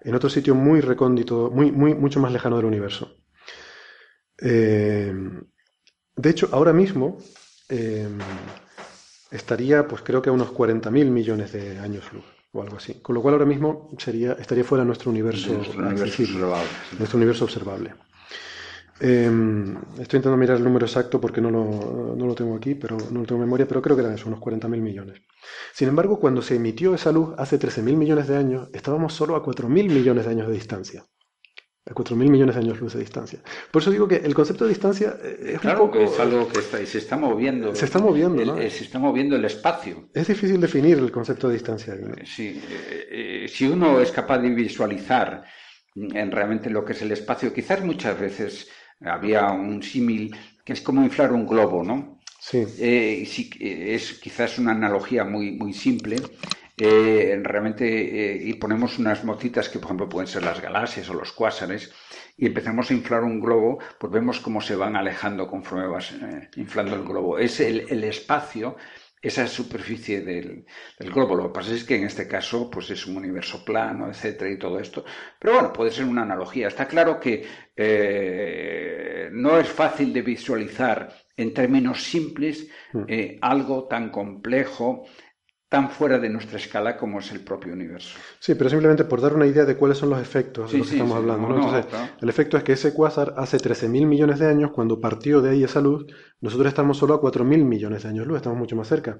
[0.00, 3.16] en otro sitio muy recóndito, muy, muy, mucho más lejano del universo.
[4.40, 5.12] Eh,
[6.16, 7.18] de hecho, ahora mismo
[7.68, 8.08] eh,
[9.30, 12.94] estaría, pues creo que a unos 40.000 millones de años luz o algo así.
[12.94, 16.68] Con lo cual ahora mismo sería, estaría fuera de nuestro universo, nuestro universo observable.
[16.98, 17.94] Nuestro universo observable.
[19.00, 22.96] Em, estoy intentando mirar el número exacto porque no lo, no lo, tengo aquí, pero
[22.96, 25.22] no lo tengo en memoria, pero creo que eran eso, unos 40.000 millones.
[25.72, 29.44] Sin embargo, cuando se emitió esa luz hace 13.000 millones de años, estábamos solo a
[29.44, 31.04] 4.000 millones de años de distancia.
[31.86, 33.40] A 4.000 millones de años luz de distancia.
[33.70, 36.02] Por eso digo que el concepto de distancia eh, es claro un poco...
[36.02, 37.74] es algo que está, se está moviendo.
[37.74, 38.56] Se está moviendo, el, ¿no?
[38.56, 40.08] Se está moviendo el espacio.
[40.12, 41.96] Es difícil definir el concepto de distancia.
[42.24, 45.44] Sí, eh, eh, si uno es capaz de visualizar
[45.94, 48.68] en realmente lo que es el espacio, quizás muchas veces
[49.00, 50.34] había un símil
[50.64, 52.18] que es como inflar un globo, ¿no?
[52.40, 52.64] Sí.
[52.78, 56.16] Eh, sí es quizás una analogía muy, muy simple.
[56.80, 61.14] Eh, realmente, eh, y ponemos unas motitas que, por ejemplo, pueden ser las galaxias o
[61.14, 61.92] los cuásares,
[62.36, 66.48] y empezamos a inflar un globo, pues vemos cómo se van alejando conforme vas eh,
[66.54, 67.36] inflando el globo.
[67.36, 68.76] Es el, el espacio
[69.20, 70.64] esa superficie del,
[70.98, 71.34] del, globo.
[71.34, 74.58] Lo que pasa es que en este caso pues es un universo plano, etcétera, y
[74.58, 75.04] todo esto.
[75.38, 76.68] Pero bueno, puede ser una analogía.
[76.68, 77.44] Está claro que
[77.76, 82.68] eh, no es fácil de visualizar en términos simples
[83.06, 85.04] eh, algo tan complejo
[85.68, 88.18] tan fuera de nuestra escala como es el propio universo.
[88.40, 90.86] Sí, pero simplemente por dar una idea de cuáles son los efectos sí, de los
[90.88, 91.48] que sí, estamos sí, hablando.
[91.48, 91.60] no, ¿no?
[91.60, 95.42] no, Entonces, el efecto es que ese cuásar hace 13.000 millones de años, cuando partió
[95.42, 96.06] de ahí esa luz,
[96.40, 99.18] nosotros estamos solo a 4.000 millones de años luz, estamos mucho más cerca.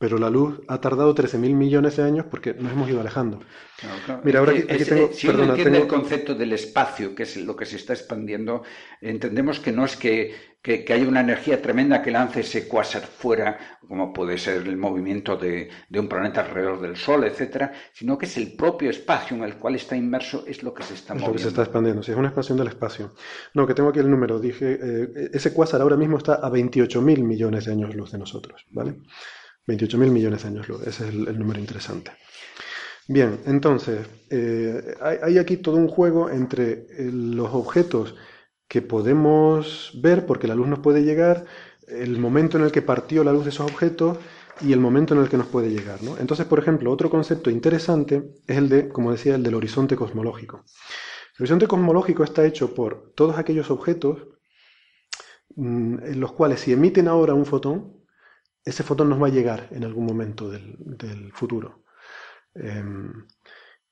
[0.00, 3.40] Pero la luz ha tardado 13.000 millones de años porque nos hemos ido alejando.
[3.80, 4.20] Claro, claro.
[4.24, 5.10] Mira, ahora aquí, aquí es- tengo...
[5.12, 7.94] si uno perdona, entiende tengo- el concepto del espacio, que es lo que se está
[7.94, 8.62] expandiendo,
[9.00, 13.02] entendemos que no es que, que, que haya una energía tremenda que lance ese cuásar
[13.06, 13.58] fuera,
[13.88, 18.26] como puede ser el movimiento de, de un planeta alrededor del Sol, etcétera, sino que
[18.26, 21.20] es el propio espacio en el cual está inmerso, es lo que se está Es
[21.20, 21.36] lo moviendo.
[21.38, 23.14] que se está expandiendo, sí, es una expansión del espacio.
[23.54, 27.22] No, que tengo aquí el número, dije, eh, ese cuásar ahora mismo está a 28.000
[27.22, 28.98] millones de años luz de nosotros, ¿vale?
[29.66, 32.12] 28.000 millones de años luz, ese es el, número interesante.
[33.06, 38.14] Bien, entonces, eh, hay, hay aquí todo un juego entre eh, los objetos
[38.66, 41.46] que podemos ver, porque la luz nos puede llegar,
[41.88, 44.18] el momento en el que partió la luz de esos objetos
[44.60, 46.18] y el momento en el que nos puede llegar, ¿no?
[46.18, 50.64] Entonces, por ejemplo, otro concepto interesante es el de, como decía, el del horizonte cosmológico.
[51.38, 54.18] El horizonte cosmológico está hecho por todos aquellos objetos
[55.58, 57.98] en los cuales si emiten ahora un fotón,
[58.64, 61.82] ese fotón nos va a llegar en algún momento del, futuro.
[62.54, 63.26] Em,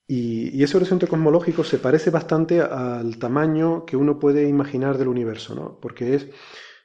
[0.06, 5.08] y, y ese horizonte cosmológico se parece bastante al tamaño que uno puede imaginar del
[5.08, 5.80] universo, ¿no?
[5.80, 6.28] Porque es,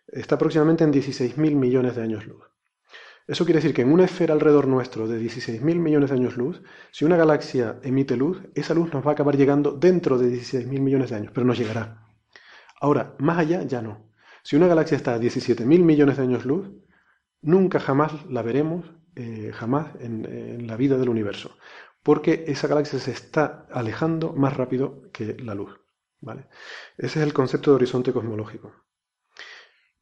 [0.08, 2.44] está aproximadamente en 16.000 millones de años luz.
[3.28, 6.62] Eso quiere decir que en una esfera alrededor nuestro de 16.000 millones de años luz,
[6.91, 10.80] si una galaxia emite luz, esa luz nos va a acabar llegando dentro de 16.000
[10.80, 12.08] millones de años, pero nos llegará.
[12.80, 14.11] Ahora, más allá ya no.
[14.44, 16.70] Si una galaxia está a 17.000 millones de años luz,
[17.42, 18.86] nunca jamás la veremos,
[19.16, 21.58] eh, jamás en, en la vida del universo,
[22.04, 25.82] porque esa galaxia se está alejando más rápido que la luz.
[26.22, 26.48] ¿vale?
[26.98, 28.74] Ese es el concepto de horizonte cosmológico.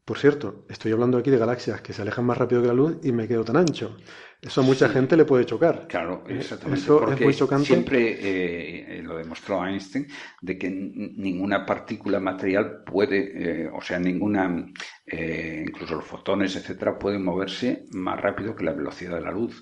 [0.09, 2.97] Por cierto, estoy hablando aquí de galaxias que se alejan más rápido que la luz
[3.03, 3.95] y me quedo tan ancho.
[4.41, 4.93] Eso a mucha Sí.
[4.95, 5.85] gente le puede chocar.
[5.87, 6.81] Claro, Eh, exactamente.
[6.81, 7.65] Eso es muy chocante.
[7.67, 10.07] siempre eh, eh, lo demostró Einstein
[10.41, 13.17] de que ninguna partícula material puede,
[13.65, 14.65] eh, o sea, ninguna,
[15.05, 19.61] eh, incluso los fotones, etcétera, pueden moverse más rápido que la velocidad de la luz.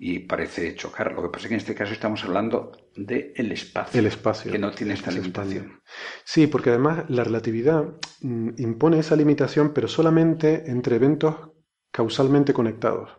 [0.00, 1.12] Y parece chocar.
[1.12, 4.52] Lo que pasa es que en este caso estamos hablando del espacio, El espacio.
[4.52, 5.80] que no tiene esta limitación.
[6.24, 7.84] Sí, porque además la relatividad
[8.20, 11.34] mm, impone esa limitación, pero solamente entre eventos
[11.90, 13.10] causalmente conectados.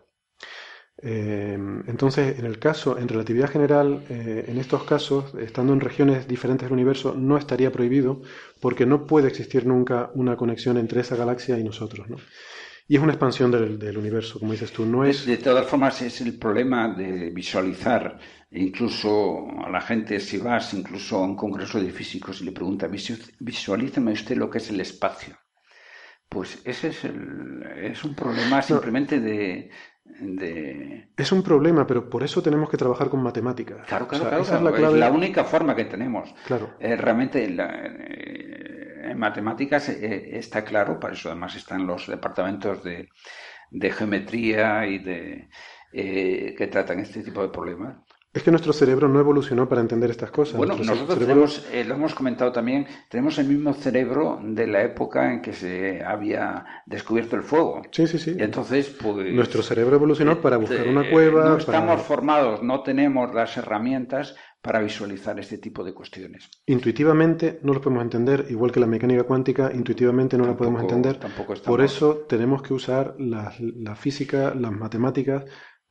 [1.02, 1.58] Eh,
[1.88, 6.66] entonces, en el caso, en relatividad general, eh, en estos casos, estando en regiones diferentes
[6.66, 8.22] del universo, no estaría prohibido
[8.62, 12.18] porque no puede existir nunca una conexión entre esa galaxia y nosotros, ¿no?
[12.90, 15.26] Y es una expansión del, del universo, como dices tú, no es...
[15.26, 18.18] De todas formas, es el problema de visualizar,
[18.52, 22.88] incluso a la gente, si vas incluso a un congreso de físicos y le pregunta,
[22.88, 25.38] "Visu- visualízame usted lo que es el espacio.
[26.28, 29.70] Pues ese es, el, es un problema simplemente de,
[30.06, 31.10] de...
[31.18, 33.86] Es un problema, pero por eso tenemos que trabajar con matemáticas.
[33.88, 34.94] Claro, O claro, sea, claro, esa es claro, la clave.
[34.96, 36.34] es la única forma que tenemos.
[36.46, 36.72] Claro.
[36.80, 42.84] Eh, realmente la- eh, en matemáticas eh, está claro, para eso además están los departamentos
[42.84, 43.10] de,
[43.72, 45.50] de geometría y de
[45.94, 47.98] eh, que tratan este tipo de problemas.
[48.32, 50.56] Es que nuestro cerebro no evolucionó para entender estas cosas.
[50.56, 55.34] Bueno, nosotros tenemos, eh, lo hemos comentado también, tenemos el mismo cerebro de la época
[55.34, 57.82] en que se había descubierto el fuego.
[57.90, 58.36] Sí, sí, sí.
[58.38, 59.34] entonces, pues...
[59.34, 61.50] Nuestro cerebro evolucionó para buscar una cueva...
[61.50, 66.50] No estamos formados, no tenemos las herramientas para visualizar este tipo de cuestiones.
[66.66, 71.18] Intuitivamente no lo podemos entender, igual que la mecánica cuántica, intuitivamente no la podemos entender.
[71.18, 75.46] Tampoco Por eso tenemos que usar la, la física, las matemáticas,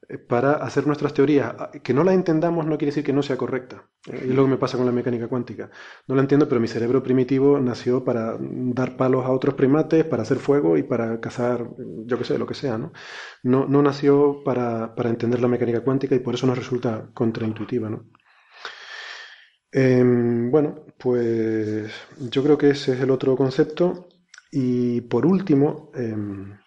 [0.08, 1.54] eh, para hacer nuestras teorías.
[1.58, 3.88] Ah, que no la entendamos no quiere decir que no sea correcta.
[4.06, 5.70] Eh, es lo que me pasa con la mecánica cuántica.
[6.06, 10.22] No la entiendo, pero mi cerebro primitivo nació para dar palos a otros primates, para
[10.22, 11.68] hacer fuego y para cazar,
[12.06, 12.78] yo qué sé, lo que sea.
[12.78, 12.92] No,
[13.42, 17.90] no, no nació para, para, entender la mecánica cuántica y por eso nos resulta contraintuitiva.
[17.90, 18.06] ¿no?
[19.72, 24.08] Em, bueno, pues yo creo que ese es el otro concepto.
[24.50, 26.58] Y por último, em,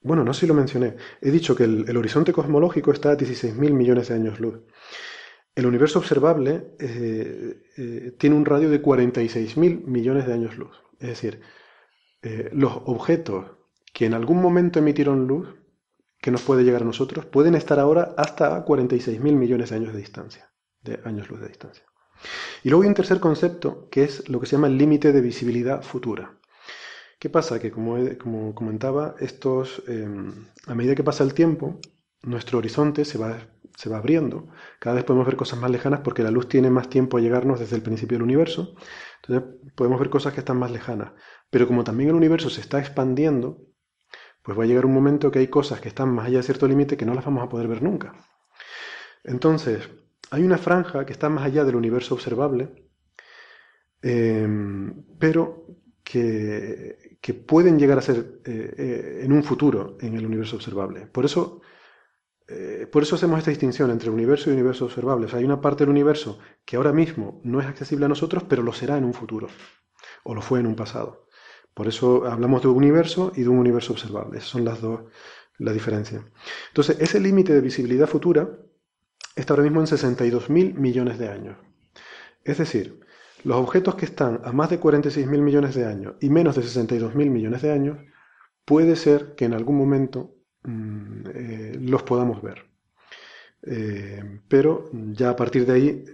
[0.00, 3.72] bueno, no sé si lo mencioné, he dicho que el, horizonte cosmológico está a 16.000
[3.72, 4.60] millones de años luz.
[5.54, 10.70] El universo observable eh, eh, tiene un radio de 46.000 millones de años luz.
[11.00, 11.40] Es decir,
[12.22, 13.46] eh, los objetos
[13.92, 15.48] que en algún momento emitieron luz,
[16.20, 19.92] que nos puede llegar a nosotros, pueden estar ahora hasta a 46.000 millones de años
[19.92, 20.52] de distancia,
[20.82, 21.87] de años luz de distancia.
[22.62, 25.20] Y luego hay un tercer concepto, que es lo que se llama el límite de
[25.20, 26.38] visibilidad futura.
[27.18, 27.58] ¿Qué pasa?
[27.58, 31.80] Que como, comentaba, estos, em, a medida que pasa el tiempo,
[32.22, 33.38] nuestro horizonte se va,
[33.76, 34.48] se va abriendo.
[34.78, 37.58] Cada vez podemos ver cosas más lejanas porque la luz tiene más tiempo a llegarnos
[37.60, 38.74] desde el principio del universo.
[39.22, 41.12] Entonces podemos ver cosas que están más lejanas.
[41.50, 43.58] Pero como también el universo se está expandiendo,
[44.42, 46.68] pues va a llegar un momento que hay cosas que están más allá de cierto
[46.68, 48.14] límite que no las vamos a poder ver nunca.
[49.24, 49.90] Entonces,
[50.30, 52.90] hay una franja que está más allá del universo observable,
[54.02, 55.66] em, pero
[56.02, 56.96] que,
[57.46, 61.06] pueden llegar a ser eh, eh, en un futuro en el universo observable.
[61.06, 61.60] Por eso,
[62.46, 65.26] eh, por eso hacemos esta distinción entre universo y universo observable.
[65.32, 68.72] hay una parte del universo que ahora mismo no es accesible a nosotros, pero lo
[68.72, 69.48] será en un futuro,
[70.24, 71.28] o lo fue en un pasado.
[71.74, 74.38] Por eso hablamos de un universo y de un universo observable.
[74.38, 75.02] Esas son las dos,
[75.58, 76.24] la diferencia.
[76.68, 78.48] Entonces, ese límite de visibilidad futura
[79.38, 81.56] está ahora mismo en 62.000 millones de años.
[82.44, 83.00] Es decir,
[83.44, 87.14] los objetos que están a más de 46.000 millones de años y menos de 62.000
[87.30, 87.98] millones de años,
[88.64, 90.34] puede ser que en algún momento
[90.64, 92.66] mm, eh, los podamos ver.
[93.62, 96.04] Eh, pero ya a partir de ahí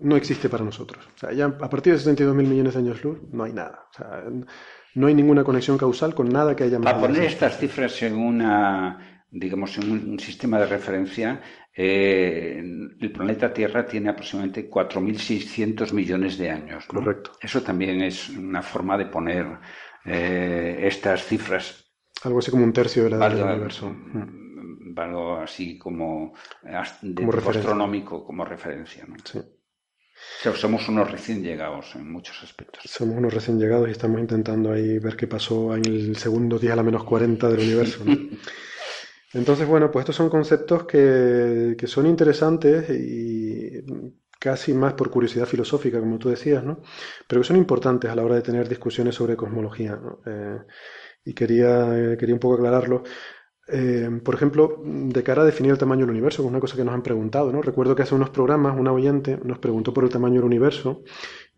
[0.00, 1.08] no existe para nosotros.
[1.16, 3.86] O sea, ya a partir de 62.000 millones de años luz no hay nada.
[3.90, 4.24] O sea,
[4.94, 6.92] no hay ninguna conexión causal con nada que haya más.
[6.92, 11.40] Para poner estas cifras en una, digamos, en un sistema de referencia,
[11.80, 16.84] eh, el planeta Tierra tiene aproximadamente 4.600 millones de años.
[16.86, 17.34] Correcto.
[17.40, 19.46] Eso también es una forma de poner
[20.04, 21.84] eh, estas cifras.
[22.24, 23.90] Algo así como un tercio de la edad del universo.
[23.90, 26.34] Mm, algo así como,
[27.14, 29.06] como astronómico como referencia.
[29.22, 29.40] Sí.
[30.56, 32.82] somos unos recién llegados en muchos aspectos.
[32.86, 36.72] Somos unos recién llegados y estamos intentando ahí ver qué pasó en el segundo día
[36.72, 38.04] a la menos 40 del universo.
[39.32, 43.84] Entonces, bueno, pues estos son conceptos que, son interesantes y
[44.38, 46.80] casi más por curiosidad filosófica, como tú decías, ¿no?
[47.26, 50.58] Pero que son importantes a la hora de tener discusiones sobre cosmología, eh,
[51.24, 53.02] y quería, quería un poco aclararlo.
[53.70, 56.76] Eh, por ejemplo, de cara a definir el tamaño del universo, que es una cosa
[56.76, 57.60] que nos han preguntado, ¿no?
[57.60, 61.02] Recuerdo que hace unos programas una oyente nos preguntó por el tamaño del universo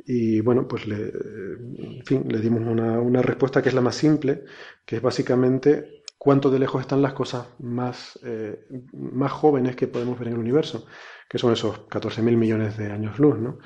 [0.05, 3.95] y bueno, pues le, en fin, le dimos una, una respuesta que es la más
[3.95, 4.43] simple,
[4.85, 10.19] que es básicamente cuánto de lejos están las cosas más, eh, más jóvenes que podemos
[10.19, 10.85] ver en el universo,
[11.27, 13.39] que son esos 14.000 millones de años luz.
[13.39, 13.59] ¿no?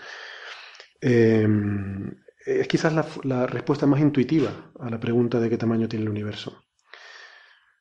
[1.00, 1.48] Eh,
[2.46, 2.92] es quizás
[3.24, 6.62] la, respuesta más intuitiva a la pregunta de qué tamaño tiene el universo.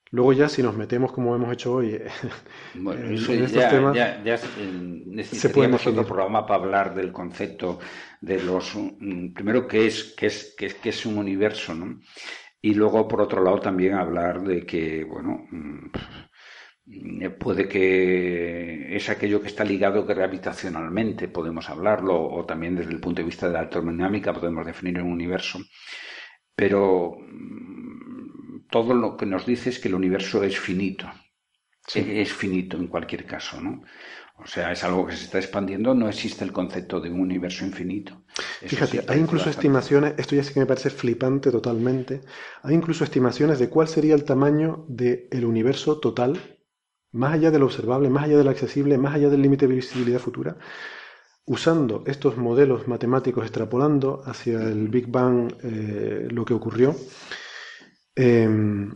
[0.09, 2.01] Luego ya si nos metemos como hemos hecho hoy
[2.73, 7.79] bueno, en, estos ya, temas, ya, ya necesitaríamos otro programa para hablar del concepto
[8.21, 11.99] de los mm, primero qué es qué es qué es un universo, ¿no?
[12.63, 15.89] Y luego, por otro lado, también hablar de que, bueno, mm,
[17.39, 23.21] puede que es aquello que está ligado gravitacionalmente, podemos hablarlo, o también desde el punto
[23.21, 25.59] de vista de la termodinámica podemos definir un universo.
[26.55, 31.09] Pero mm, todo lo que nos dice es que el universo es finito.
[31.95, 33.81] Es finito en cualquier caso, ¿no?
[34.43, 37.65] O sea, es algo que se está expandiendo, no existe el concepto de un universo
[37.65, 38.23] infinito.
[38.61, 42.21] Fíjate, hay incluso estimaciones, esto ya sí que me parece flipante totalmente,
[42.61, 46.59] hay incluso estimaciones de cuál sería el tamaño del universo total,
[47.13, 49.75] más allá de lo observable, más allá de lo accesible, más allá del límite de
[49.75, 50.57] visibilidad futura,
[51.45, 56.95] usando estos modelos matemáticos, extrapolando hacia el Big Bang eh, lo que ocurrió.
[58.15, 58.91] Em,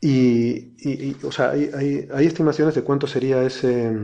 [0.00, 3.94] y, o sea, hay, hay, estimaciones de cuánto sería ese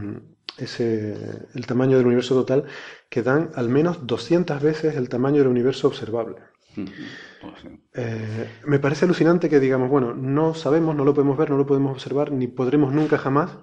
[0.58, 1.14] ese,
[1.54, 2.64] el tamaño del universo total,
[3.08, 6.36] que dan al menos 200 veces el tamaño del universo observable.
[6.74, 7.54] Pues
[7.94, 11.66] eh, me parece alucinante que digamos, bueno, no sabemos, no lo podemos ver, no lo
[11.66, 13.58] podemos observar, ni podremos nunca jamás,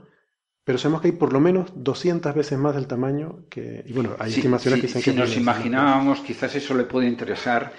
[0.63, 3.83] pero sabemos que hay por lo menos 200 veces más del tamaño que...
[3.85, 5.11] Y bueno, hay estimaciones que dicen que...
[5.11, 7.73] Si nos imaginábamos, quizás eso le puede interesar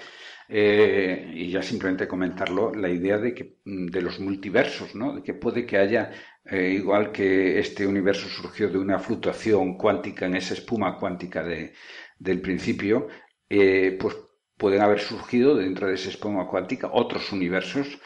[0.47, 5.15] eh, y ya simplemente comentarlo, la idea de que mm, de los multiversos, ¿no?
[5.15, 6.11] De que puede que haya,
[6.45, 11.73] eh, igual que este universo surgió de una fluctuación cuántica en esa espuma cuántica de,
[12.19, 13.07] del principio,
[13.49, 14.15] eh, pues
[14.57, 17.99] pueden haber surgido dentro de esa espuma cuántica otros universos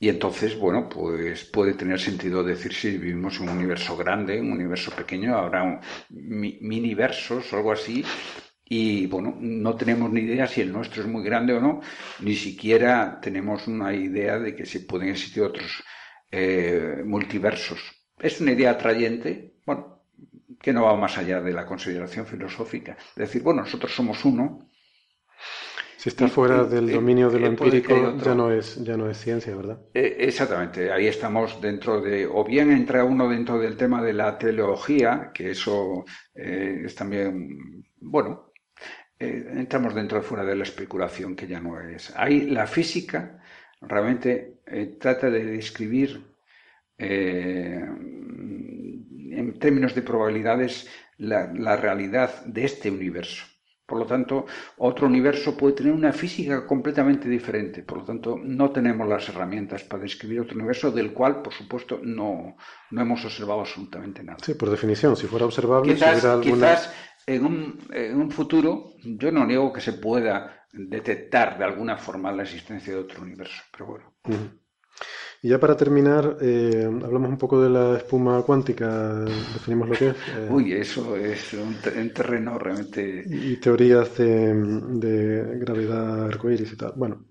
[0.00, 4.52] y entonces, bueno, pues puede tener sentido decir si vivimos en un universo grande, un
[4.52, 8.04] universo pequeño, habrá un, miniversos o algo así,
[8.70, 11.80] y bueno, no tenemos ni idea si el nuestro es muy grande o no,
[12.20, 15.82] ni siquiera tenemos una idea de que se pueden existir otros
[16.30, 17.80] eh, multiversos.
[18.18, 20.02] Es una idea atrayente, bueno,
[20.60, 22.96] que no va más allá de la consideración filosófica.
[22.98, 24.68] Es decir, bueno, nosotros somos uno.
[25.96, 29.56] Si está fuera del dominio de lo empírico, ya no es ya no es ciencia,
[29.56, 29.80] ¿verdad?
[29.94, 30.92] Eh, exactamente.
[30.92, 35.50] Ahí estamos dentro de, o bien entra uno dentro del tema de la teleología, que
[35.50, 36.04] eso
[36.34, 38.47] eh, es también, bueno,
[39.20, 42.12] eh, entramos dentro de fuera de la especulación que ya no es.
[42.16, 43.40] Ahí la física
[43.80, 46.22] realmente eh, trata de describir
[46.96, 50.88] eh, en términos de probabilidades
[51.18, 53.44] la, la, realidad de este universo.
[53.86, 54.46] Por lo tanto,
[54.76, 57.82] otro universo puede tener una física completamente diferente.
[57.82, 61.98] Por lo tanto, no tenemos las herramientas para describir otro universo del cual, por supuesto,
[62.02, 62.56] no,
[62.90, 64.38] no hemos observado absolutamente nada.
[64.42, 66.94] Sí, por definición, si fuera observable, quizás, quizás
[67.28, 72.32] en un, en un futuro, yo no niego que se pueda detectar de alguna forma
[72.32, 74.58] la existencia de otro universo, pero bueno.
[75.40, 79.14] Y ya para terminar, eh, hablamos un poco de la espuma cuántica,
[79.52, 80.14] definimos lo que es.
[80.14, 81.76] Eh, Uy, eso es un,
[82.12, 83.24] terreno realmente...
[83.24, 86.92] Y teorías de, de gravedad arcoíris y tal.
[86.96, 87.26] Bueno,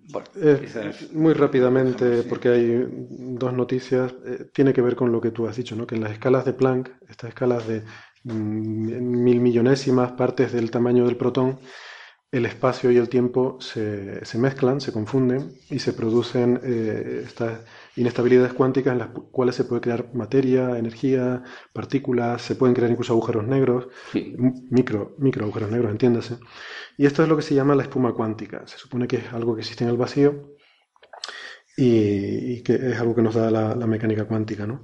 [1.11, 5.57] muy rápidamente, porque hay dos noticias, eh, tiene que ver con lo que tú has
[5.57, 5.86] dicho, ¿no?
[5.86, 7.84] que en las escalas de Planck, estas escalas de
[8.28, 11.60] mil millonésimas partes del tamaño del protón,
[12.32, 17.62] el espacio y el tiempo se, se mezclan, se confunden y se producen eh, estas
[17.95, 23.14] inestabilidades cuánticas en las cuales se puede crear materia, energía, partículas, se pueden crear incluso
[23.14, 23.88] agujeros negros,
[24.70, 26.38] micro, micro agujeros negros, entiéndase.
[26.98, 28.68] Y esto es lo que se llama la espuma cuántica.
[28.68, 30.58] Se supone que es algo que existe en el vacío
[31.78, 34.84] y, que es algo que nos da la, la mecánica cuántica, ¿no?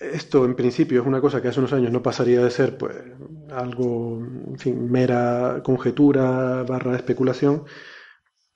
[0.00, 2.96] Esto en principio es una cosa que hace unos años no pasaría de ser pues
[3.50, 7.64] algo, en fin, mera conjetura barra especulación,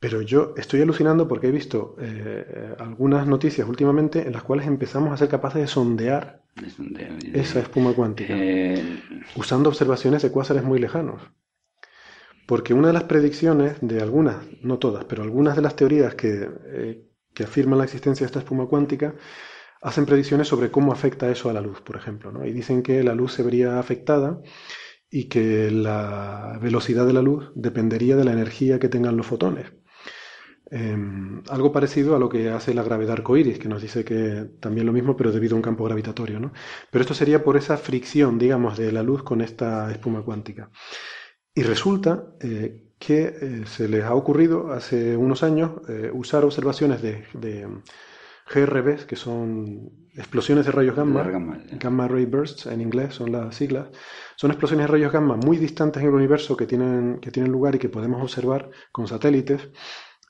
[0.01, 5.13] pero yo estoy alucinando porque he visto eh, algunas noticias últimamente en las cuales empezamos
[5.13, 6.43] a ser capaces de sondear
[7.35, 9.03] esa espuma cuántica eh,
[9.37, 11.21] usando observaciones de cuásares muy lejanos.
[12.47, 16.49] Porque una de las predicciones de algunas, no todas, pero algunas de las teorías que,
[16.67, 19.15] eh, que afirman la existencia de esta espuma cuántica
[19.85, 22.45] hacen predicciones sobre cómo afecta eso a la luz, por ejemplo, ¿no?
[22.47, 24.41] y dicen que la luz se vería afectada
[25.11, 29.75] y que la velocidad de la luz dependería de la energía que tengan los fotones.
[30.71, 34.87] Em, algo parecido a lo que hace la gravedad arcoíris, que nos dice que también
[34.87, 36.51] lo mismo, pero debido a un campo gravitatorio.
[36.91, 40.71] Pero esto sería por esa fricción, digamos, de la luz con esta espuma cuántica.
[41.55, 47.03] Y resulta eh, que eh, se les ha ocurrido hace unos años eh, usar observaciones
[47.03, 47.23] de
[48.47, 51.23] GRBs, que son explosiones de rayos gamma,
[51.73, 53.89] gamma, ray bursts en inglés son las siglas,
[54.37, 57.75] son explosiones de rayos gamma muy distantes en el universo que tienen, que tienen lugar
[57.75, 59.71] y que podemos observar con satélites.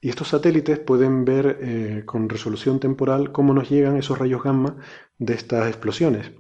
[0.00, 4.76] Y estos satélites pueden ver eh, con resolución temporal cómo nos llegan esos rayos gamma
[5.18, 6.30] de estas explosiones.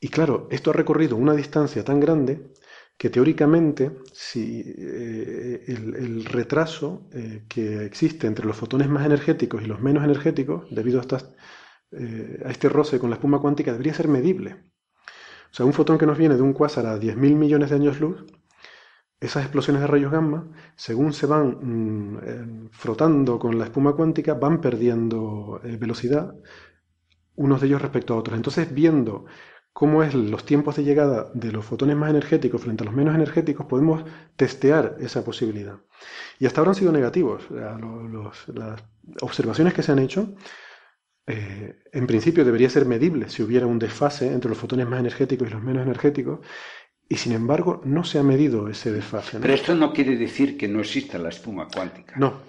[0.00, 2.52] Y claro, esto ha recorrido una distancia tan grande
[2.96, 9.66] que teóricamente si eh, el, retraso eh, que existe entre los fotones más energéticos y
[9.66, 11.04] los menos energéticos, debido a,
[11.92, 14.64] eh, a este roce con la espuma cuántica, debería ser medible.
[15.50, 18.00] O sea, un fotón que nos viene de un cuásar a 10.000 millones de años
[18.00, 18.24] luz,
[19.20, 24.60] esas explosiones de rayos gamma, según se van mm, frotando con la espuma cuántica, van
[24.60, 26.34] perdiendo velocidad
[27.36, 28.36] unos de ellos respecto a otros.
[28.36, 29.24] Entonces, viendo
[29.74, 33.14] cómo es los tiempos de llegada de los fotones más energéticos frente a los menos
[33.14, 34.04] energéticos, podemos
[34.36, 35.78] testear esa posibilidad.
[36.38, 37.42] Y hasta ahora han sido negativos.
[37.50, 38.84] las
[39.20, 40.36] observaciones que se han hecho,
[41.26, 45.48] eh, en principio debería ser medible si hubiera un desfase entre los fotones más energéticos
[45.48, 46.38] y los menos energéticos,
[47.08, 49.40] y sin embargo no se ha medido ese desfase.
[49.40, 52.14] Pero esto no quiere decir que no exista la espuma cuántica.
[52.16, 52.42] No.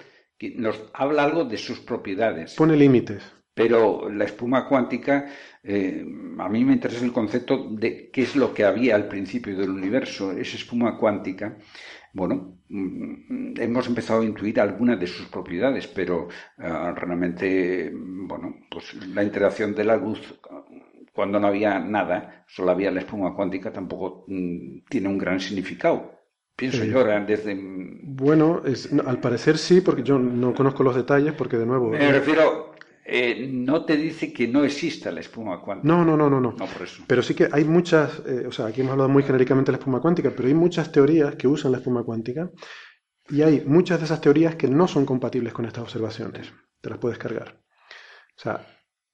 [0.57, 2.53] Nos habla algo de sus propiedades.
[2.53, 3.23] Pone límites
[3.55, 5.25] Pero la espuma cuántica,
[5.63, 6.05] eh,
[6.37, 9.71] a mí me interesa el concepto de qué es lo que había al principio del
[9.71, 11.57] universo, esa espuma cuántica.
[12.13, 16.27] Bueno, mm, hemos empezado a intuir algunas de sus propiedades, pero
[16.59, 20.19] ah, realmente, bueno, pues la interacción de la luz
[21.15, 26.11] cuando no había nada, solo había la espuma cuántica, tampoco mm, tiene un gran significado.
[26.57, 27.57] Pienso yo desde...
[27.57, 28.61] Bueno,
[29.05, 31.89] al parecer sí, porque yo no conozco los detalles, porque de nuevo...
[31.89, 32.64] Me refiero,
[33.07, 35.87] eh, no te dice que no exista la espuma cuántica.
[35.87, 36.41] No, no, no, no.
[36.41, 36.55] no.
[36.57, 37.03] no por eso.
[37.07, 39.79] Pero sí que hay muchas, eh, o sea, aquí hemos hablado muy genéricamente de la
[39.79, 42.49] espuma cuántica, pero hay muchas teorías que usan la espuma cuántica
[43.29, 46.51] y hay muchas de esas teorías que no son compatibles con estas observaciones.
[46.81, 47.61] Te las puedes cargar.
[48.37, 48.65] O sea,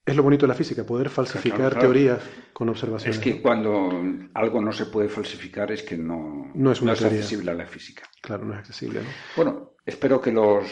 [0.05, 2.19] es lo bonito de la física, poder falsificar teorías
[2.53, 3.17] con observaciones.
[3.17, 3.91] Es que cuando
[4.33, 8.03] algo no se puede falsificar es que no, no es, accesible a la física.
[8.21, 9.01] Claro, no es accesible.
[9.35, 10.65] Bueno, espero que los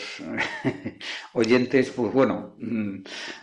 [1.34, 2.96] oyentes, pues bueno, mm,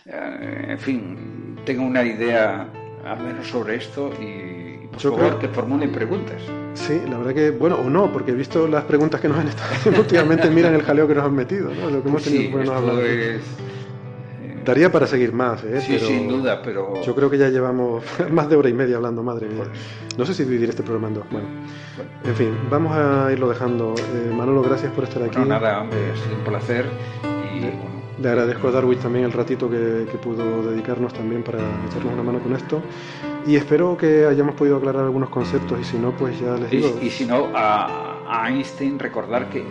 [0.07, 2.69] eh, en fin, tengan una idea
[3.05, 6.41] al menos sobre esto y por favor que formulen preguntas.
[6.73, 9.47] Sí, la verdad que, bueno, o no, porque he visto las preguntas que nos han
[9.47, 11.89] estado haciendo últimamente, miran el jaleo que nos han metido, ¿no?
[11.89, 13.05] Lo que hemos tenido sí, hablar.
[13.05, 13.41] Es
[14.67, 15.79] Daría para seguir más, ¿eh?
[15.79, 17.01] Sí, sin duda, pero...
[17.01, 19.63] Yo creo que ya llevamos más de hora y media hablando, madre mía.
[20.17, 21.23] No sé si dividir este programa en dos.
[21.31, 21.47] Bueno,
[22.25, 23.95] en fin, vamos a irlo dejando.
[23.97, 25.39] Eh, Manolo, gracias por estar aquí.
[25.39, 26.85] No, nada, hombre, sido un placer
[27.55, 27.97] y bueno...
[28.21, 32.39] Le agradezco a Darwin también el ratito que, pudo dedicarnos también para echarnos una mano
[32.39, 32.81] con esto.
[33.45, 36.99] Y espero que hayamos podido aclarar algunos conceptos y si no, pues ya les digo...
[37.01, 39.63] Y, si no, a Einstein recordar que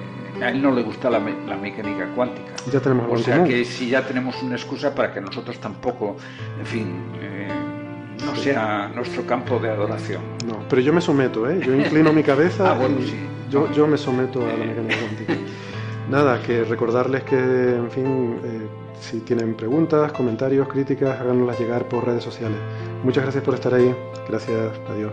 [0.42, 2.52] a él no le gusta la, mecánica cuántica.
[2.72, 6.16] Ya tenemos o sea que si ya tenemos una excusa para que nosotros tampoco,
[6.58, 7.48] en fin, eh,
[8.24, 10.22] no sea nuestro campo de adoración.
[10.46, 11.60] No, pero yo me someto, ¿eh?
[11.64, 14.66] Yo inclino mi cabeza ah, y yo, yo me someto a la eh.
[14.66, 15.34] mecánica cuántica.
[16.10, 18.66] Nada, que recordarles que, en fin, eh,
[19.00, 22.58] si tienen preguntas, comentarios, críticas, háganoslas llegar por redes sociales.
[23.02, 23.94] Muchas gracias por estar ahí.
[24.28, 24.72] Gracias.
[24.88, 25.12] Adiós.